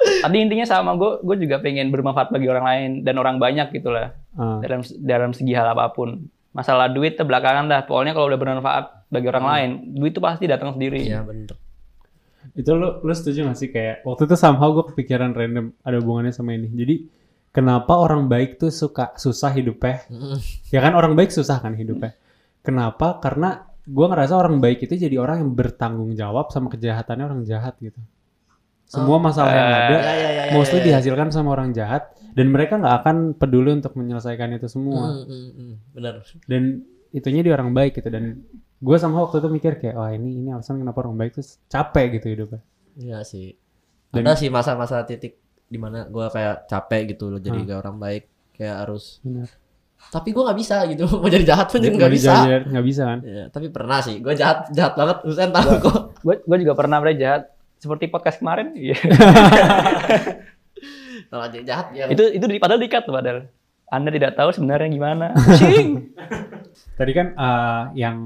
Tadi 0.00 0.36
intinya 0.38 0.64
sama 0.64 0.96
gue, 0.96 1.20
gue 1.20 1.44
juga 1.44 1.60
pengen 1.60 1.92
bermanfaat 1.92 2.32
bagi 2.32 2.48
orang 2.48 2.64
lain 2.64 2.90
dan 3.04 3.20
orang 3.20 3.36
banyak 3.36 3.68
gitu 3.68 3.92
lah 3.92 4.16
Ah, 4.32 4.62
dalam 4.64 4.80
dalam 4.96 5.30
segi 5.36 5.52
hal 5.52 5.68
apa 5.68 5.92
pun. 5.92 6.24
Masalah 6.56 6.88
duit 6.88 7.20
belakangan 7.20 7.68
dah. 7.68 7.84
Pokoknya 7.84 8.16
kalau 8.16 8.32
udah 8.32 8.40
bermanfaat 8.40 8.99
bagi 9.10 9.26
orang 9.26 9.46
lain, 9.46 9.70
duit 9.98 10.14
itu 10.14 10.22
pasti 10.22 10.46
datang 10.46 10.78
sendiri. 10.78 11.02
Iya 11.02 11.26
bener. 11.26 11.58
itu 12.56 12.72
lo 12.72 13.04
lo 13.04 13.12
setuju 13.12 13.46
gak 13.46 13.58
sih 13.60 13.68
kayak 13.68 14.00
waktu 14.02 14.24
itu 14.24 14.34
somehow 14.34 14.72
gue 14.72 14.90
kepikiran 14.90 15.36
random 15.36 15.76
ada 15.84 16.00
hubungannya 16.00 16.32
sama 16.32 16.56
ini. 16.56 16.72
Jadi 16.72 16.94
kenapa 17.52 18.00
orang 18.00 18.26
baik 18.32 18.56
tuh 18.56 18.72
suka 18.72 19.12
susah 19.18 19.52
hidupnya? 19.52 20.06
Ya 20.74 20.80
kan 20.80 20.96
orang 20.96 21.12
baik 21.18 21.34
susah 21.34 21.60
kan 21.60 21.76
hidupnya. 21.76 22.16
Kenapa? 22.64 23.20
Karena 23.20 23.66
gue 23.84 24.06
ngerasa 24.06 24.34
orang 24.38 24.62
baik 24.62 24.86
itu 24.88 24.94
jadi 24.96 25.20
orang 25.20 25.42
yang 25.44 25.50
bertanggung 25.52 26.14
jawab 26.16 26.48
sama 26.54 26.70
kejahatannya 26.72 27.24
orang 27.26 27.42
jahat 27.44 27.76
gitu. 27.82 28.00
Semua 28.90 29.22
masalah 29.22 29.52
yang 29.54 29.68
ada 29.70 29.78
Ya, 29.78 30.14
ya, 30.18 30.30
ya, 30.34 30.42
mostly 30.50 30.82
dihasilkan 30.82 31.30
sama 31.30 31.54
orang 31.54 31.70
jahat 31.70 32.10
dan 32.34 32.50
mereka 32.50 32.74
nggak 32.74 32.96
akan 33.06 33.16
peduli 33.38 33.70
untuk 33.78 33.94
menyelesaikan 33.94 34.50
itu 34.58 34.66
semua. 34.66 35.14
Mm, 35.14 35.26
mm, 35.30 35.50
mm. 35.54 35.74
Bener. 35.94 36.14
Dan 36.50 36.62
itunya 37.14 37.42
di 37.46 37.50
orang 37.54 37.70
baik 37.70 38.02
gitu 38.02 38.10
dan 38.10 38.42
gue 38.80 38.96
sama 38.96 39.20
waktu 39.20 39.38
itu 39.38 39.48
mikir 39.48 39.72
kayak 39.76 39.92
wah 39.92 40.08
ini 40.08 40.36
ini 40.36 40.48
alasan 40.48 40.76
kenapa 40.76 41.00
orang 41.00 41.14
baik 41.14 41.34
tuh 41.34 41.42
capek 41.66 42.16
gitu 42.16 42.26
hidupnya. 42.28 42.60
Iya 42.94 43.22
sih. 43.22 43.54
Dan- 44.08 44.24
Ada 44.24 44.36
sih 44.36 44.48
masa-masa 44.48 45.02
titik 45.02 45.36
di 45.64 45.76
mana 45.76 46.04
gua 46.04 46.26
kayak 46.26 46.66
capek 46.66 47.08
gitu 47.08 47.28
loh 47.28 47.38
jadi 47.38 47.54
Hmm. 47.54 47.64
kayak 47.64 47.78
orang 47.78 47.96
baik 47.96 48.22
kayak 48.52 48.74
harus. 48.80 49.20
Benar. 49.20 49.46
Tapi 50.10 50.32
gua 50.32 50.48
nggak 50.48 50.58
bisa 50.58 50.74
gitu 50.88 51.04
mau 51.14 51.26
jadi 51.26 51.44
jahat 51.46 51.66
pun 51.68 51.78
juga 51.78 51.94
nggak 52.00 52.12
bisa. 52.12 52.32
Nggak 52.66 52.84
bisa 52.84 53.02
kan? 53.04 53.18
Ya, 53.20 53.42
tapi 53.46 53.66
pernah 53.68 53.98
sih. 54.00 54.16
Gua 54.18 54.32
jahat 54.32 54.66
jahat 54.72 54.92
banget. 54.96 55.16
Usen 55.22 55.50
tahu 55.50 55.70
kok. 55.78 55.98
Gue 56.20 56.34
gue 56.40 56.56
juga 56.58 56.72
pernah 56.72 56.96
Bray 56.98 57.14
jahat 57.14 57.52
seperti 57.76 58.08
podcast 58.08 58.40
kemarin. 58.40 58.72
Iya. 58.74 58.92
Kalau 61.30 61.46
jadi 61.46 61.64
jahat 61.64 61.86
ya. 61.92 62.04
itu 62.08 62.22
itu 62.32 62.42
di, 62.42 62.56
padahal 62.58 62.80
dikat 62.80 63.04
tuh 63.04 63.12
padahal. 63.12 63.44
Anda 63.90 64.08
tidak 64.08 64.32
tahu 64.34 64.50
sebenarnya 64.50 64.88
gimana. 64.88 65.26
Cing. 65.58 66.14
Tadi 66.94 67.10
kan 67.10 67.26
eh, 67.32 67.82
yang 67.96 68.16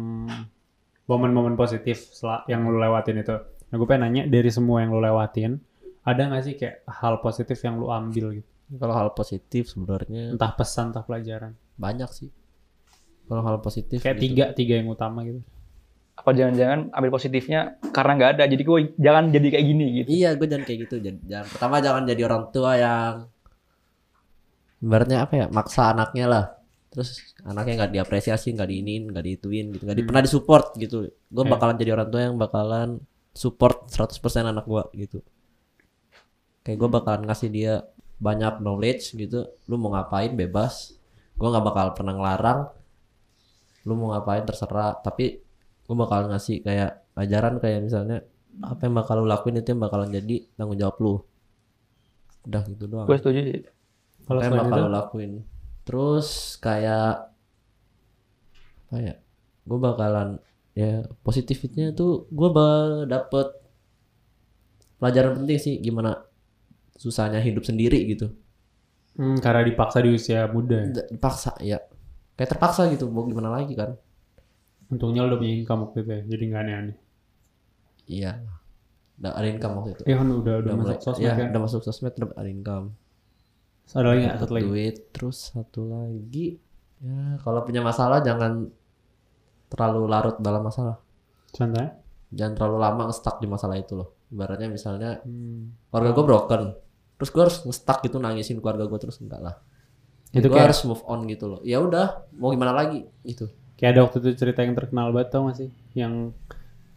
momen-momen 1.04 1.54
positif 1.54 2.12
yang 2.44 2.64
lu 2.64 2.76
lewatin 2.76 3.18
itu. 3.18 3.36
Nah 3.68 3.74
gue 3.74 3.84
pengen 3.84 4.02
nanya 4.04 4.22
dari 4.24 4.48
semua 4.48 4.80
yang 4.80 4.90
lu 4.90 5.00
lewatin, 5.00 5.58
ada 6.02 6.20
nggak 6.22 6.42
sih 6.42 6.54
kayak 6.54 6.84
hal 6.86 7.18
positif 7.18 7.58
yang 7.60 7.76
lu 7.76 7.88
ambil 7.88 8.36
gitu? 8.36 8.48
Kalau 8.74 8.94
hal 8.94 9.12
positif 9.12 9.68
sebenarnya 9.68 10.32
Entah 10.32 10.52
pesan, 10.52 10.90
entah 10.90 11.02
pelajaran. 11.02 11.52
banyak 11.74 12.08
sih. 12.08 12.30
Kalau 13.24 13.40
hal 13.42 13.56
positif 13.58 14.00
Kayak 14.00 14.16
gitu. 14.16 14.24
tiga, 14.26 14.44
tiga 14.52 14.74
yang 14.78 14.88
utama 14.88 15.20
gitu. 15.22 15.40
Apa 16.14 16.30
jangan-jangan 16.30 16.92
ambil 16.92 17.10
positifnya 17.10 17.60
karena 17.90 18.12
nggak 18.14 18.30
ada. 18.36 18.44
Jadi 18.46 18.62
gue 18.62 18.78
jangan 18.96 19.24
jadi 19.28 19.46
kayak 19.50 19.66
gini 19.66 19.86
gitu. 19.98 20.08
Iya, 20.14 20.30
gue 20.34 20.46
jangan 20.46 20.64
kayak 20.64 20.78
gitu. 20.86 20.94
Jangan, 20.98 21.20
jangan- 21.24 21.48
pertama 21.50 21.76
jangan 21.80 22.02
jadi 22.04 22.22
orang 22.24 22.42
tua 22.48 22.72
yang 22.74 23.12
ibaratnya 24.84 25.24
apa 25.24 25.34
ya, 25.40 25.46
maksa 25.48 25.96
anaknya 25.96 26.26
lah. 26.28 26.44
Terus 26.92 27.10
anaknya 27.42 27.72
nggak 27.84 27.92
diapresiasi, 27.96 28.54
nggak 28.54 28.68
diinin, 28.70 29.02
nggak 29.10 29.24
diituin 29.24 29.66
gitu, 29.74 29.82
nggak 29.82 29.96
di, 29.96 30.02
Hmm. 30.04 30.10
pernah 30.12 30.22
disupport 30.22 30.66
gitu. 30.78 31.10
Gue 31.10 31.44
bakalan 31.48 31.74
jadi 31.74 31.90
orang 31.96 32.08
tua 32.12 32.22
yang 32.22 32.36
bakalan 32.38 32.88
support 33.34 33.90
100% 33.90 34.46
anak 34.46 34.62
gue 34.68 34.82
gitu. 35.02 35.18
Kayak 36.62 36.78
gue 36.78 36.90
bakalan 36.92 37.22
ngasih 37.26 37.48
dia 37.50 37.72
banyak 38.22 38.62
knowledge 38.62 39.18
gitu. 39.18 39.50
Lu 39.66 39.74
mau 39.76 39.90
ngapain 39.90 40.32
bebas. 40.32 40.94
Gue 41.34 41.48
nggak 41.50 41.64
bakal 41.66 41.86
pernah 41.98 42.14
ngelarang. 42.14 42.60
Lu 43.84 43.98
mau 43.98 44.14
ngapain 44.14 44.46
terserah. 44.46 44.94
Tapi 45.02 45.42
gue 45.84 45.96
bakalan 45.98 46.30
ngasih 46.30 46.62
kayak 46.62 47.04
ajaran 47.18 47.58
kayak 47.58 47.84
misalnya 47.84 48.22
apa 48.62 48.86
yang 48.86 48.94
bakal 48.94 49.18
lu 49.18 49.26
lakuin 49.26 49.58
itu 49.58 49.74
yang 49.74 49.82
bakalan 49.82 50.14
jadi 50.14 50.46
tanggung 50.54 50.78
jawab 50.78 50.96
lu 51.02 51.14
udah 52.46 52.62
gitu 52.70 52.84
doang 52.86 53.06
Gue 53.10 53.18
setuju 53.18 53.40
sih. 53.50 53.60
Kalau 54.24 54.40
yang 54.40 54.52
selain 54.52 54.64
bakal 54.68 54.80
itu, 54.84 54.94
lakuin 54.96 55.32
terus 55.84 56.28
kayak 56.64 57.28
apa 58.88 58.96
ya 59.00 59.14
gue 59.68 59.78
bakalan 59.80 60.28
ya 60.72 61.04
positifnya 61.26 61.92
tuh 61.92 62.24
gue 62.32 62.48
dapet 63.06 63.46
pelajaran 64.98 65.32
penting 65.42 65.58
sih 65.60 65.74
gimana 65.78 66.24
susahnya 66.96 67.42
hidup 67.42 67.66
sendiri 67.66 67.98
gitu 68.08 68.32
hmm, 69.18 69.42
karena 69.42 69.66
dipaksa 69.66 69.98
di 70.00 70.10
usia 70.14 70.46
muda. 70.48 70.78
ya. 70.88 71.04
Dipaksa 71.10 71.52
ya 71.60 71.78
kayak 72.38 72.50
terpaksa 72.56 72.88
gitu 72.90 73.10
mau 73.10 73.26
gimana 73.26 73.50
lagi 73.52 73.74
kan 73.76 73.94
Untungnya 74.92 75.24
lu 75.24 75.34
udah 75.34 75.38
punya 75.40 75.54
income 75.58 75.80
waktu 75.88 75.98
itu 76.04 76.10
ya, 76.12 76.20
jadi 76.28 76.42
nggak 76.44 76.62
aneh-aneh. 76.64 76.96
iya 78.06 78.32
udah 79.18 79.32
ada 79.32 79.46
income 79.48 79.74
waktu 79.80 79.90
itu 79.96 80.02
Iya 80.06 80.14
kan 80.20 80.28
udah 80.30 80.54
udah, 80.60 80.72
mulai- 80.76 80.98
masuk 80.98 81.02
sosmed 81.06 81.24
ya, 81.24 81.32
kan. 81.34 81.46
udah 81.50 81.60
masuk 81.64 81.80
sosmed 81.82 82.12
udah 82.14 82.28
ada 82.36 82.50
income 82.50 82.86
Ada 83.86 84.06
lagi 84.06 84.20
nggak? 84.22 84.36
Satu 84.38 84.52
lagi. 84.52 84.64
duit 84.64 84.94
terus 85.10 85.36
satu 85.50 85.80
lagi 85.84 86.46
ya 86.98 87.36
kalau 87.38 87.60
punya 87.60 87.80
masalah 87.80 88.18
jangan 88.18 88.72
terlalu 89.66 90.06
larut 90.06 90.36
dalam 90.38 90.62
masalah 90.62 90.96
Contohnya? 91.48 92.00
jangan 92.28 92.52
terlalu 92.54 92.76
lama 92.80 93.02
nge-stuck 93.06 93.38
di 93.38 93.46
masalah 93.46 93.76
itu 93.76 93.92
loh 93.92 94.16
ibaratnya 94.28 94.66
misalnya 94.68 95.20
Hmm. 95.20 95.70
keluarga 95.86 96.10
gue 96.12 96.24
broken 96.24 96.62
terus 97.14 97.28
gue 97.28 97.42
harus 97.42 97.58
nge-stuck 97.62 98.00
gitu 98.00 98.16
nangisin 98.16 98.58
keluarga 98.58 98.84
gue 98.84 98.98
terus 98.98 99.20
enggak 99.20 99.40
lah 99.40 99.54
Itu 100.32 100.48
gue 100.48 100.50
kayak- 100.50 100.66
harus 100.66 100.80
move 100.82 101.04
on 101.04 101.20
gitu 101.24 101.44
loh 101.46 101.60
ya 101.62 101.78
udah 101.78 102.06
mau 102.32 102.50
gimana 102.50 102.72
lagi 102.72 103.04
gitu 103.22 103.46
Kayak 103.74 103.90
ada 103.90 104.00
waktu 104.02 104.16
itu 104.20 104.30
cerita 104.36 104.60
yang 104.60 104.72
terkenal 104.72 105.10
banget 105.10 105.28
tau 105.30 105.44
gak 105.44 105.58
sih? 105.58 105.66
Yang 105.92 106.30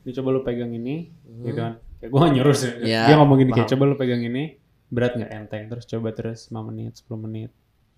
ini 0.05 0.11
coba 0.13 0.29
lu 0.29 0.41
pegang 0.41 0.69
ini, 0.69 1.09
gitu 1.41 1.57
kan. 1.57 1.81
Kayak 1.97 2.09
gue 2.13 2.19
gak 2.21 2.33
nyuruh 2.37 2.53
sih. 2.55 2.69
Hmm. 2.71 2.85
Iya, 2.85 3.01
Dia 3.03 3.15
ngomong 3.17 3.33
gini 3.35 3.51
kayak 3.51 3.67
coba 3.67 3.83
lu 3.83 3.95
pegang 3.97 4.21
ini, 4.21 4.43
berat 4.87 5.15
gak 5.15 5.29
enteng. 5.29 5.63
Terus 5.67 5.85
coba 5.85 6.09
terus 6.11 6.47
5 6.47 6.63
menit, 6.63 6.97
10 6.97 7.17
menit, 7.17 7.51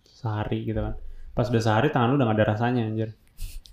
sehari 0.03 0.63
gitu 0.63 0.79
kan. 0.79 0.95
Pas 1.31 1.45
udah 1.45 1.61
sehari 1.61 1.89
tangan 1.89 2.11
lu 2.11 2.15
udah 2.15 2.27
gak 2.27 2.37
ada 2.37 2.47
rasanya 2.53 2.83
anjir. 2.83 3.13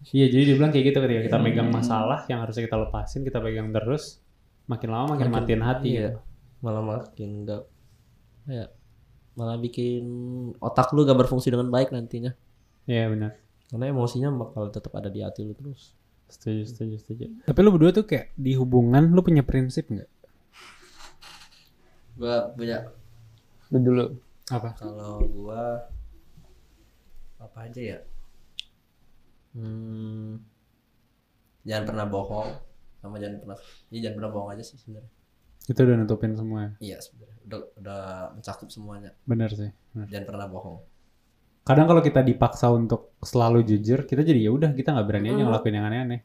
Iya 0.09 0.29
jadi 0.29 0.43
dia 0.45 0.55
bilang 0.55 0.71
kayak 0.71 0.85
gitu 0.87 0.99
ketika 1.01 1.23
kita 1.25 1.39
megang 1.39 1.69
Hmm. 1.69 1.81
masalah 1.81 2.23
yang 2.27 2.39
harusnya 2.39 2.63
kita 2.63 2.77
lepasin, 2.79 3.21
kita 3.23 3.39
pegang 3.39 3.71
terus. 3.71 4.21
Makin 4.67 4.89
lama 4.89 5.15
makin, 5.15 5.29
Makin- 5.29 5.37
matiin 5.43 5.63
hati 5.63 5.89
iya. 5.91 6.03
gitu. 6.09 6.21
malah 6.57 6.81
makin 6.81 7.31
enggak 7.45 7.63
ya 8.47 8.67
malah 9.33 9.55
bikin 9.57 10.03
otak 10.59 10.89
lu 10.91 11.05
gak 11.05 11.15
berfungsi 11.15 11.53
dengan 11.53 11.69
baik 11.69 11.93
nantinya 11.93 12.33
Iya 12.85 13.07
benar. 13.07 13.37
karena 13.67 13.85
emosinya 13.87 14.33
bakal 14.33 14.71
tetap 14.71 14.91
ada 14.93 15.07
di 15.07 15.21
hati 15.21 15.45
lu 15.45 15.53
terus 15.53 15.93
Setuju, 16.27 16.67
setuju, 16.67 16.97
setuju. 16.97 17.25
Tapi 17.45 17.59
lu 17.61 17.71
berdua 17.71 17.93
tuh 17.93 18.03
kayak 18.03 18.35
di 18.35 18.55
hubungan 18.55 19.05
lu 19.07 19.21
punya 19.21 19.45
prinsip 19.45 19.87
nggak? 19.87 20.11
gua 22.17 22.51
punya 22.51 22.89
Lu 23.71 23.79
dulu. 23.79 24.05
Apa? 24.47 24.79
kalau 24.79 25.27
gua 25.27 25.91
apa 27.37 27.59
aja 27.67 27.83
ya 27.83 27.99
hmm, 29.55 30.39
jangan 31.63 31.85
pernah 31.85 32.07
bohong 32.07 32.51
sama 32.99 33.19
jangan 33.19 33.43
pernah 33.43 33.59
ya 33.91 33.99
jangan 34.01 34.17
pernah 34.19 34.31
bohong 34.31 34.51
aja 34.55 34.63
sih 34.63 34.79
sebenarnya 34.79 35.11
Itu 35.67 35.83
udah 35.83 35.97
nutupin 35.99 36.33
semua. 36.33 36.79
iya 36.79 37.03
sebenarnya 37.03 37.39
udah 37.43 37.61
udah 37.77 38.01
mencakup 38.35 38.71
semuanya 38.71 39.11
Benar 39.27 39.51
sih. 39.51 39.71
benar. 39.93 40.07
jangan 40.09 40.27
pernah 40.27 40.47
bohong 40.47 40.79
Kadang 41.67 41.91
kalau 41.91 41.99
kita 41.99 42.23
dipaksa 42.23 42.71
untuk 42.71 43.19
selalu 43.19 43.67
jujur, 43.67 44.07
kita 44.07 44.23
jadi 44.23 44.47
ya 44.47 44.55
udah 44.55 44.71
kita 44.71 44.95
nggak 44.95 45.03
berani 45.03 45.35
aja 45.35 45.43
ngelakuin 45.43 45.75
yang 45.75 45.87
aneh-aneh. 45.91 46.21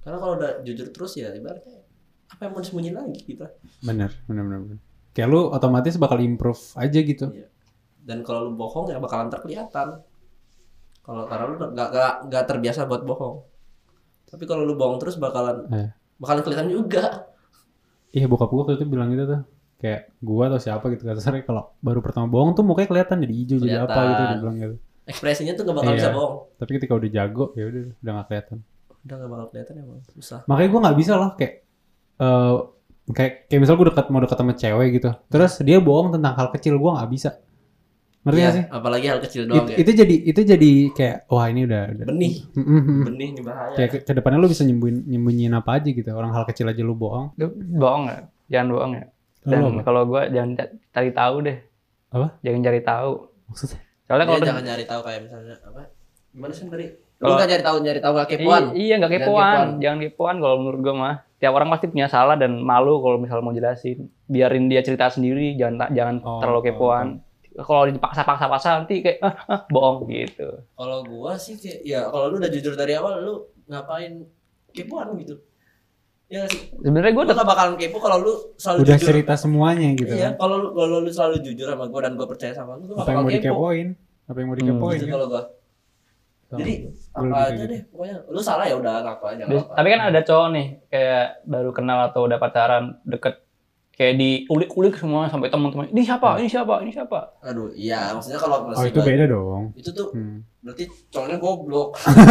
karena 0.00 0.16
kalau 0.16 0.40
udah 0.40 0.64
jujur 0.64 0.88
terus 0.88 1.12
ya 1.14 1.28
ibaratnya 1.30 1.84
apa 2.26 2.48
yang 2.48 2.52
mau 2.56 2.64
disembunyiin 2.64 2.96
lagi 2.96 3.20
kita 3.20 3.52
Bener, 3.84 4.08
bener, 4.24 4.42
bener, 4.42 4.60
bener. 4.64 4.80
Kayak 5.10 5.28
lu 5.28 5.40
otomatis 5.48 5.94
bakal 5.96 6.18
improve 6.18 6.58
aja 6.74 6.98
gitu. 6.98 7.26
Iya. 7.28 7.46
dan 8.00 8.22
kalau 8.22 8.48
lu 8.48 8.52
bohong 8.54 8.88
ya 8.88 8.96
bakalan 8.96 9.28
terkelihatan 9.28 10.00
kalau 11.00 11.22
karena 11.26 11.44
lu 11.46 11.54
nggak 11.54 11.88
nggak 11.90 12.12
nggak 12.26 12.44
terbiasa 12.44 12.84
buat 12.84 13.02
bohong 13.02 13.44
tapi 14.24 14.44
kalau 14.44 14.62
lu 14.62 14.72
bohong 14.72 14.96
terus 14.96 15.14
bakalan 15.16 15.68
Iya. 15.68 15.92
bakalan 16.16 16.40
kelihatan 16.40 16.68
juga 16.68 17.28
Iya 18.08 18.26
bokap 18.26 18.48
gua 18.48 18.64
waktu 18.64 18.74
itu 18.74 18.86
bilang 18.86 19.06
gitu 19.08 19.22
tuh. 19.24 19.40
Kayak 19.76 20.10
gua 20.18 20.48
atau 20.48 20.58
siapa 20.58 20.82
gitu 20.88 21.04
kata 21.04 21.18
Sari 21.18 21.40
kalau 21.40 21.70
baru 21.78 22.00
pertama 22.00 22.26
bohong 22.26 22.52
tuh 22.52 22.62
mukanya 22.62 22.88
kelihatan 22.88 23.16
jadi 23.18 23.34
hijau 23.36 23.56
jadi 23.60 23.78
apa 23.80 24.00
gitu 24.04 24.22
dia 24.24 24.38
bilang 24.40 24.56
gitu. 24.58 24.74
ekspresinya 25.04 25.52
tuh 25.52 25.62
gak 25.64 25.76
bakal 25.76 25.92
Iya. 25.92 25.98
bisa 26.00 26.10
bohong 26.10 26.34
Tapi 26.56 26.70
ketika 26.72 26.92
udah 26.92 27.10
jago 27.10 27.44
ya 27.52 27.64
udah 27.64 27.82
udah 27.94 28.12
gak 28.12 28.26
kelihatan. 28.26 28.58
udah 29.00 29.14
gak 29.16 29.30
bakal 29.30 29.46
kelihatan 29.48 29.74
emang 29.78 30.00
susah 30.08 30.40
Makanya 30.44 30.68
gua 30.68 30.80
nggak 30.82 30.98
bisa 30.98 31.12
loh 31.14 31.30
kayak 31.34 31.54
eh 32.18 32.54
kayak 33.10 33.46
kayak 33.46 33.60
misal 33.60 33.74
gua 33.74 33.86
dekat 33.88 34.06
mau 34.08 34.18
dekat 34.18 34.36
sama 34.36 34.52
cewek 34.52 34.88
gitu. 34.94 35.10
Terus 35.26 35.52
dia 35.60 35.78
bohong 35.78 36.12
tentang 36.12 36.34
hal 36.34 36.48
kecil 36.50 36.76
gua 36.76 36.96
nggak 36.96 37.10
bisa. 37.10 37.30
Ngerti 38.20 38.36
Iya, 38.36 38.44
gak 38.44 38.52
sih? 38.52 38.64
apalagi 38.68 39.06
hal 39.06 39.18
kecil 39.18 39.42
It- 39.42 39.48
doang 39.48 39.64
ya 39.64 39.76
itu 39.78 39.90
jadi 39.96 40.16
itu 40.22 40.40
jadi 40.44 40.70
kayak 40.92 41.16
wah 41.26 41.46
ini 41.46 41.64
udah, 41.64 41.82
udah 41.88 42.04
benih 42.04 42.34
benih 43.00 43.28
nih 43.32 43.42
bahaya 43.42 43.72
kayak 43.74 43.90
ke, 43.90 43.98
ke 44.04 44.12
depannya 44.12 44.38
lu 44.38 44.46
bisa 44.46 44.60
nyembunyiin 44.60 45.08
nyembunyiin 45.08 45.52
apa 45.54 45.70
aja 45.74 45.88
gitu. 45.88 46.10
Orang 46.10 46.28
hal 46.30 46.44
kecil 46.44 46.68
aja 46.68 46.80
lu 46.80 46.92
bohong. 46.92 47.32
Lu 47.34 47.48
bohong 47.74 48.02
nggak? 48.06 48.20
Jangan 48.46 48.66
bohong 48.68 48.92
ya. 48.92 49.04
Dan 49.40 49.60
kalau 49.80 50.02
gua 50.04 50.28
jangan 50.28 50.50
ca- 50.52 50.72
cari 50.92 51.10
tahu 51.10 51.36
deh. 51.42 51.58
Apa? 52.12 52.26
Jangan 52.40 52.60
cari 52.60 52.80
tahu. 52.82 53.12
Maksudnya? 53.48 53.78
Soalnya 54.04 54.26
kalau 54.26 54.40
jangan 54.42 54.64
nyari 54.66 54.84
tahu 54.84 55.00
kayak 55.00 55.20
misalnya 55.22 55.54
apa 55.62 55.80
gimana 56.30 56.52
sih 56.52 56.66
tadi 56.66 56.86
lu 56.90 56.92
Kalau- 57.20 57.36
nggak 57.36 57.48
nyari 57.48 57.64
tahu 57.64 57.76
nyari 57.80 58.00
tahu 58.00 58.12
gak 58.14 58.28
kepoan 58.28 58.62
iya 58.74 58.94
nggak 58.96 59.12
kepoan. 59.14 59.24
kepoan. 59.24 59.68
Jangan 59.78 59.98
kepoan 60.02 60.36
kalau 60.36 60.56
menurut 60.58 60.80
gua 60.82 60.94
mah. 60.94 61.16
Tiap 61.40 61.50
orang 61.50 61.68
pasti 61.68 61.88
punya 61.88 62.04
salah 62.06 62.36
dan 62.36 62.60
malu 62.60 63.00
kalau 63.00 63.16
misal 63.16 63.40
mau 63.40 63.50
jelasin. 63.50 63.96
Biarin 64.24 64.68
dia 64.68 64.80
cerita 64.80 65.08
sendiri, 65.08 65.56
jangan 65.56 65.88
jangan 65.90 66.16
Oh, 66.20 66.38
terlalu 66.38 66.60
oh, 66.60 66.64
kepoan. 66.66 67.08
Kalau 67.52 67.82
dipaksa-paksa-paksa 67.86 68.68
nanti 68.78 69.00
kayak 69.00 69.18
ah, 69.20 69.34
ah, 69.48 69.60
bohong 69.66 70.06
gitu. 70.06 70.46
kalau 70.70 71.02
gua 71.02 71.34
sih 71.34 71.56
kayak 71.56 71.80
ya 71.82 72.00
kalau 72.06 72.28
lu 72.28 72.38
udah 72.38 72.48
jujur 72.48 72.72
dari 72.72 72.94
awal 72.94 73.18
lu 73.18 73.34
ngapain 73.66 74.22
kepoan 74.70 75.18
gitu 75.18 75.34
ya 76.26 76.46
Sebenarnya 76.78 77.10
gua 77.10 77.24
gak 77.26 77.42
bakalan 77.42 77.74
kepo 77.74 77.98
kalau 77.98 78.22
lu 78.22 78.32
selalu 78.54 78.86
Udah 78.86 78.96
jujur 78.96 79.08
cerita 79.10 79.34
semuanya 79.34 79.88
gitu. 79.92 80.14
iya 80.14 80.30
kan. 80.30 80.38
kalau 80.38 80.56
lu 80.56 80.68
kalau 80.72 81.02
lu 81.02 81.10
selalu 81.10 81.42
jujur 81.42 81.66
sama 81.66 81.84
gua 81.84 82.00
dan 82.00 82.14
gua 82.14 82.28
percaya 82.28 82.52
sama 82.54 82.78
lu 82.78 82.86
gua 82.86 82.96
Apa 82.96 83.10
yang 83.10 83.18
bakal 83.18 83.18
mau 83.18 83.28
kepo 83.28 83.42
dikepoin? 83.42 83.86
Apa 84.24 84.36
yang 84.38 84.46
mau 84.46 84.54
Hmm, 84.54 84.62
dikepoin 84.62 84.94
gitu 84.94 85.04
kan? 85.04 85.12
kalau 85.12 85.26
gua 85.26 85.42
jadi 86.52 86.74
apa 87.12 87.36
aja 87.44 87.54
gitu. 87.54 87.64
deh 87.68 87.80
pokoknya. 87.86 88.16
Lu 88.26 88.40
salah 88.40 88.64
ya 88.64 88.74
udah 88.74 88.94
ngaku 89.00 89.24
aja 89.28 89.42
Bias- 89.44 89.62
apa-apa. 89.62 89.74
Tapi 89.76 89.88
kan 89.88 90.00
ada 90.04 90.20
cowok 90.20 90.48
nih 90.50 90.66
kayak 90.86 91.24
baru 91.44 91.70
kenal 91.70 91.98
atau 92.04 92.20
udah 92.22 92.38
pacaran 92.38 92.84
deket 93.04 93.34
kayak 93.92 94.16
diulik-ulik 94.16 94.94
semua 94.94 95.26
sampai 95.26 95.46
teman-teman 95.46 95.86
ini 95.88 96.00
siapa? 96.00 96.34
Ini 96.34 96.48
siapa? 96.48 96.80
Ini 96.80 96.90
siapa? 96.90 97.18
Aduh 97.40 97.70
iya 97.70 98.10
maksudnya 98.10 98.36
kalau 98.36 98.56
Oh 98.62 98.68
masih 98.68 98.88
itu 98.88 99.00
beda 99.00 99.24
dong. 99.26 99.62
itu 99.74 99.90
tuh 99.90 100.08
Hmm. 100.10 100.40
berarti 100.60 100.84
cowoknya 101.06 101.36
goblok. 101.36 101.90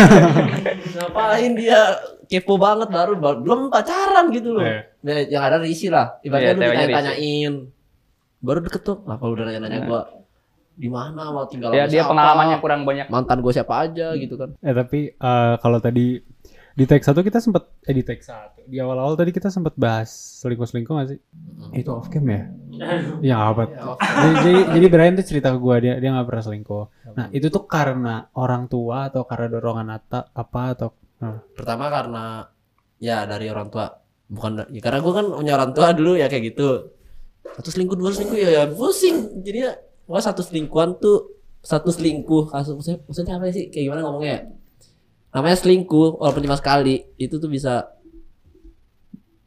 Ngapain 0.96 1.52
dia? 1.54 1.82
Kepo 2.26 2.58
banget 2.58 2.90
baru 2.90 3.14
baru- 3.16 3.40
belum 3.40 3.60
pacaran 3.68 4.30
gitu 4.30 4.54
loh. 4.54 4.62
Eh, 4.62 4.86
Nah, 5.00 5.16
yang 5.24 5.42
ada 5.42 5.58
risih 5.58 5.90
lah. 5.90 6.20
Iya, 6.20 6.28
ibaratnya 6.28 6.52
lu 6.52 6.60
ceweknya 6.60 6.86
ditanya-tanyain. 6.86 7.54
Baru 8.40 8.60
deket 8.60 8.82
tuh 8.84 8.98
lah 9.04 9.16
kalau 9.16 9.32
udah 9.32 9.46
nanya-nanya 9.46 9.80
Nah. 9.80 9.88
gua 9.88 10.02
di 10.80 10.88
mana 10.88 11.36
mau 11.36 11.44
tinggal 11.44 11.76
dia 11.76 11.84
sama 11.84 11.92
dia 11.92 12.00
siapa, 12.00 12.12
pengalamannya 12.16 12.58
kurang 12.64 12.82
banyak. 12.88 13.12
Mantan 13.12 13.44
gue 13.44 13.52
siapa 13.52 13.74
aja 13.84 14.16
gitu 14.16 14.40
kan. 14.40 14.56
Eh 14.64 14.72
tapi 14.72 15.12
eh, 15.12 15.54
kalau 15.60 15.80
tadi 15.84 16.24
di 16.80 16.88
tag 16.88 17.04
satu 17.04 17.20
kita 17.20 17.44
sempat 17.44 17.68
eh 17.84 17.92
di 17.92 18.08
tag 18.08 18.24
satu. 18.24 18.64
Di 18.64 18.80
awal-awal 18.80 19.20
tadi 19.20 19.36
kita 19.36 19.52
sempat 19.52 19.76
bahas 19.76 20.08
selingkuh-selingkuh 20.40 20.94
gak 20.96 21.10
sih? 21.12 21.20
Itu 21.76 22.00
off 22.00 22.08
cam 22.08 22.24
ya? 22.24 22.48
Ya 23.36 23.52
apa? 23.52 23.68
jadi, 24.00 24.32
jadi 24.40 24.60
jadi 24.80 24.86
Brian 24.88 25.20
tuh 25.20 25.28
cerita 25.28 25.52
ke 25.52 25.60
gue 25.60 25.76
dia 25.84 25.94
dia 26.00 26.16
nggak 26.16 26.28
pernah 26.32 26.44
selingkuh. 26.48 26.86
Nah 27.12 27.28
itu 27.36 27.52
tuh 27.52 27.68
karena 27.68 28.32
orang 28.40 28.72
tua 28.72 29.12
atau 29.12 29.28
karena 29.28 29.52
dorongan 29.52 29.92
ata 29.92 30.32
apa 30.32 30.62
atau 30.80 30.96
nah, 31.20 31.44
pertama 31.52 31.92
karena 31.92 32.48
ya 33.04 33.28
dari 33.28 33.52
orang 33.52 33.68
tua. 33.68 34.00
Bukan 34.30 34.72
ya, 34.72 34.80
karena 34.80 35.04
gue 35.04 35.12
kan 35.12 35.26
punya 35.36 35.54
orang 35.60 35.72
tua 35.76 35.92
dulu 35.92 36.16
ya 36.16 36.32
kayak 36.32 36.56
gitu. 36.56 36.96
Satu 37.60 37.68
selingkuh 37.68 38.00
dua 38.00 38.16
selingkuh 38.16 38.40
ya, 38.40 38.50
ya 38.56 38.64
pusing. 38.72 39.44
Jadi 39.44 39.89
wah 40.10 40.18
satu 40.18 40.42
selingkuhan 40.42 40.98
tuh 40.98 41.38
satu 41.62 41.94
selingkuh 41.94 42.50
kasus 42.50 42.74
maksudnya, 42.74 43.00
maksudnya 43.06 43.34
apa 43.38 43.46
sih 43.54 43.70
kayak 43.70 43.86
gimana 43.92 44.02
ngomongnya 44.08 44.32
ya? 44.34 44.42
namanya 45.30 45.58
selingkuh 45.62 46.18
walaupun 46.18 46.42
cuma 46.42 46.58
sekali 46.58 47.06
itu 47.22 47.38
tuh 47.38 47.46
bisa 47.46 47.94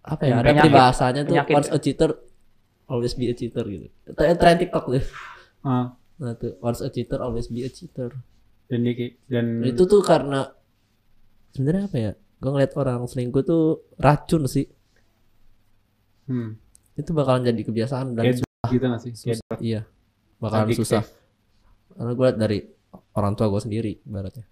apa 0.02 0.22
ya 0.22 0.38
ada 0.38 0.54
peribahasanya 0.54 1.26
tuh 1.26 1.34
Penyakit. 1.34 1.54
once 1.58 1.70
a 1.74 1.78
cheater 1.82 2.10
always 2.86 3.14
be 3.18 3.26
a 3.26 3.34
cheater 3.34 3.66
gitu 3.66 3.90
Tren- 4.14 4.60
TikTok 4.62 4.84
tuh 4.86 5.02
ah, 5.66 5.98
nah 6.22 6.32
tuh 6.38 6.54
once 6.62 6.82
a 6.86 6.90
cheater 6.90 7.18
always 7.18 7.50
be 7.50 7.66
a 7.66 7.70
cheater 7.70 8.14
dan 8.70 8.86
dan 9.26 9.46
itu 9.66 9.82
tuh 9.82 9.98
karena 10.06 10.54
sebenarnya 11.50 11.84
apa 11.90 11.98
ya 11.98 12.12
gue 12.14 12.50
ngeliat 12.50 12.72
orang 12.78 13.02
selingkuh 13.06 13.42
tuh 13.42 13.86
racun 13.98 14.46
sih 14.46 14.66
hmm, 16.30 16.50
itu 16.98 17.10
bakalan 17.10 17.46
jadi 17.46 17.62
kebiasaan 17.62 18.14
dan 18.14 18.24
kayak 18.26 18.36
susah, 18.42 18.68
gitu 18.70 18.84
gak 18.86 19.00
sih? 19.02 19.12
Susah. 19.14 19.56
iya 19.58 19.82
bakalan 20.42 20.66
Adiktif. 20.66 20.90
susah. 20.90 21.04
karena 21.92 22.12
gue 22.18 22.24
liat 22.24 22.38
dari 22.40 22.58
orang 23.14 23.32
tua 23.38 23.46
gue 23.46 23.62
sendiri 23.62 23.92
ibaratnya. 24.02 24.46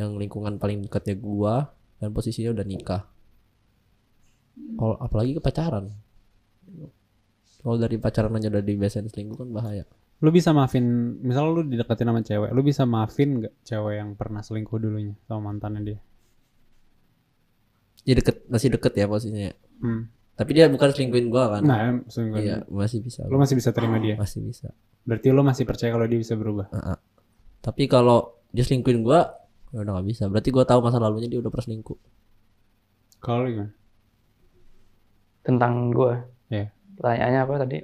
Yang 0.00 0.10
lingkungan 0.16 0.56
paling 0.56 0.86
dekatnya 0.88 1.16
gue 1.18 1.54
dan 2.00 2.08
posisinya 2.14 2.56
udah 2.56 2.64
nikah. 2.64 3.02
Kalau 4.56 4.96
apalagi 4.96 5.36
ke 5.36 5.42
pacaran. 5.44 5.92
Kalau 7.60 7.76
dari 7.76 7.98
pacaran 7.98 8.32
aja 8.38 8.48
udah 8.48 8.62
dibiasain 8.62 9.10
selingkuh 9.10 9.44
kan 9.44 9.50
bahaya. 9.50 9.84
Lu 10.24 10.32
bisa 10.32 10.54
maafin 10.56 11.18
misal 11.20 11.52
lu 11.52 11.60
dideketin 11.66 12.08
sama 12.08 12.24
cewek 12.24 12.48
lu 12.56 12.64
bisa 12.64 12.88
maafin 12.88 13.44
nggak 13.44 13.54
cewek 13.68 14.00
yang 14.00 14.16
pernah 14.16 14.40
selingkuh 14.40 14.80
dulunya 14.80 15.12
sama 15.28 15.52
mantannya 15.52 15.80
dia? 15.84 16.00
Ya 18.06 18.14
deket 18.16 18.46
masih 18.48 18.72
deket 18.72 18.94
ya 18.94 19.10
posisinya? 19.10 19.52
Hmm. 19.82 20.08
Tapi 20.36 20.50
dia 20.52 20.68
bukan 20.68 20.92
selingkuhin 20.92 21.26
gue 21.26 21.44
kan 21.48 21.62
nah 21.64 21.78
em, 21.82 21.96
selingkuh 22.06 22.38
iya 22.38 22.56
masih 22.68 23.00
bisa 23.00 23.24
lu 23.26 23.36
masih 23.36 23.56
bisa 23.56 23.72
terima 23.72 23.96
dia 23.96 24.14
masih 24.14 24.44
bisa 24.44 24.70
berarti 25.02 25.26
lu 25.32 25.40
masih 25.40 25.64
percaya 25.64 25.90
kalau 25.90 26.06
dia 26.06 26.20
bisa 26.20 26.36
berubah 26.36 26.68
Heeh. 26.70 26.98
Tapi 27.56 27.90
kalau 27.90 28.30
dia 28.54 28.62
selingkuhin 28.62 29.02
gua, 29.02 29.26
ya 29.74 29.82
udah 29.82 29.98
gak 29.98 30.06
bisa. 30.06 30.30
Berarti 30.30 30.54
gua 30.54 30.62
tahu 30.62 30.86
masa 30.86 31.02
lalunya 31.02 31.26
dia 31.26 31.42
udah 31.42 31.50
pernah 31.50 31.66
selingkuh. 31.66 31.98
kalau 33.18 33.42
gimana 33.42 33.74
tentang 35.42 35.90
gue. 35.90 36.14
Iya. 36.46 36.70
Pertanyaannya 36.94 37.40
apa 37.42 37.54
tadi? 37.62 37.78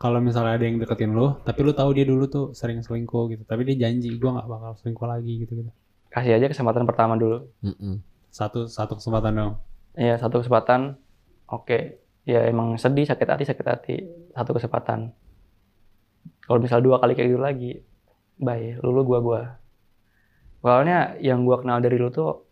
kalau 0.00 0.16
misalnya 0.16 0.56
ada 0.56 0.64
yang 0.64 0.80
deketin 0.80 1.12
lu 1.12 1.36
tapi 1.44 1.60
lu 1.60 1.76
tahu 1.76 1.92
dia 1.92 2.08
dulu 2.08 2.24
tuh 2.24 2.56
sering 2.56 2.80
selingkuh 2.80 3.36
gitu 3.36 3.44
tapi 3.44 3.68
dia 3.68 3.84
janji 3.84 4.16
gua 4.16 4.40
nggak 4.40 4.48
bakal 4.48 4.72
selingkuh 4.80 5.04
lagi 5.04 5.44
gitu 5.44 5.52
gitu 5.60 5.70
Kasih 6.08 6.40
aja 6.40 6.48
kesempatan 6.48 6.88
pertama 6.88 7.20
dulu. 7.20 7.44
satu 8.32 8.64
satu 8.64 8.96
kesempatan 8.96 9.32
dong 9.36 9.52
Iya 9.92 10.16
satu 10.16 10.40
kesempatan. 10.40 10.96
Oke. 11.50 12.02
Ya 12.24 12.46
emang 12.46 12.78
sedih 12.78 13.08
sakit 13.08 13.26
hati 13.26 13.44
sakit 13.44 13.66
hati. 13.66 13.96
Satu 14.32 14.54
kesempatan. 14.54 15.10
Kalau 16.46 16.58
misal 16.58 16.82
dua 16.82 16.98
kali 16.98 17.14
kayak 17.14 17.28
gitu 17.30 17.42
lagi, 17.42 17.72
bye. 18.38 18.78
Lu 18.82 18.90
lu 18.90 19.02
gua 19.06 19.18
gua. 19.22 19.42
Soalnya 20.60 21.16
yang 21.22 21.46
gua 21.46 21.62
kenal 21.62 21.78
dari 21.78 21.96
lu 21.96 22.10
tuh 22.12 22.46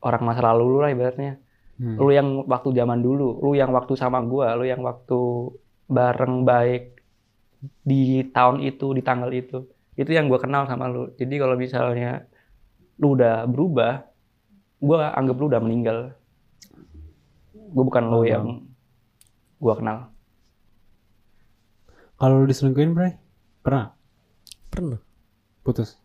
orang 0.00 0.22
masa 0.24 0.40
lalu 0.46 0.64
lu 0.66 0.78
lah 0.80 0.90
ibaratnya. 0.94 1.38
Hmm. 1.80 1.96
Lu 1.96 2.12
yang 2.12 2.44
waktu 2.44 2.76
zaman 2.76 3.00
dulu, 3.00 3.40
lu 3.40 3.56
yang 3.56 3.72
waktu 3.72 3.96
sama 3.96 4.20
gua, 4.24 4.56
lu 4.56 4.68
yang 4.68 4.84
waktu 4.84 5.18
bareng 5.90 6.44
baik 6.44 7.00
di 7.84 8.24
tahun 8.32 8.64
itu, 8.64 8.92
di 8.96 9.02
tanggal 9.04 9.28
itu. 9.32 9.64
Itu 9.96 10.10
yang 10.12 10.28
gua 10.28 10.40
kenal 10.40 10.64
sama 10.64 10.88
lu. 10.88 11.12
Jadi 11.16 11.34
kalau 11.36 11.56
misalnya 11.56 12.24
lu 13.00 13.16
udah 13.16 13.44
berubah, 13.48 14.06
gua 14.80 15.12
anggap 15.16 15.36
lu 15.40 15.46
udah 15.52 15.60
meninggal. 15.60 15.98
Gua 17.70 17.84
bukan 17.84 18.04
Paham. 18.04 18.24
yang 18.26 18.44
gua 19.56 19.74
kenal. 19.76 19.98
kalau 22.16 22.42
lu 22.42 22.46
diselingkuhin 22.46 22.92
bre 22.92 23.16
pernah 23.60 23.96
Pernah. 24.68 25.00
putus 25.62 25.96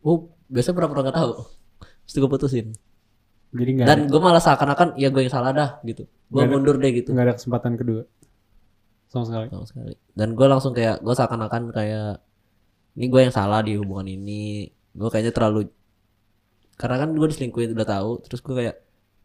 oh 0.00 0.30
biasanya 0.46 0.74
pura-pura 0.76 1.00
nggak 1.02 1.16
tahu 1.16 1.32
terus 2.04 2.14
gue 2.14 2.30
putusin 2.30 2.66
Jadi 3.50 3.70
nggak 3.74 3.86
dan 3.86 3.98
gue 4.06 4.20
malah 4.20 4.38
seakan-akan 4.38 4.94
ya 4.94 5.10
gue 5.10 5.22
yang 5.22 5.32
salah 5.32 5.50
dah 5.50 5.70
gitu 5.82 6.04
gue 6.04 6.42
mundur 6.44 6.76
deh 6.76 6.90
gitu 6.90 7.10
nggak 7.10 7.26
ada 7.26 7.34
kesempatan 7.34 7.74
kedua. 7.74 8.02
Sama 9.08 9.24
sekali. 9.26 9.46
sama 9.48 9.66
sekali 9.66 9.94
dan 10.12 10.34
gue 10.34 10.46
langsung 10.46 10.74
kayak 10.74 10.98
gue 11.00 11.14
seakan-akan 11.14 11.70
kayak 11.70 12.18
ini 12.94 13.06
gue 13.06 13.20
yang 13.22 13.34
salah 13.34 13.62
di 13.62 13.74
hubungan 13.74 14.06
ini 14.06 14.66
gue 14.70 15.08
kayaknya 15.10 15.30
terlalu 15.34 15.70
karena 16.74 17.02
kan 17.02 17.08
gue 17.14 17.26
diselingkuhin 17.30 17.74
udah 17.74 17.86
tahu 17.88 18.10
terus 18.22 18.42
gue 18.42 18.54
kayak 18.54 18.76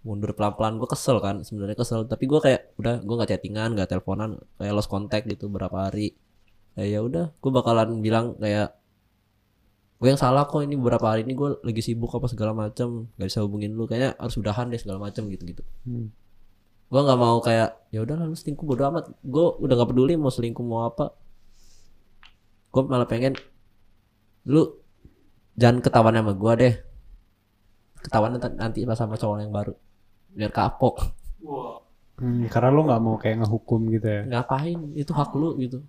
mundur 0.03 0.31
pelan-pelan. 0.31 0.79
Gue 0.79 0.87
kesel 0.87 1.19
kan 1.19 1.43
sebenarnya 1.43 1.75
kesel. 1.75 2.07
Tapi 2.07 2.23
gue 2.27 2.39
kayak 2.39 2.61
udah 2.79 3.03
gue 3.03 3.15
nggak 3.15 3.29
chattingan 3.35 3.75
nggak 3.75 3.87
teleponan 3.91 4.39
kayak 4.59 4.73
lost 4.75 4.87
contact 4.91 5.27
gitu 5.27 5.51
berapa 5.51 5.91
hari. 5.91 6.15
Kayak 6.75 6.89
ya 6.89 6.99
udah 7.03 7.25
gue 7.35 7.51
bakalan 7.51 7.99
bilang 7.99 8.25
kayak 8.39 8.75
gue 9.99 10.07
yang 10.07 10.19
salah 10.19 10.47
kok 10.47 10.63
ini 10.63 10.79
beberapa 10.79 11.11
hari 11.11 11.27
ini 11.27 11.35
gue 11.35 11.59
lagi 11.59 11.81
sibuk 11.83 12.07
apa 12.15 12.31
segala 12.31 12.55
macam 12.55 13.11
gak 13.19 13.27
bisa 13.27 13.43
hubungin 13.43 13.75
lu. 13.75 13.83
Kayaknya 13.89 14.15
harus 14.15 14.35
udahan 14.39 14.71
deh 14.71 14.79
segala 14.79 14.99
macam 15.01 15.27
gitu 15.27 15.43
gitu 15.47 15.63
Hmm. 15.87 16.11
gue 16.89 16.97
nggak 17.05 17.21
mau 17.21 17.37
kayak 17.37 17.93
ya 17.93 18.01
udah 18.01 18.17
lalu 18.17 18.33
selingkuh 18.33 18.65
bodo 18.65 18.83
amat. 18.89 19.13
Gue 19.21 19.45
udah 19.61 19.73
nggak 19.77 19.89
peduli 19.93 20.17
mau 20.17 20.31
selingkuh 20.33 20.65
mau 20.65 20.89
apa. 20.89 21.13
Gue 22.73 22.81
malah 22.87 23.05
pengen 23.05 23.37
lu 24.47 24.79
jangan 25.59 25.83
ketahuan 25.85 26.17
sama 26.17 26.33
gue 26.33 26.53
deh. 26.65 26.73
Ketahuan 27.99 28.31
nanti, 28.39 28.47
nanti 28.55 28.79
pas 28.87 28.97
sama 28.97 29.19
cowok 29.19 29.43
yang 29.43 29.51
baru 29.53 29.75
biar 30.31 30.51
kapok. 30.51 30.95
Hmm, 32.19 32.43
karena 32.51 32.69
lo 32.69 32.81
nggak 32.83 33.01
mau 33.01 33.15
kayak 33.15 33.43
ngehukum 33.43 33.81
gitu 33.95 34.07
ya. 34.07 34.21
ngapain? 34.27 34.79
Itu 34.91 35.15
hak 35.15 35.31
lu 35.33 35.55
gitu. 35.57 35.79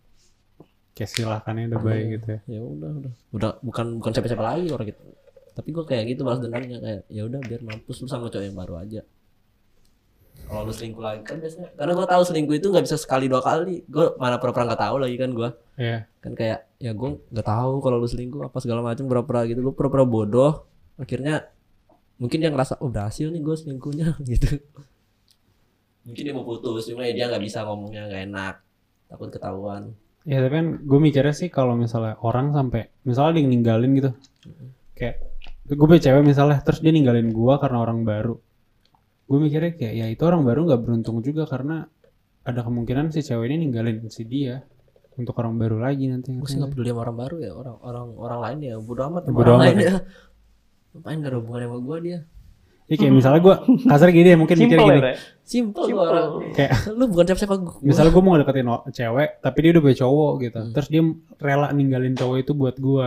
Kayak 0.94 1.10
silahkannya 1.10 1.70
udah 1.70 1.80
baik 1.80 2.06
gitu 2.16 2.26
ya. 2.30 2.40
ya 2.46 2.60
udah 2.62 2.90
udah. 3.02 3.12
Udah 3.34 3.50
bukan 3.60 3.86
bukan 3.98 4.10
siapa 4.12 4.28
siapa 4.30 4.44
lagi 4.46 4.70
orang 4.70 4.86
gitu. 4.88 5.02
Tapi 5.50 5.68
gue 5.74 5.84
kayak 5.84 6.04
gitu 6.08 6.20
balas 6.22 6.38
dendamnya 6.38 6.78
kayak 6.78 7.00
ya 7.10 7.22
udah 7.26 7.40
biar 7.42 7.60
mampus 7.66 7.98
lu 7.98 8.06
sama 8.06 8.30
cowok 8.30 8.44
yang 8.46 8.54
baru 8.54 8.74
aja. 8.78 9.02
Kalau 10.46 10.66
lu 10.66 10.72
selingkuh 10.74 11.02
lagi 11.02 11.22
kan 11.22 11.38
biasanya 11.38 11.70
karena 11.74 11.92
gue 11.94 12.06
tahu 12.06 12.22
selingkuh 12.26 12.54
itu 12.58 12.66
nggak 12.70 12.84
bisa 12.86 12.96
sekali 12.98 13.26
dua 13.26 13.42
kali. 13.42 13.82
Gue 13.86 14.14
mana 14.18 14.38
pura-pura 14.38 14.66
nggak 14.66 14.82
tahu 14.82 14.96
lagi 14.98 15.16
kan 15.18 15.30
gue 15.30 15.48
Iya. 15.80 15.98
kan 16.20 16.32
kayak 16.36 16.58
ya 16.78 16.92
gue 16.92 17.10
nggak 17.30 17.46
tahu 17.46 17.72
kalau 17.80 17.96
lu 17.96 18.06
selingkuh 18.06 18.46
apa 18.46 18.58
segala 18.58 18.80
macam 18.82 19.04
pura-pura 19.06 19.46
gitu. 19.46 19.62
Gue 19.62 19.74
pura-pura 19.74 20.06
bodoh. 20.06 20.66
Akhirnya 20.94 21.50
mungkin 22.20 22.38
dia 22.44 22.52
ngerasa 22.52 22.84
oh 22.84 22.92
berhasil 22.92 23.32
nih 23.32 23.40
gue 23.40 23.56
selingkuhnya 23.56 24.14
gitu 24.30 24.60
mungkin 26.04 26.22
dia 26.22 26.34
mau 26.36 26.44
putus 26.44 26.86
cuma 26.86 27.08
ya 27.08 27.12
dia 27.16 27.24
nggak 27.32 27.42
bisa 27.42 27.64
ngomongnya 27.64 28.06
nggak 28.06 28.22
enak 28.28 28.54
takut 29.08 29.28
ketahuan 29.32 29.96
Ya 30.28 30.44
tapi 30.44 30.52
kan 30.52 30.66
gue 30.84 31.00
mikirnya 31.00 31.32
sih 31.32 31.48
kalau 31.48 31.72
misalnya 31.80 32.20
orang 32.20 32.52
sampai 32.52 32.92
misalnya 33.08 33.40
dia 33.40 33.44
ninggalin 33.48 33.90
gitu. 33.96 34.10
Kayak 34.92 35.16
gue 35.64 35.86
punya 35.86 36.02
cewek 36.02 36.22
misalnya 36.28 36.60
terus 36.60 36.84
dia 36.84 36.92
ninggalin 36.92 37.32
gue 37.32 37.54
karena 37.56 37.78
orang 37.80 38.04
baru. 38.04 38.36
Gue 39.24 39.38
mikirnya 39.40 39.72
kayak 39.72 39.94
ya 39.96 40.06
itu 40.12 40.22
orang 40.28 40.44
baru 40.44 40.68
nggak 40.68 40.80
beruntung 40.84 41.24
juga 41.24 41.48
karena 41.48 41.88
ada 42.44 42.60
kemungkinan 42.60 43.16
si 43.16 43.24
cewek 43.24 43.48
ini 43.48 43.64
ninggalin 43.64 44.12
si 44.12 44.28
dia 44.28 44.60
untuk 45.16 45.36
orang 45.40 45.56
baru 45.56 45.80
lagi 45.80 46.08
nanti. 46.08 46.32
gue 46.32 46.48
sih 46.48 46.56
nggak 46.56 46.72
peduli 46.72 46.92
sama 46.92 47.00
orang 47.04 47.16
baru 47.20 47.36
ya 47.40 47.52
orang 47.52 47.76
orang 47.84 48.06
orang 48.16 48.40
lain 48.40 48.58
ya 48.64 48.74
bodo 48.80 49.02
amat 49.04 49.22
sama 49.28 49.36
Bodo 49.36 49.50
orang 49.52 49.56
amat 49.60 49.66
lain 49.68 49.78
ya. 49.84 49.94
Ngapain 50.92 51.18
gak 51.18 51.30
ada 51.30 51.38
hubungannya 51.38 51.68
sama 51.68 51.80
gue 51.80 51.98
dia 52.02 52.20
Ya 52.90 52.98
kayak 52.98 53.14
misalnya 53.14 53.38
gue 53.38 53.54
kasar 53.86 54.10
gini 54.10 54.34
ya 54.34 54.38
mungkin 54.38 54.56
mikir 54.58 54.74
gini. 54.74 54.98
ya, 54.98 55.14
simple, 55.46 55.86
Simple. 55.86 55.94
gua 55.94 56.04
orang 56.10 56.26
Kayak 56.50 56.70
lu 56.90 57.04
bukan 57.06 57.22
siapa 57.22 57.38
siapa 57.38 57.56
gue 57.56 57.74
misalnya 57.86 58.10
gue 58.10 58.22
mau 58.26 58.34
deketin 58.34 58.66
cewek 58.90 59.30
tapi 59.38 59.58
dia 59.62 59.70
udah 59.70 59.82
punya 59.86 59.96
cowok 60.02 60.32
gitu. 60.42 60.58
Hmm. 60.58 60.72
Terus 60.74 60.88
dia 60.90 61.02
rela 61.38 61.68
ninggalin 61.70 62.18
cowok 62.18 62.36
itu 62.42 62.50
buat 62.50 62.74
gue. 62.74 63.06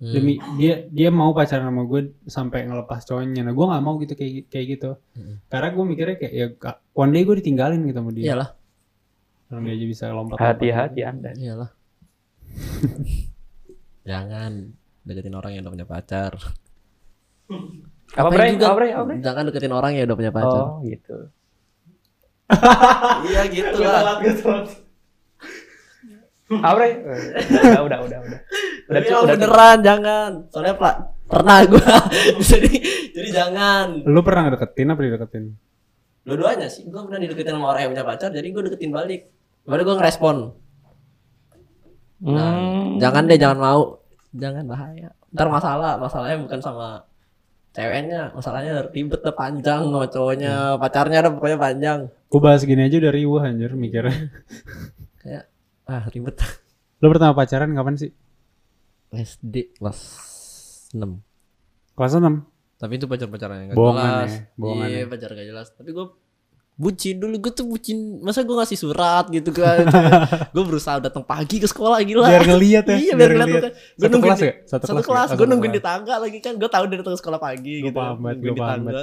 Hmm. 0.00 0.12
Demi 0.14 0.38
dia 0.54 0.86
dia 0.86 1.10
mau 1.10 1.34
pacaran 1.34 1.66
sama 1.66 1.82
gue 1.82 2.14
sampai 2.30 2.70
ngelepas 2.70 3.02
cowoknya. 3.02 3.42
Nah 3.42 3.50
gue 3.50 3.66
nggak 3.66 3.82
mau 3.82 3.94
gitu 3.98 4.14
kayak 4.14 4.46
kayak 4.46 4.66
gitu. 4.78 4.90
Hmm. 5.18 5.42
Karena 5.50 5.68
gue 5.74 5.84
mikirnya 5.90 6.16
kayak 6.22 6.30
ya 6.30 6.46
one 6.94 7.10
day 7.10 7.22
gue 7.26 7.36
ditinggalin 7.42 7.82
gitu 7.82 7.98
sama 7.98 8.14
dia. 8.14 8.24
iyalah 8.30 8.50
Orang 9.50 9.66
dia 9.66 9.74
aja 9.74 9.86
bisa 9.90 10.04
lompat. 10.14 10.38
Hati-hati 10.38 11.02
Anda. 11.02 11.34
iyalah 11.34 11.70
jangan 14.06 14.78
deketin 15.10 15.34
orang 15.34 15.50
yang 15.52 15.62
udah 15.62 15.74
punya 15.74 15.86
pacar 15.86 16.32
Apa 18.12 18.26
Bre? 18.26 18.54
Apa 18.56 18.74
Bre? 18.74 18.88
Jangan 19.18 19.42
deketin 19.44 19.70
orang 19.70 19.92
yang 19.92 20.04
udah 20.04 20.16
punya 20.16 20.30
pacar 20.30 20.64
Oh, 20.68 20.82
gitu. 20.82 21.16
iya 23.26 23.42
gitu 23.46 23.78
lah 23.80 24.18
Apa 26.50 26.74
Bre? 26.74 26.88
Udah, 26.98 27.80
udah, 27.80 27.98
udah, 28.00 28.18
udah. 28.20 28.40
Udah, 28.86 29.00
cu- 29.00 29.06
emang 29.08 29.22
udah. 29.22 29.34
beneran 29.36 29.78
jangan 29.80 30.30
soalnya 30.48 30.74
pak 30.74 30.94
pernah 31.24 31.62
gue 31.62 31.78
jadi 32.44 32.72
jadi 33.12 33.28
jangan 33.30 34.02
Lu 34.02 34.18
pernah 34.20 34.42
ngedeketin 34.44 34.88
apa 34.88 35.00
dideketin? 35.00 35.44
dua-duanya 36.20 36.66
sih 36.66 36.84
gue 36.84 36.98
pernah 37.00 37.16
dideketin 37.16 37.54
sama 37.54 37.70
orang 37.70 37.80
yang 37.80 37.92
punya 37.92 38.02
pacar 38.04 38.28
jadi 38.28 38.42
gue 38.44 38.62
deketin 38.66 38.90
balik 38.90 39.30
baru 39.62 39.82
gue 39.84 39.96
ngerespon 39.96 40.36
nah, 42.20 42.50
Hmm. 42.50 42.98
jangan 42.98 43.24
deh 43.24 43.38
jangan 43.38 43.58
mau 43.58 43.99
jangan 44.32 44.64
bahaya 44.64 45.10
ntar 45.30 45.48
masalah 45.48 45.96
masalahnya 45.96 46.38
bukan 46.40 46.60
sama 46.60 46.88
ceweknya 47.70 48.30
masalahnya 48.30 48.86
ribet 48.88 49.20
deh 49.20 49.30
panjang 49.30 49.86
sama 49.86 50.06
cowoknya 50.06 50.52
pacarnya 50.76 51.18
ada 51.20 51.30
pokoknya 51.30 51.58
panjang 51.58 52.00
Gue 52.26 52.38
bahas 52.38 52.62
gini 52.62 52.78
aja 52.80 52.94
udah 52.96 53.10
riuh 53.10 53.42
anjir 53.42 53.74
mikirnya. 53.74 54.30
kayak 55.20 55.50
ah 55.84 56.06
ribet 56.06 56.38
Lu 56.98 57.08
pertama 57.08 57.34
pacaran 57.34 57.72
kapan 57.72 57.94
sih? 57.96 58.10
SD 59.10 59.74
kelas 59.74 59.98
6 60.92 61.02
Kelas 61.92 62.12
6. 62.14 62.22
tapi 62.76 62.92
itu 62.96 63.04
pacar 63.04 63.26
pacaran 63.26 63.56
yang 63.60 63.68
gak 63.68 63.76
Bohongan 63.76 64.06
jelas 64.06 64.30
ya, 64.30 64.40
bohongan 64.54 64.86
iya 64.88 64.98
ya. 64.98 65.06
pacar 65.06 65.30
gak 65.32 65.46
jelas 65.46 65.68
tapi 65.74 65.90
gue 65.90 66.06
bucin 66.80 67.20
dulu 67.20 67.36
gue 67.36 67.52
tuh 67.52 67.68
bucin 67.68 68.24
masa 68.24 68.40
gue 68.40 68.56
ngasih 68.56 68.78
surat 68.80 69.28
gitu 69.28 69.52
kan 69.52 69.84
gue 70.56 70.64
berusaha 70.64 70.96
datang 70.96 71.20
pagi 71.20 71.60
ke 71.60 71.68
sekolah 71.68 72.00
gila 72.00 72.24
Biar 72.24 72.48
ngeliat 72.48 72.84
ya. 72.88 72.96
iya 73.04 73.12
biar 73.12 73.30
ngeliat 73.36 73.52
kan 73.52 73.60
gue 73.68 74.08
Satu 74.08 74.16
kelas 74.16 74.38
di, 74.40 74.48
ya? 74.48 74.54
satu, 74.64 74.84
Satu 74.88 75.02
kelas, 75.04 75.06
kelas 75.06 75.28
ya? 75.28 75.32
Oh, 75.32 75.36
gue 75.36 75.46
nungguin 75.52 75.72
di 75.76 75.82
tangga 75.84 76.14
lagi 76.16 76.40
kan 76.40 76.56
gue 76.56 76.70
tahu 76.72 76.84
dia 76.88 76.96
datang 76.96 77.12
ke 77.12 77.20
sekolah 77.20 77.36
pagi 77.36 77.74
Gua 77.84 77.88
gitu 77.92 77.98
paham 78.00 78.16
banget, 78.16 78.36
nungguin 78.40 78.48
gua 78.48 78.56
di 78.56 78.62
paham 78.64 78.80
tangga 78.80 79.02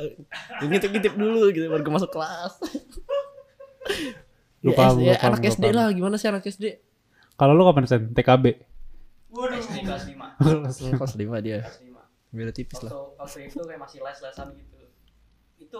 gue 0.57 0.67
ngintip 0.73 0.89
ngintip 0.89 1.13
dulu 1.13 1.41
gitu 1.53 1.65
baru 1.69 1.81
gue 1.85 1.93
masuk 1.93 2.09
kelas 2.09 2.51
Lu 4.65 4.71
ya, 4.73 4.75
paham, 4.75 4.95
paham, 4.97 5.27
anak 5.37 5.41
SD 5.45 5.65
lah 5.69 5.85
gimana 5.93 6.15
sih 6.17 6.27
anak 6.33 6.43
SD 6.43 6.65
Kalau 7.37 7.53
lu 7.53 7.61
kapan 7.61 7.85
sen? 7.85 8.01
TKB. 8.17 8.45
SD 9.37 9.75
kelas 9.85 10.03
5. 10.09 10.97
kelas 10.97 11.13
lima 11.13 11.37
dia 11.37 11.61
Kelas 11.61 11.77
5. 11.85 12.33
beda 12.33 12.51
tipis 12.51 12.81
lah 12.81 12.91
waktu 13.21 13.45
itu 13.45 13.61
kayak 13.61 13.77
masih 13.77 14.01
les-lesan 14.01 14.49
gitu. 14.57 14.77
Itu 15.61 15.79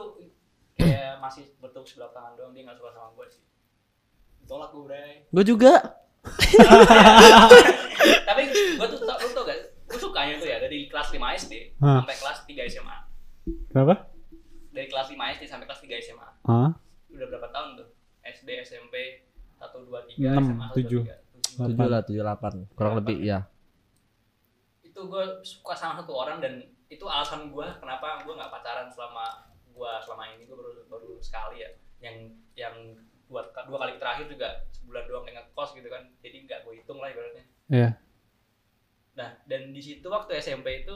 kayak 0.78 1.18
masih 1.20 1.44
bertepuk 1.60 1.90
sebelah 1.90 2.14
tangan 2.14 2.38
doang 2.38 2.54
dia 2.54 2.64
nggak 2.64 2.78
suka 2.78 2.94
sama 2.94 3.10
gue 3.18 3.28
sih. 3.34 3.44
Tolak 4.48 4.72
gue 4.72 4.84
bre. 4.88 5.28
gue 5.28 5.44
juga 5.44 5.74
Tapi 8.28 8.42
gue 8.52 8.88
tuh 8.88 9.00
tau, 9.04 9.18
lu 9.20 9.32
tau 9.32 9.44
gak? 9.48 9.60
Gue 9.88 10.00
sukanya 10.00 10.36
tuh 10.40 10.48
ya 10.48 10.58
dari 10.60 10.88
kelas 10.92 11.12
5 11.12 11.20
SD 11.20 11.54
sampai 11.80 12.16
kelas 12.20 12.38
3 12.44 12.72
SMA. 12.72 12.98
Kenapa? 13.72 14.12
Dari 14.76 14.88
kelas 14.92 15.08
5 15.12 15.36
SD 15.40 15.44
sampai 15.48 15.66
kelas 15.68 15.82
3 15.84 16.04
SMA. 16.04 16.28
Hah? 16.48 16.70
Udah 17.12 17.28
berapa 17.32 17.48
tahun 17.52 17.70
tuh? 17.80 17.88
SD, 18.28 18.50
SMP, 18.68 19.24
1, 19.56 19.88
2, 19.88 20.20
3, 20.20 20.20
Enam, 20.20 20.44
SMA, 20.44 20.66
1, 20.68 20.76
2, 20.76 20.78
tujuh. 20.84 21.02
3. 21.08 21.28
tujuh 21.58 21.90
lah 21.90 22.02
tujuh 22.06 22.22
delapan 22.22 22.54
kurang 22.78 22.94
lebih 23.02 23.18
ya 23.26 23.50
itu 24.86 24.98
gue 24.98 25.24
suka 25.42 25.74
sama 25.74 25.98
satu 26.02 26.14
orang 26.14 26.38
dan 26.38 26.62
itu 26.88 27.06
alasan 27.06 27.50
gue 27.50 27.66
kenapa 27.82 28.22
gue 28.22 28.34
nggak 28.34 28.52
pacaran 28.54 28.88
selama 28.94 29.50
gue 29.78 29.92
selama 30.02 30.34
ini 30.34 30.44
gue 30.44 30.58
baru 30.58 30.72
baru 30.90 31.22
sekali 31.22 31.62
ya. 31.62 31.70
Yang 32.02 32.34
yang 32.58 32.76
dua, 33.30 33.46
dua 33.64 33.78
kali 33.78 33.94
terakhir 33.96 34.26
juga 34.28 34.50
sebulan 34.74 35.04
doang 35.06 35.24
kayak 35.24 35.38
ngekos 35.46 35.70
gitu 35.74 35.88
kan. 35.88 36.04
Jadi 36.20 36.38
nggak 36.44 36.60
gue 36.66 36.74
hitung 36.76 36.98
lah 36.98 37.10
ibaratnya. 37.10 37.46
Iya. 37.70 37.90
nah 39.14 39.34
dan 39.46 39.74
di 39.74 39.82
situ 39.82 40.06
waktu 40.06 40.38
SMP 40.38 40.86
itu 40.86 40.94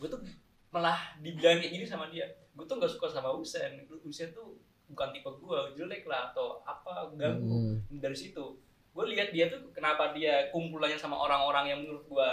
gue 0.00 0.08
tuh 0.08 0.24
malah 0.68 1.12
dibilang 1.20 1.60
kayak 1.60 1.68
gini 1.70 1.84
sama 1.84 2.08
dia. 2.08 2.24
Gue 2.52 2.64
tuh 2.64 2.76
nggak 2.76 2.88
suka 2.88 3.08
sama 3.08 3.28
Usen 3.32 3.84
Usen 4.02 4.32
tuh 4.32 4.56
bukan 4.88 5.12
tipe 5.12 5.28
gue 5.28 5.58
jelek 5.76 6.04
lah 6.04 6.32
atau 6.32 6.60
apa 6.64 7.12
ganggu 7.16 7.80
Hmm. 7.88 8.00
dari 8.00 8.16
situ. 8.16 8.56
Gue 8.92 9.04
lihat 9.08 9.32
dia 9.32 9.48
tuh 9.48 9.72
kenapa 9.72 10.12
dia 10.12 10.48
kumpulannya 10.48 10.96
sama 10.96 11.16
orang-orang 11.16 11.64
yang 11.68 11.78
menurut 11.84 12.04
gue 12.04 12.30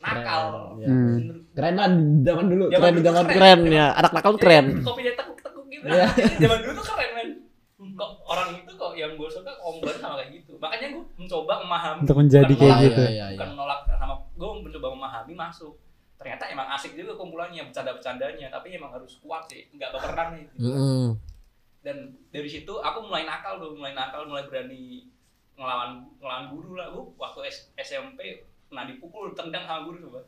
nakal 0.00 0.42
Keren, 0.72 0.80
ya. 0.80 0.88
Hmm. 0.88 1.16
keren 1.50 1.74
lah 1.74 1.88
zaman 2.20 2.44
dulu 2.46 2.64
Zaman 2.66 2.80
keren 2.80 2.94
dulu 2.94 3.04
zaman 3.04 3.24
keren. 3.26 3.36
keren 3.36 3.60
ya 3.70 3.86
anak 3.92 4.12
nakal 4.12 4.30
tuh 4.30 4.40
keren 4.40 4.66
kopinya 4.80 5.12
tekuk-tekuk 5.14 5.64
gitu 5.68 5.84
Iya. 5.86 6.06
zaman 6.38 6.58
dulu 6.60 6.72
tuh 6.74 6.86
keren 6.88 7.10
men 7.12 7.28
kok 7.92 8.10
orang 8.22 8.48
itu 8.54 8.72
kok 8.72 8.92
yang 8.94 9.12
gue 9.12 9.28
suka 9.28 9.52
om 9.58 9.76
banget 9.78 9.98
sama 9.98 10.14
kayak 10.16 10.30
gitu 10.34 10.52
makanya 10.56 10.86
gue 10.90 11.04
mencoba 11.16 11.52
memahami 11.58 12.00
Untuk 12.00 12.16
menjadi 12.16 12.52
kayak 12.54 12.60
menolak, 12.70 12.84
gitu. 12.86 13.02
Iya, 13.02 13.10
iya, 13.10 13.26
bukan 13.30 13.40
iya. 13.42 13.54
menolak 13.54 13.80
sama 13.90 14.14
gue 14.30 14.50
mencoba 14.58 14.88
memahami 14.90 15.34
masuk 15.34 15.74
ternyata 16.16 16.44
emang 16.46 16.68
asik 16.70 16.92
juga 16.94 17.12
kumpulannya 17.14 17.62
bercanda-bercandanya 17.62 18.48
tapi 18.48 18.68
emang 18.72 18.90
harus 18.90 19.16
kuat 19.18 19.44
sih 19.46 19.68
nggak 19.70 19.88
baperan 19.90 20.28
nih 20.34 20.44
Mm-mm. 20.58 21.16
dan 21.80 21.96
dari 22.28 22.44
situ 22.44 22.72
aku 22.74 22.98
mulai 23.02 23.24
nakal 23.24 23.56
tuh 23.56 23.72
mulai 23.72 23.92
nakal 23.92 24.24
mulai 24.24 24.44
berani 24.44 25.08
ngelawan 25.54 25.90
ngelawan 26.16 26.44
guru 26.48 26.72
lah 26.74 26.88
gue 26.88 27.04
waktu 27.16 27.40
S- 27.46 27.72
SMP 27.74 28.20
pernah 28.70 28.86
dipukul 28.86 29.34
tendang 29.34 29.66
sama 29.66 29.82
guru 29.82 29.98
coba 30.06 30.22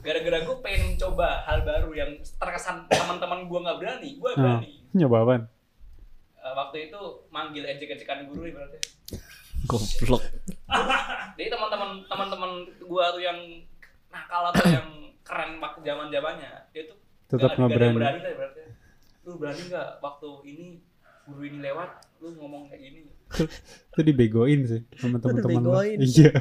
gara-gara 0.00 0.38
gue 0.40 0.56
pengen 0.64 0.96
coba 0.96 1.44
hal 1.44 1.60
baru 1.62 1.92
yang 1.92 2.10
terkesan 2.16 2.88
teman-teman 2.88 3.44
gue 3.44 3.58
nggak 3.60 3.78
berani 3.78 4.10
gue 4.16 4.30
berani 4.32 4.70
Nyoba 4.92 5.16
apaan? 5.20 5.42
Eh, 6.34 6.52
waktu 6.52 6.76
itu 6.88 7.00
manggil 7.28 7.64
ejek-ejekan 7.66 8.24
guru 8.26 8.48
ibaratnya 8.48 8.80
Goblok. 9.62 10.24
jadi 11.36 11.48
teman-teman 11.48 12.02
teman-teman 12.08 12.50
gue 12.72 13.04
tuh 13.12 13.22
yang 13.22 13.38
nakal 14.08 14.48
atau 14.48 14.64
yang 14.66 14.88
keren 15.22 15.60
waktu 15.60 15.84
zaman 15.84 16.08
zamannya 16.08 16.50
dia 16.72 16.88
tuh 16.88 16.96
Tetap 17.28 17.52
nggak 17.54 17.70
berani. 17.70 17.94
berani 17.94 18.18
lah 18.18 18.32
ibaratnya 18.32 18.66
lu 19.22 19.30
berani 19.36 19.62
nggak 19.68 19.88
waktu 20.00 20.28
ini 20.48 20.66
guru 21.22 21.40
ini 21.44 21.58
lewat 21.60 21.90
lu 22.18 22.32
ngomong 22.34 22.72
kayak 22.72 22.80
gini 22.80 23.00
Itu 23.92 24.00
dibegoin 24.00 24.60
sih 24.64 24.80
sama 24.96 25.20
teman-teman. 25.20 26.00
Iya. 26.00 26.32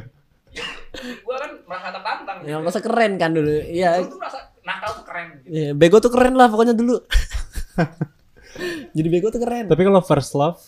Gue 2.42 2.50
kan 2.50 2.62
merasa 2.62 2.80
tertantang 2.80 2.82
Ya 2.82 2.82
gitu. 2.82 2.82
merasa 2.82 2.82
keren 2.82 3.12
kan 3.16 3.32
dulu. 3.32 3.54
Iya. 3.62 3.90
Lu 3.98 4.06
tuh 4.08 4.20
merasa 4.20 4.40
nakal 4.62 4.92
tuh 4.94 5.06
keren 5.06 5.26
gitu. 5.32 5.46
Iya, 5.50 5.70
bego 5.74 5.98
tuh 5.98 6.12
keren 6.12 6.34
lah 6.36 6.48
pokoknya 6.50 6.74
dulu. 6.74 6.96
Jadi 8.96 9.08
bego 9.08 9.28
tuh 9.30 9.42
keren. 9.42 9.66
Tapi 9.66 9.82
kalau 9.82 10.02
first 10.04 10.34
love 10.36 10.60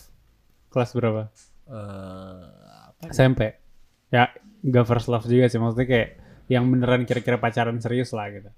kelas 0.72 0.90
berapa? 0.92 1.28
Eh, 1.68 2.44
apa? 2.90 3.12
SMP. 3.12 3.40
Ya, 4.08 4.30
nggak 4.62 4.84
first 4.84 5.08
love 5.08 5.26
juga 5.26 5.46
sih. 5.46 5.60
Maksudnya 5.60 5.86
kayak 5.86 6.08
yang 6.48 6.64
beneran 6.68 7.04
kira-kira 7.04 7.36
pacaran 7.36 7.76
serius 7.80 8.12
lah 8.12 8.28
gitu. 8.28 8.50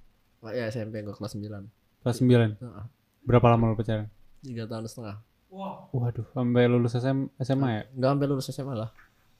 Oh, 0.42 0.50
ya 0.50 0.68
SMP 0.68 1.02
gua 1.02 1.14
kelas 1.14 1.34
9. 1.34 2.02
Kelas 2.02 2.16
9. 2.22 2.58
Heeh. 2.58 2.84
Berapa 3.26 3.46
lama 3.50 3.72
lo 3.72 3.76
pacaran? 3.76 4.06
Tiga 4.42 4.70
tahun 4.70 4.86
setengah. 4.86 5.16
Wah, 5.50 5.88
Waduh, 5.90 6.26
sampai 6.34 6.66
lulus 6.66 6.94
SM, 6.94 7.30
SMA 7.40 7.68
ya? 7.70 7.82
Enggak 7.94 8.10
sampai 8.14 8.26
lulus 8.28 8.46
SMA 8.50 8.74
lah. 8.74 8.90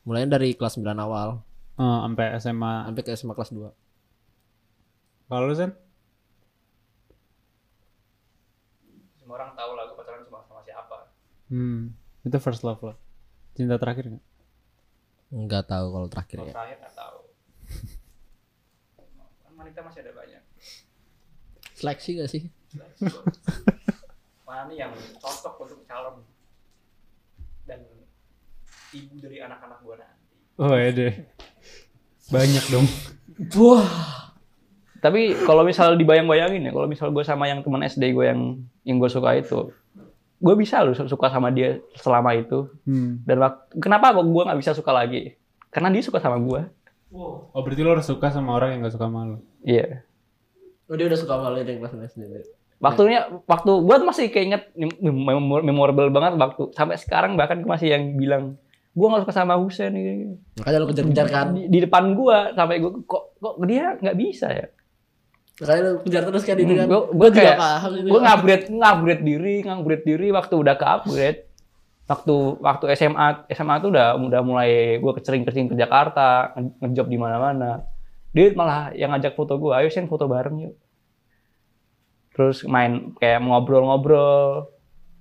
Mulainya 0.06 0.38
dari 0.38 0.54
kelas 0.54 0.78
9 0.78 0.86
awal 0.96 1.42
Eh, 1.76 1.98
sampai 2.02 2.26
SMA. 2.36 2.72
sampai 2.88 3.02
ke 3.04 3.10
SMA 3.12 3.32
kelas 3.32 3.52
2. 3.52 3.68
Kalau 5.26 5.44
lu 5.44 5.54
Sen? 5.54 5.72
semua 9.18 9.42
orang 9.42 9.58
tahu 9.58 9.70
lah 9.74 9.82
gue 9.84 9.96
pacaran 9.98 10.22
sama 10.22 10.38
sama 10.46 10.62
siapa. 10.62 11.10
Hmm, 11.50 11.90
itu 12.22 12.38
first 12.38 12.62
love 12.62 12.78
lo. 12.80 12.94
Cinta 13.52 13.74
terakhir 13.74 14.06
nggak? 14.06 14.24
Enggak 15.34 15.66
tahu 15.66 15.86
kalau 15.90 16.06
terakhir 16.06 16.36
Kalau 16.38 16.46
ya. 16.46 16.54
terakhir 16.54 16.76
nggak 16.78 16.94
tahu. 16.94 17.18
kan 19.42 19.52
wanita 19.58 19.80
masih 19.82 20.00
ada 20.06 20.12
banyak. 20.14 20.42
Seleksi 21.74 22.10
gak 22.16 22.30
sih? 22.30 22.42
Mana 24.46 24.70
nih 24.70 24.86
yang 24.86 24.94
cocok 25.18 25.54
untuk 25.60 25.82
calon 25.84 26.22
dan 27.66 27.82
ibu 28.94 29.18
dari 29.18 29.42
anak-anak 29.42 29.82
gue 29.82 29.94
nanti. 29.98 30.36
Oh 30.56 30.72
ya 30.72 30.88
deh. 30.88 31.12
Banyak 32.28 32.64
dong. 32.68 32.86
Wah. 33.56 33.86
Tapi 34.98 35.38
kalau 35.44 35.62
misal 35.62 35.94
dibayang-bayangin 35.94 36.66
ya, 36.66 36.72
kalau 36.72 36.88
misal 36.88 37.12
gue 37.12 37.22
sama 37.22 37.46
yang 37.46 37.62
teman 37.62 37.84
SD 37.84 38.10
gue 38.10 38.26
yang 38.26 38.40
yang 38.82 38.96
gue 38.98 39.06
suka 39.06 39.36
itu, 39.36 39.70
gue 40.36 40.54
bisa 40.56 40.82
loh 40.82 40.96
suka 40.96 41.28
sama 41.28 41.52
dia 41.52 41.78
selama 41.94 42.34
itu. 42.34 42.66
Hmm. 42.82 43.22
Dan 43.22 43.38
wak- 43.38 43.70
kenapa 43.76 44.10
kok 44.10 44.26
gue 44.26 44.42
nggak 44.42 44.58
bisa 44.58 44.72
suka 44.72 44.90
lagi? 44.90 45.36
Karena 45.70 45.92
dia 45.92 46.02
suka 46.02 46.18
sama 46.18 46.40
gue. 46.40 46.66
Wow. 47.12 47.54
Oh 47.54 47.60
berarti 47.62 47.80
lo 47.80 47.94
harus 47.94 48.08
suka 48.08 48.28
sama 48.28 48.50
orang 48.52 48.74
yang 48.74 48.80
gak 48.82 48.98
suka 48.98 49.06
sama 49.06 49.20
lo. 49.24 49.38
Iya. 49.62 50.02
Oh, 50.86 50.94
dia 50.94 51.06
udah 51.06 51.18
suka 51.18 51.32
sama 51.34 51.54
lu 51.54 51.62
dari 51.62 51.78
kelas 51.78 51.94
SD. 52.10 52.22
Waktunya, 52.76 53.20
waktu 53.48 53.70
gue 53.72 53.96
masih 54.02 54.26
keinget 54.28 54.68
mem- 54.74 54.98
mem- 55.00 55.64
memorable 55.64 56.10
banget 56.10 56.36
waktu 56.36 56.62
sampai 56.74 56.98
sekarang 56.98 57.32
bahkan 57.34 57.62
gue 57.62 57.70
masih 57.70 57.94
yang 57.94 58.14
bilang 58.14 58.58
gue 58.96 59.06
nggak 59.06 59.22
suka 59.22 59.34
sama 59.34 59.60
Husen 59.60 59.92
ini. 59.92 60.40
Makanya 60.56 60.78
lu 60.80 60.88
kejar-kejar 60.88 61.26
kan. 61.28 61.46
Di, 61.52 61.68
di 61.68 61.78
depan 61.84 62.16
gue 62.16 62.36
sampai 62.52 62.80
gue 62.80 62.92
kok 63.04 63.36
kok 63.36 63.54
dia 63.62 63.92
nggak 63.94 64.16
bisa 64.16 64.48
ya. 64.48 64.66
Makanya 65.56 65.80
lu 65.84 65.98
kejar 66.00 66.22
terus 66.24 66.42
kan 66.42 66.56
itu 66.56 66.72
kan. 66.74 66.86
Gue 66.88 67.28
kayak 67.30 67.56
paham 67.56 67.90
itu. 67.94 68.08
gue 68.08 68.20
ngupgrade 68.20 68.64
ngupgrade 68.70 69.22
diri 69.22 69.54
ngupgrade 69.62 70.04
diri 70.04 70.28
waktu 70.32 70.54
udah 70.56 70.74
ke 70.74 70.86
upgrade 70.86 71.40
waktu 72.06 72.34
waktu 72.62 72.84
SMA 72.94 73.26
SMA 73.50 73.74
tuh 73.78 73.90
udah 73.90 74.14
udah 74.16 74.40
mulai 74.40 74.70
gue 74.96 75.12
kecering-kecering 75.12 75.68
ke 75.68 75.76
Jakarta 75.76 76.54
nge- 76.54 76.78
ngejob 76.78 77.06
di 77.06 77.18
mana-mana 77.18 77.82
dia 78.30 78.54
malah 78.54 78.94
yang 78.94 79.10
ngajak 79.10 79.34
foto 79.34 79.58
gue 79.58 79.74
ayo 79.74 79.90
sen 79.90 80.06
foto 80.06 80.24
bareng 80.24 80.56
yuk 80.62 80.74
terus 82.30 82.62
main 82.62 83.10
kayak 83.16 83.42
ngobrol-ngobrol 83.42 84.70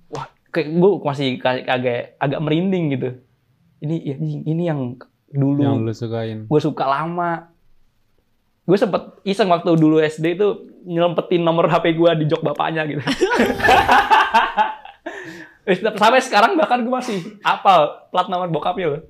wah 0.08 0.26
kayak 0.54 0.68
gue 0.70 0.90
masih 1.02 1.28
kayak 1.42 1.66
agak 1.66 2.00
agak 2.22 2.38
merinding 2.38 2.94
gitu 2.94 3.10
ini 3.80 3.96
ya, 4.02 4.14
ini 4.16 4.34
ini 4.44 4.62
yang 4.64 4.96
dulu 5.28 5.60
Yang 5.60 5.76
lo 5.82 5.92
sukain. 5.92 6.38
gue 6.46 6.60
suka 6.60 6.84
lama 6.86 7.50
gue 8.66 8.74
sempet 8.74 9.02
iseng 9.22 9.46
waktu 9.46 9.74
dulu 9.74 9.98
SD 9.98 10.34
itu 10.34 10.48
nyelempetin 10.82 11.42
nomor 11.42 11.66
HP 11.66 11.94
gue 11.94 12.10
di 12.18 12.24
jok 12.26 12.42
bapaknya 12.42 12.86
gitu 12.86 13.02
sampai 15.98 16.22
sekarang 16.22 16.54
bahkan 16.54 16.82
gue 16.82 16.90
masih 16.90 17.18
apal 17.42 18.06
plat 18.10 18.26
nomor 18.26 18.46
bokapnya 18.48 18.86
loh 18.88 19.02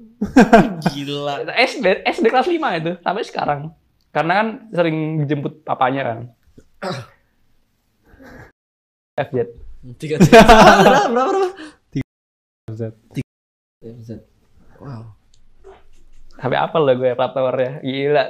gila. 0.89 1.45
SD 1.53 2.05
SD 2.05 2.27
kelas 2.29 2.49
5 2.49 2.81
itu 2.81 2.93
sampai 3.01 3.25
sekarang 3.25 3.61
karena 4.09 4.33
kan 4.33 4.47
sering 4.73 4.97
dijemput 5.21 5.61
papanya 5.63 6.03
kan 6.05 6.19
FZ 9.29 9.37
Tiga 10.03 10.19
tiga. 10.19 10.43
berapa 10.83 11.07
berapa? 11.15 11.31
berapa? 11.31 11.49
Zat. 12.75 12.95
Zat. 14.03 14.19
Wow. 14.79 15.03
sampai 16.37 16.59
apal 16.59 16.83
loh 16.83 16.95
gue 16.95 17.11
nomornya 17.11 17.81
gila 17.81 18.25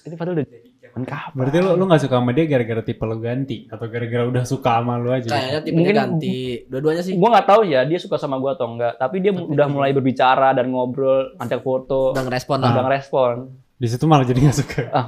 itu 0.00 0.14
padahal 0.14 0.34
udah 0.34 0.46
jadi 0.46 0.68
zaman 0.82 1.02
kapan 1.04 1.36
Berarti 1.38 1.58
lo 1.58 1.70
lo 1.74 1.84
gak 1.84 2.00
suka 2.00 2.16
sama 2.16 2.30
dia 2.30 2.44
gara-gara 2.46 2.80
tipe 2.80 3.00
lo 3.02 3.16
ganti 3.18 3.58
atau 3.66 3.86
gara-gara 3.86 4.24
udah 4.24 4.42
suka 4.42 4.70
sama 4.74 4.96
lo 4.96 5.10
aja? 5.10 5.28
Kayaknya 5.28 5.60
tipenya 5.60 5.76
Mungkin- 5.78 5.98
ganti. 5.98 6.38
Dua-duanya 6.64 7.02
sih. 7.02 7.12
gue 7.12 7.28
nggak 7.28 7.46
tahu 7.46 7.60
ya 7.66 7.80
dia 7.82 7.98
suka 7.98 8.16
sama 8.16 8.36
gue 8.36 8.50
atau 8.50 8.66
enggak 8.66 8.96
tapi 8.96 9.16
dia 9.18 9.32
udah 9.32 9.66
mulai 9.66 9.90
berbicara 9.90 10.52
dan 10.52 10.66
ngobrol 10.66 11.36
ngajak 11.36 11.60
foto 11.60 12.12
Udah 12.12 12.24
ngerespon 12.24 12.56
udah 12.58 12.72
lah. 12.72 12.82
ngerespon 12.82 13.34
Di 13.74 13.86
situ 13.86 14.04
malah 14.06 14.24
jadi 14.24 14.40
gak 14.42 14.56
suka. 14.56 14.80
ah 14.90 15.06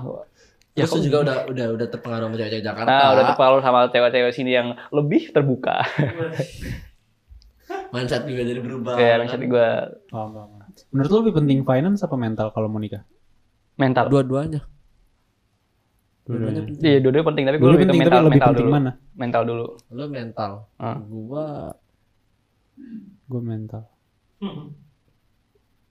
Ya 0.74 0.84
aku 0.84 0.98
juga 0.98 1.22
udah 1.22 1.36
udah 1.46 1.66
udah 1.72 1.86
terpengaruh 1.86 2.26
sama 2.26 2.34
cewek-cewek 2.34 2.60
Jakarta. 2.62 2.90
nah 2.90 3.08
udah 3.10 3.24
terpengaruh 3.26 3.60
sama 3.62 3.78
cewek-cewek 3.88 4.32
sini 4.32 4.50
yang 4.52 4.68
lebih 4.90 5.30
terbuka 5.30 5.80
Mindset 7.90 8.26
juga 8.26 8.42
jadi 8.42 8.58
berubah. 8.58 8.94
kayak 8.94 9.16
misalnya 9.22 9.46
gue 9.46 9.68
Paham, 10.10 10.28
paham. 10.30 10.53
Menurut 10.90 11.10
lo 11.10 11.18
lebih 11.22 11.34
penting 11.36 11.58
finance 11.62 12.00
apa 12.00 12.16
mental 12.16 12.50
kalau 12.50 12.66
mau 12.66 12.78
nikah? 12.78 13.02
mental 13.74 14.06
Dua-duanya. 14.06 14.62
Penting. 16.24 16.80
iya 16.80 16.98
dua-duanya 16.98 17.26
penting 17.28 17.44
tapi 17.44 17.56
gue 17.58 17.62
Dua 17.62 17.72
lebih 17.74 17.84
ke 17.84 17.90
penting 17.90 18.00
tapi 18.00 18.08
mental 18.08 18.22
lebih 18.22 18.32
mental 18.32 18.48
penting 18.48 18.64
dulu 18.64 18.72
mana? 18.72 18.92
mental 19.14 19.42
dulu 19.44 19.66
Lo 19.90 20.04
mental. 20.08 20.52
Ah. 20.78 20.96
Gua 20.98 21.46
Gue 23.24 23.40
mental. 23.40 23.82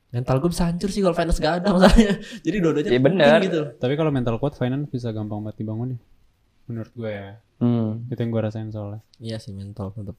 mental 0.10 0.36
gue 0.38 0.50
bisa 0.50 0.64
hancur 0.66 0.90
sih 0.90 1.02
kalau 1.02 1.14
finance 1.14 1.38
gak 1.38 1.62
ada 1.62 1.70
masalahnya. 1.72 2.14
Jadi 2.46 2.58
dua-duanya 2.58 2.90
penting 2.92 3.04
bener. 3.04 3.40
gitu. 3.42 3.62
Tapi 3.78 3.94
kalau 3.94 4.10
mental 4.10 4.36
kuat 4.38 4.54
finance 4.54 4.86
bisa 4.88 5.10
gampang 5.10 5.42
banget 5.42 5.58
dibangun 5.60 5.88
ya. 5.94 6.00
Menurut 6.66 6.94
gue 6.94 7.12
ya. 7.12 7.30
hmm. 7.60 8.10
Itu 8.10 8.20
yang 8.20 8.32
gue 8.32 8.42
rasain 8.42 8.70
soalnya. 8.70 9.02
Iya 9.18 9.38
sih 9.38 9.54
mental 9.54 9.90
tetap. 9.92 10.18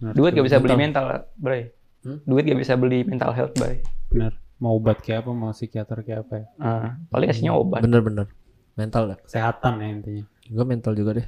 Duit 0.00 0.30
gue. 0.30 0.30
gak 0.32 0.46
bisa 0.46 0.58
beli 0.58 0.74
Mental. 0.74 1.06
mental 1.06 1.34
bray 1.34 1.62
Hmm? 1.98 2.18
duit 2.22 2.44
gak 2.44 2.56
bisa 2.56 2.74
beli 2.74 3.02
mental 3.02 3.30
health 3.30 3.52
bray 3.52 3.82
Bener. 4.08 4.32
Mau 4.58 4.74
obat 4.74 4.98
kayak 4.98 5.22
apa, 5.22 5.30
mau 5.32 5.50
psikiater 5.50 6.00
kayak 6.00 6.24
apa 6.24 6.34
ya. 6.34 6.46
ah 6.58 6.88
paling 7.08 7.28
kasihnya 7.28 7.52
obat 7.52 7.78
Bener-bener. 7.80 8.26
Mental 8.74 9.02
dah. 9.08 9.18
Kesehatan 9.20 9.72
ya 9.76 9.86
intinya. 9.88 10.24
Gue 10.44 10.64
mental 10.64 10.92
juga 10.92 11.10
deh. 11.14 11.26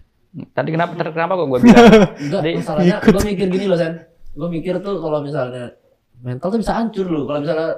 tadi 0.48 0.70
kenapa 0.70 0.94
kenapa 0.96 1.34
kok 1.34 1.46
gue 1.48 1.58
bilang 1.60 1.86
Enggak, 2.22 2.40
Jadi- 2.40 2.56
masalahnya 2.56 2.96
gue 3.00 3.22
mikir 3.24 3.46
gini 3.48 3.66
loh 3.66 3.76
Sen. 3.76 3.94
Gue 4.30 4.48
mikir 4.48 4.78
tuh 4.78 4.96
kalau 4.96 5.18
misalnya 5.20 5.74
mental 6.18 6.48
tuh 6.48 6.58
bisa 6.58 6.72
hancur 6.72 7.02
lu. 7.04 7.22
Kalau 7.24 7.40
misalnya 7.40 7.70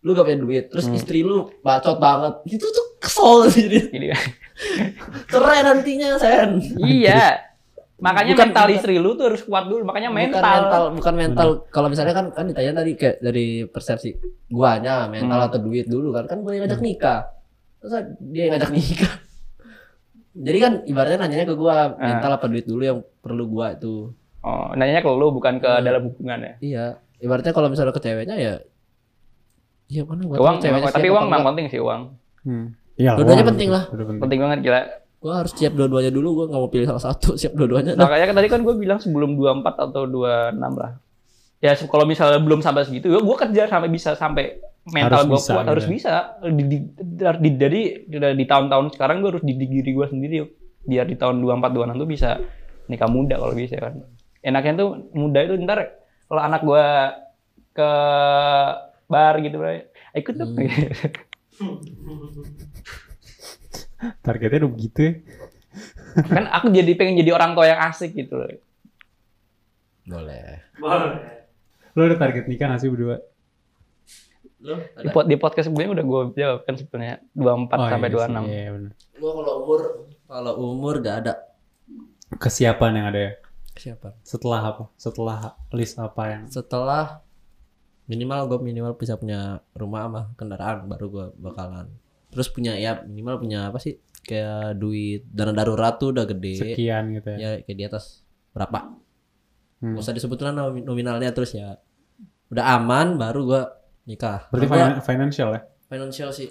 lu 0.00 0.10
gak 0.10 0.24
punya 0.24 0.38
duit, 0.38 0.64
terus 0.66 0.84
Hmm. 0.86 0.96
istri 0.96 1.20
lu 1.20 1.52
bacot 1.60 1.96
banget, 1.96 2.34
itu 2.48 2.64
tuh 2.64 2.86
kesel 2.98 3.44
jadi 3.50 3.78
Gini. 3.86 4.06
cerai 5.30 5.60
nantinya 5.62 6.16
Sen. 6.16 6.60
iya 6.80 7.36
makanya 8.00 8.32
Bukan- 8.32 8.44
mental 8.46 8.64
bukan- 8.64 8.76
istri 8.76 8.94
lu 8.96 9.10
tuh 9.12 9.24
harus 9.26 9.42
kuat 9.42 9.64
dulu 9.64 9.82
makanya 9.82 10.08
Bukan 10.08 10.20
mental, 10.22 10.42
mental, 10.42 10.82
bukan 10.92 11.14
mental. 11.14 11.48
Kalau 11.68 11.88
misalnya 11.88 12.12
kan 12.12 12.26
kan 12.30 12.44
ditanya 12.46 12.72
tadi 12.74 12.92
kayak 12.94 13.16
dari 13.18 13.46
persepsi 13.64 14.10
guanya 14.46 15.04
mental 15.06 15.38
Hmm. 15.38 15.46
atau 15.46 15.58
duit 15.58 15.84
dulu 15.84 16.08
kan 16.10 16.24
kan 16.26 16.38
gue 16.38 16.50
yang 16.50 16.64
ngajak 16.64 16.80
nikah. 16.80 17.20
Terus 17.78 17.92
dia 18.26 18.42
yang 18.42 18.52
ngajak 18.54 18.72
nikah. 18.72 19.12
Jadi 20.40 20.58
kan 20.58 20.72
ibaratnya 20.84 21.18
nanyanya 21.20 21.44
ke 21.44 21.54
gua 21.54 21.74
Ah. 21.90 22.06
mental 22.08 22.32
apa 22.32 22.46
duit 22.46 22.62
dulu 22.62 22.82
yang 22.82 22.98
perlu 23.16 23.44
gua 23.46 23.74
itu. 23.74 24.14
oh 24.40 24.72
nanya 24.72 24.98
ke 24.98 25.10
lu 25.10 25.28
bukan 25.30 25.56
ke 25.56 25.68
Hmm. 25.68 25.84
dalam 25.84 26.02
hubungan 26.02 26.38
ya 26.40 26.52
Iya, 26.58 26.84
ibaratnya 27.18 27.52
kalau 27.52 27.68
misalnya 27.68 27.92
ke 27.92 28.00
ceweknya 28.00 28.32
ya 28.34 28.54
Iya 29.86 30.02
mana 30.02 30.24
gua 30.24 30.40
uang 30.40 30.56
ceweknya 30.58 30.88
tapi 30.88 31.08
uang 31.08 31.24
enggak. 31.26 31.44
penting 31.44 31.66
sih 31.68 31.76
uang 31.78 32.02
Hmm. 32.40 32.72
Iya, 32.96 33.16
Dua-duanya 33.16 33.44
penting 33.46 33.68
lah. 33.68 33.84
Penting. 33.86 34.16
penting 34.18 34.38
banget 34.38 34.58
gila 34.62 34.80
Gua 35.20 35.44
harus 35.44 35.52
siap 35.52 35.76
dua-duanya 35.76 36.08
dulu, 36.08 36.28
gua 36.32 36.44
nggak 36.48 36.60
mau 36.64 36.70
pilih 36.72 36.88
salah 36.88 37.04
satu, 37.04 37.34
siap 37.40 37.52
dua-duanya. 37.52 37.92
Nah, 37.94 38.08
makanya 38.08 38.32
kan 38.32 38.36
tadi 38.40 38.48
kan 38.48 38.60
gue 38.64 38.74
bilang 38.74 38.98
sebelum 38.98 39.36
24 39.36 39.84
atau 39.92 40.02
26 40.08 40.56
lah 40.80 40.92
ya 41.60 41.76
kalau 41.84 42.08
misalnya 42.08 42.40
belum 42.40 42.64
sampai 42.64 42.88
segitu 42.88 43.12
ya 43.12 43.20
gue 43.20 43.36
kejar 43.36 43.68
sampai 43.68 43.92
bisa 43.92 44.16
sampai 44.16 44.56
mental 44.88 45.28
gue 45.28 45.36
kuat 45.36 45.44
gitu 45.44 45.70
harus 45.76 45.84
ya. 45.84 45.90
bisa 45.92 46.12
di, 46.48 46.64
di, 46.64 46.76
di- 47.36 47.58
jadi 47.60 47.80
di, 48.08 48.16
di 48.16 48.44
tahun-tahun 48.48 48.96
sekarang 48.96 49.20
gue 49.20 49.28
harus 49.36 49.44
didik 49.44 49.68
diri 49.68 49.92
gue 49.92 50.06
sendiri 50.08 50.36
biar 50.88 51.04
di 51.04 51.20
tahun 51.20 51.44
24 51.44 51.92
26 51.92 52.00
tuh 52.00 52.08
bisa 52.08 52.30
nikah 52.88 53.12
muda 53.12 53.36
kalau 53.36 53.52
bisa 53.52 53.76
kan 53.76 54.00
enaknya 54.40 54.72
tuh 54.80 54.88
muda 55.12 55.38
itu 55.44 55.52
ntar 55.68 56.00
kalau 56.32 56.40
anak 56.40 56.64
gue 56.64 56.84
ke 57.76 57.90
bar 59.04 59.34
gitu 59.44 59.56
bro 59.60 59.70
ikut 60.16 60.34
dong 60.34 60.50
Hmm. 61.60 61.76
Targetnya 64.20 64.64
udah 64.64 64.72
begitu 64.72 64.98
ya. 65.00 65.12
kan 66.26 66.44
aku 66.50 66.66
jadi 66.68 66.92
pengen 66.94 67.14
jadi 67.16 67.30
orang 67.30 67.54
tua 67.54 67.64
yang 67.64 67.80
asik 67.84 68.10
gitu 68.12 68.34
loh 68.34 68.50
Boleh. 70.02 70.58
Lo 71.94 72.00
ada 72.02 72.16
target 72.16 72.46
nikah 72.46 72.66
gak 72.68 72.82
sih 72.82 72.90
berdua? 72.90 73.22
Lu 74.60 74.76
di, 74.76 75.08
pod- 75.08 75.24
di 75.24 75.36
podcast 75.36 75.66
sebelumnya 75.66 75.94
udah 75.94 76.04
gue 76.04 76.20
jawab 76.34 76.60
kan 76.64 76.74
sebenarnya 76.74 77.16
24 77.32 77.70
Oh, 77.72 77.88
sampai 77.88 78.08
iya 78.08 78.16
26 78.16 78.20
sih, 78.20 78.50
Iya 78.50 78.70
bener. 78.70 78.92
Gua 79.16 79.30
kalau 79.32 79.52
umur 79.56 79.80
kalau 80.26 80.52
umur 80.58 80.94
gak 80.98 81.16
ada 81.22 81.32
Kesiapan 82.32 82.92
yang 82.94 83.06
ada 83.08 83.20
ya? 83.20 83.32
siapa. 83.72 84.12
Setelah 84.20 84.60
apa? 84.66 84.84
Setelah 84.94 85.38
list 85.70 85.96
apa 85.96 86.22
yang? 86.26 86.42
Setelah 86.46 87.24
minimal 88.04 88.44
gue 88.46 88.58
minimal 88.60 88.92
bisa 88.92 89.14
punya 89.14 89.62
rumah 89.72 90.04
sama 90.04 90.22
kendaraan 90.34 90.84
baru 90.84 91.06
gue 91.08 91.26
bakalan. 91.38 91.86
Terus 92.30 92.48
punya 92.48 92.78
ya 92.78 93.02
minimal 93.02 93.42
punya 93.42 93.68
apa 93.68 93.78
sih? 93.78 93.98
Kayak 94.22 94.78
duit 94.78 95.26
dana 95.26 95.50
darurat 95.50 95.98
tuh 95.98 96.14
udah 96.14 96.24
gede. 96.24 96.56
Sekian 96.74 97.10
gitu 97.18 97.28
ya. 97.34 97.38
Ya 97.38 97.50
kayak 97.66 97.76
di 97.76 97.84
atas 97.86 98.22
berapa? 98.54 98.94
Hmm. 99.80 99.96
Gak 99.96 100.02
usah 100.06 100.14
nomi- 100.52 100.84
nominalnya 100.84 101.30
terus 101.34 101.56
ya. 101.56 101.80
Udah 102.52 102.78
aman 102.78 103.18
baru 103.18 103.40
gua 103.46 103.62
nikah. 104.06 104.46
Berarti 104.52 104.66
gua 104.66 104.76
finan- 104.76 105.02
financial 105.02 105.48
ya? 105.56 105.60
financial 105.90 106.30
sih. 106.30 106.48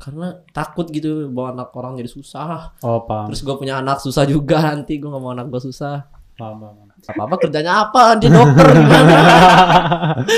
Karena 0.00 0.36
takut 0.52 0.88
gitu 0.88 1.28
bawa 1.30 1.52
anak 1.54 1.70
orang 1.76 1.96
jadi 1.96 2.10
susah. 2.10 2.76
Oh 2.80 3.04
paham. 3.04 3.28
Terus 3.30 3.40
gue 3.40 3.54
punya 3.56 3.80
anak 3.80 4.00
susah 4.04 4.24
juga 4.24 4.60
nanti 4.74 4.96
gue 5.00 5.08
gak 5.08 5.22
mau 5.22 5.32
anak 5.32 5.48
gue 5.48 5.60
susah. 5.64 6.08
Paham, 6.34 6.60
paham. 6.60 6.76
Apa 7.04 7.20
apa 7.30 7.36
kerjanya 7.38 7.72
apa? 7.88 8.16
Dia 8.18 8.28
dokter 8.32 8.66
gimana? 8.74 9.14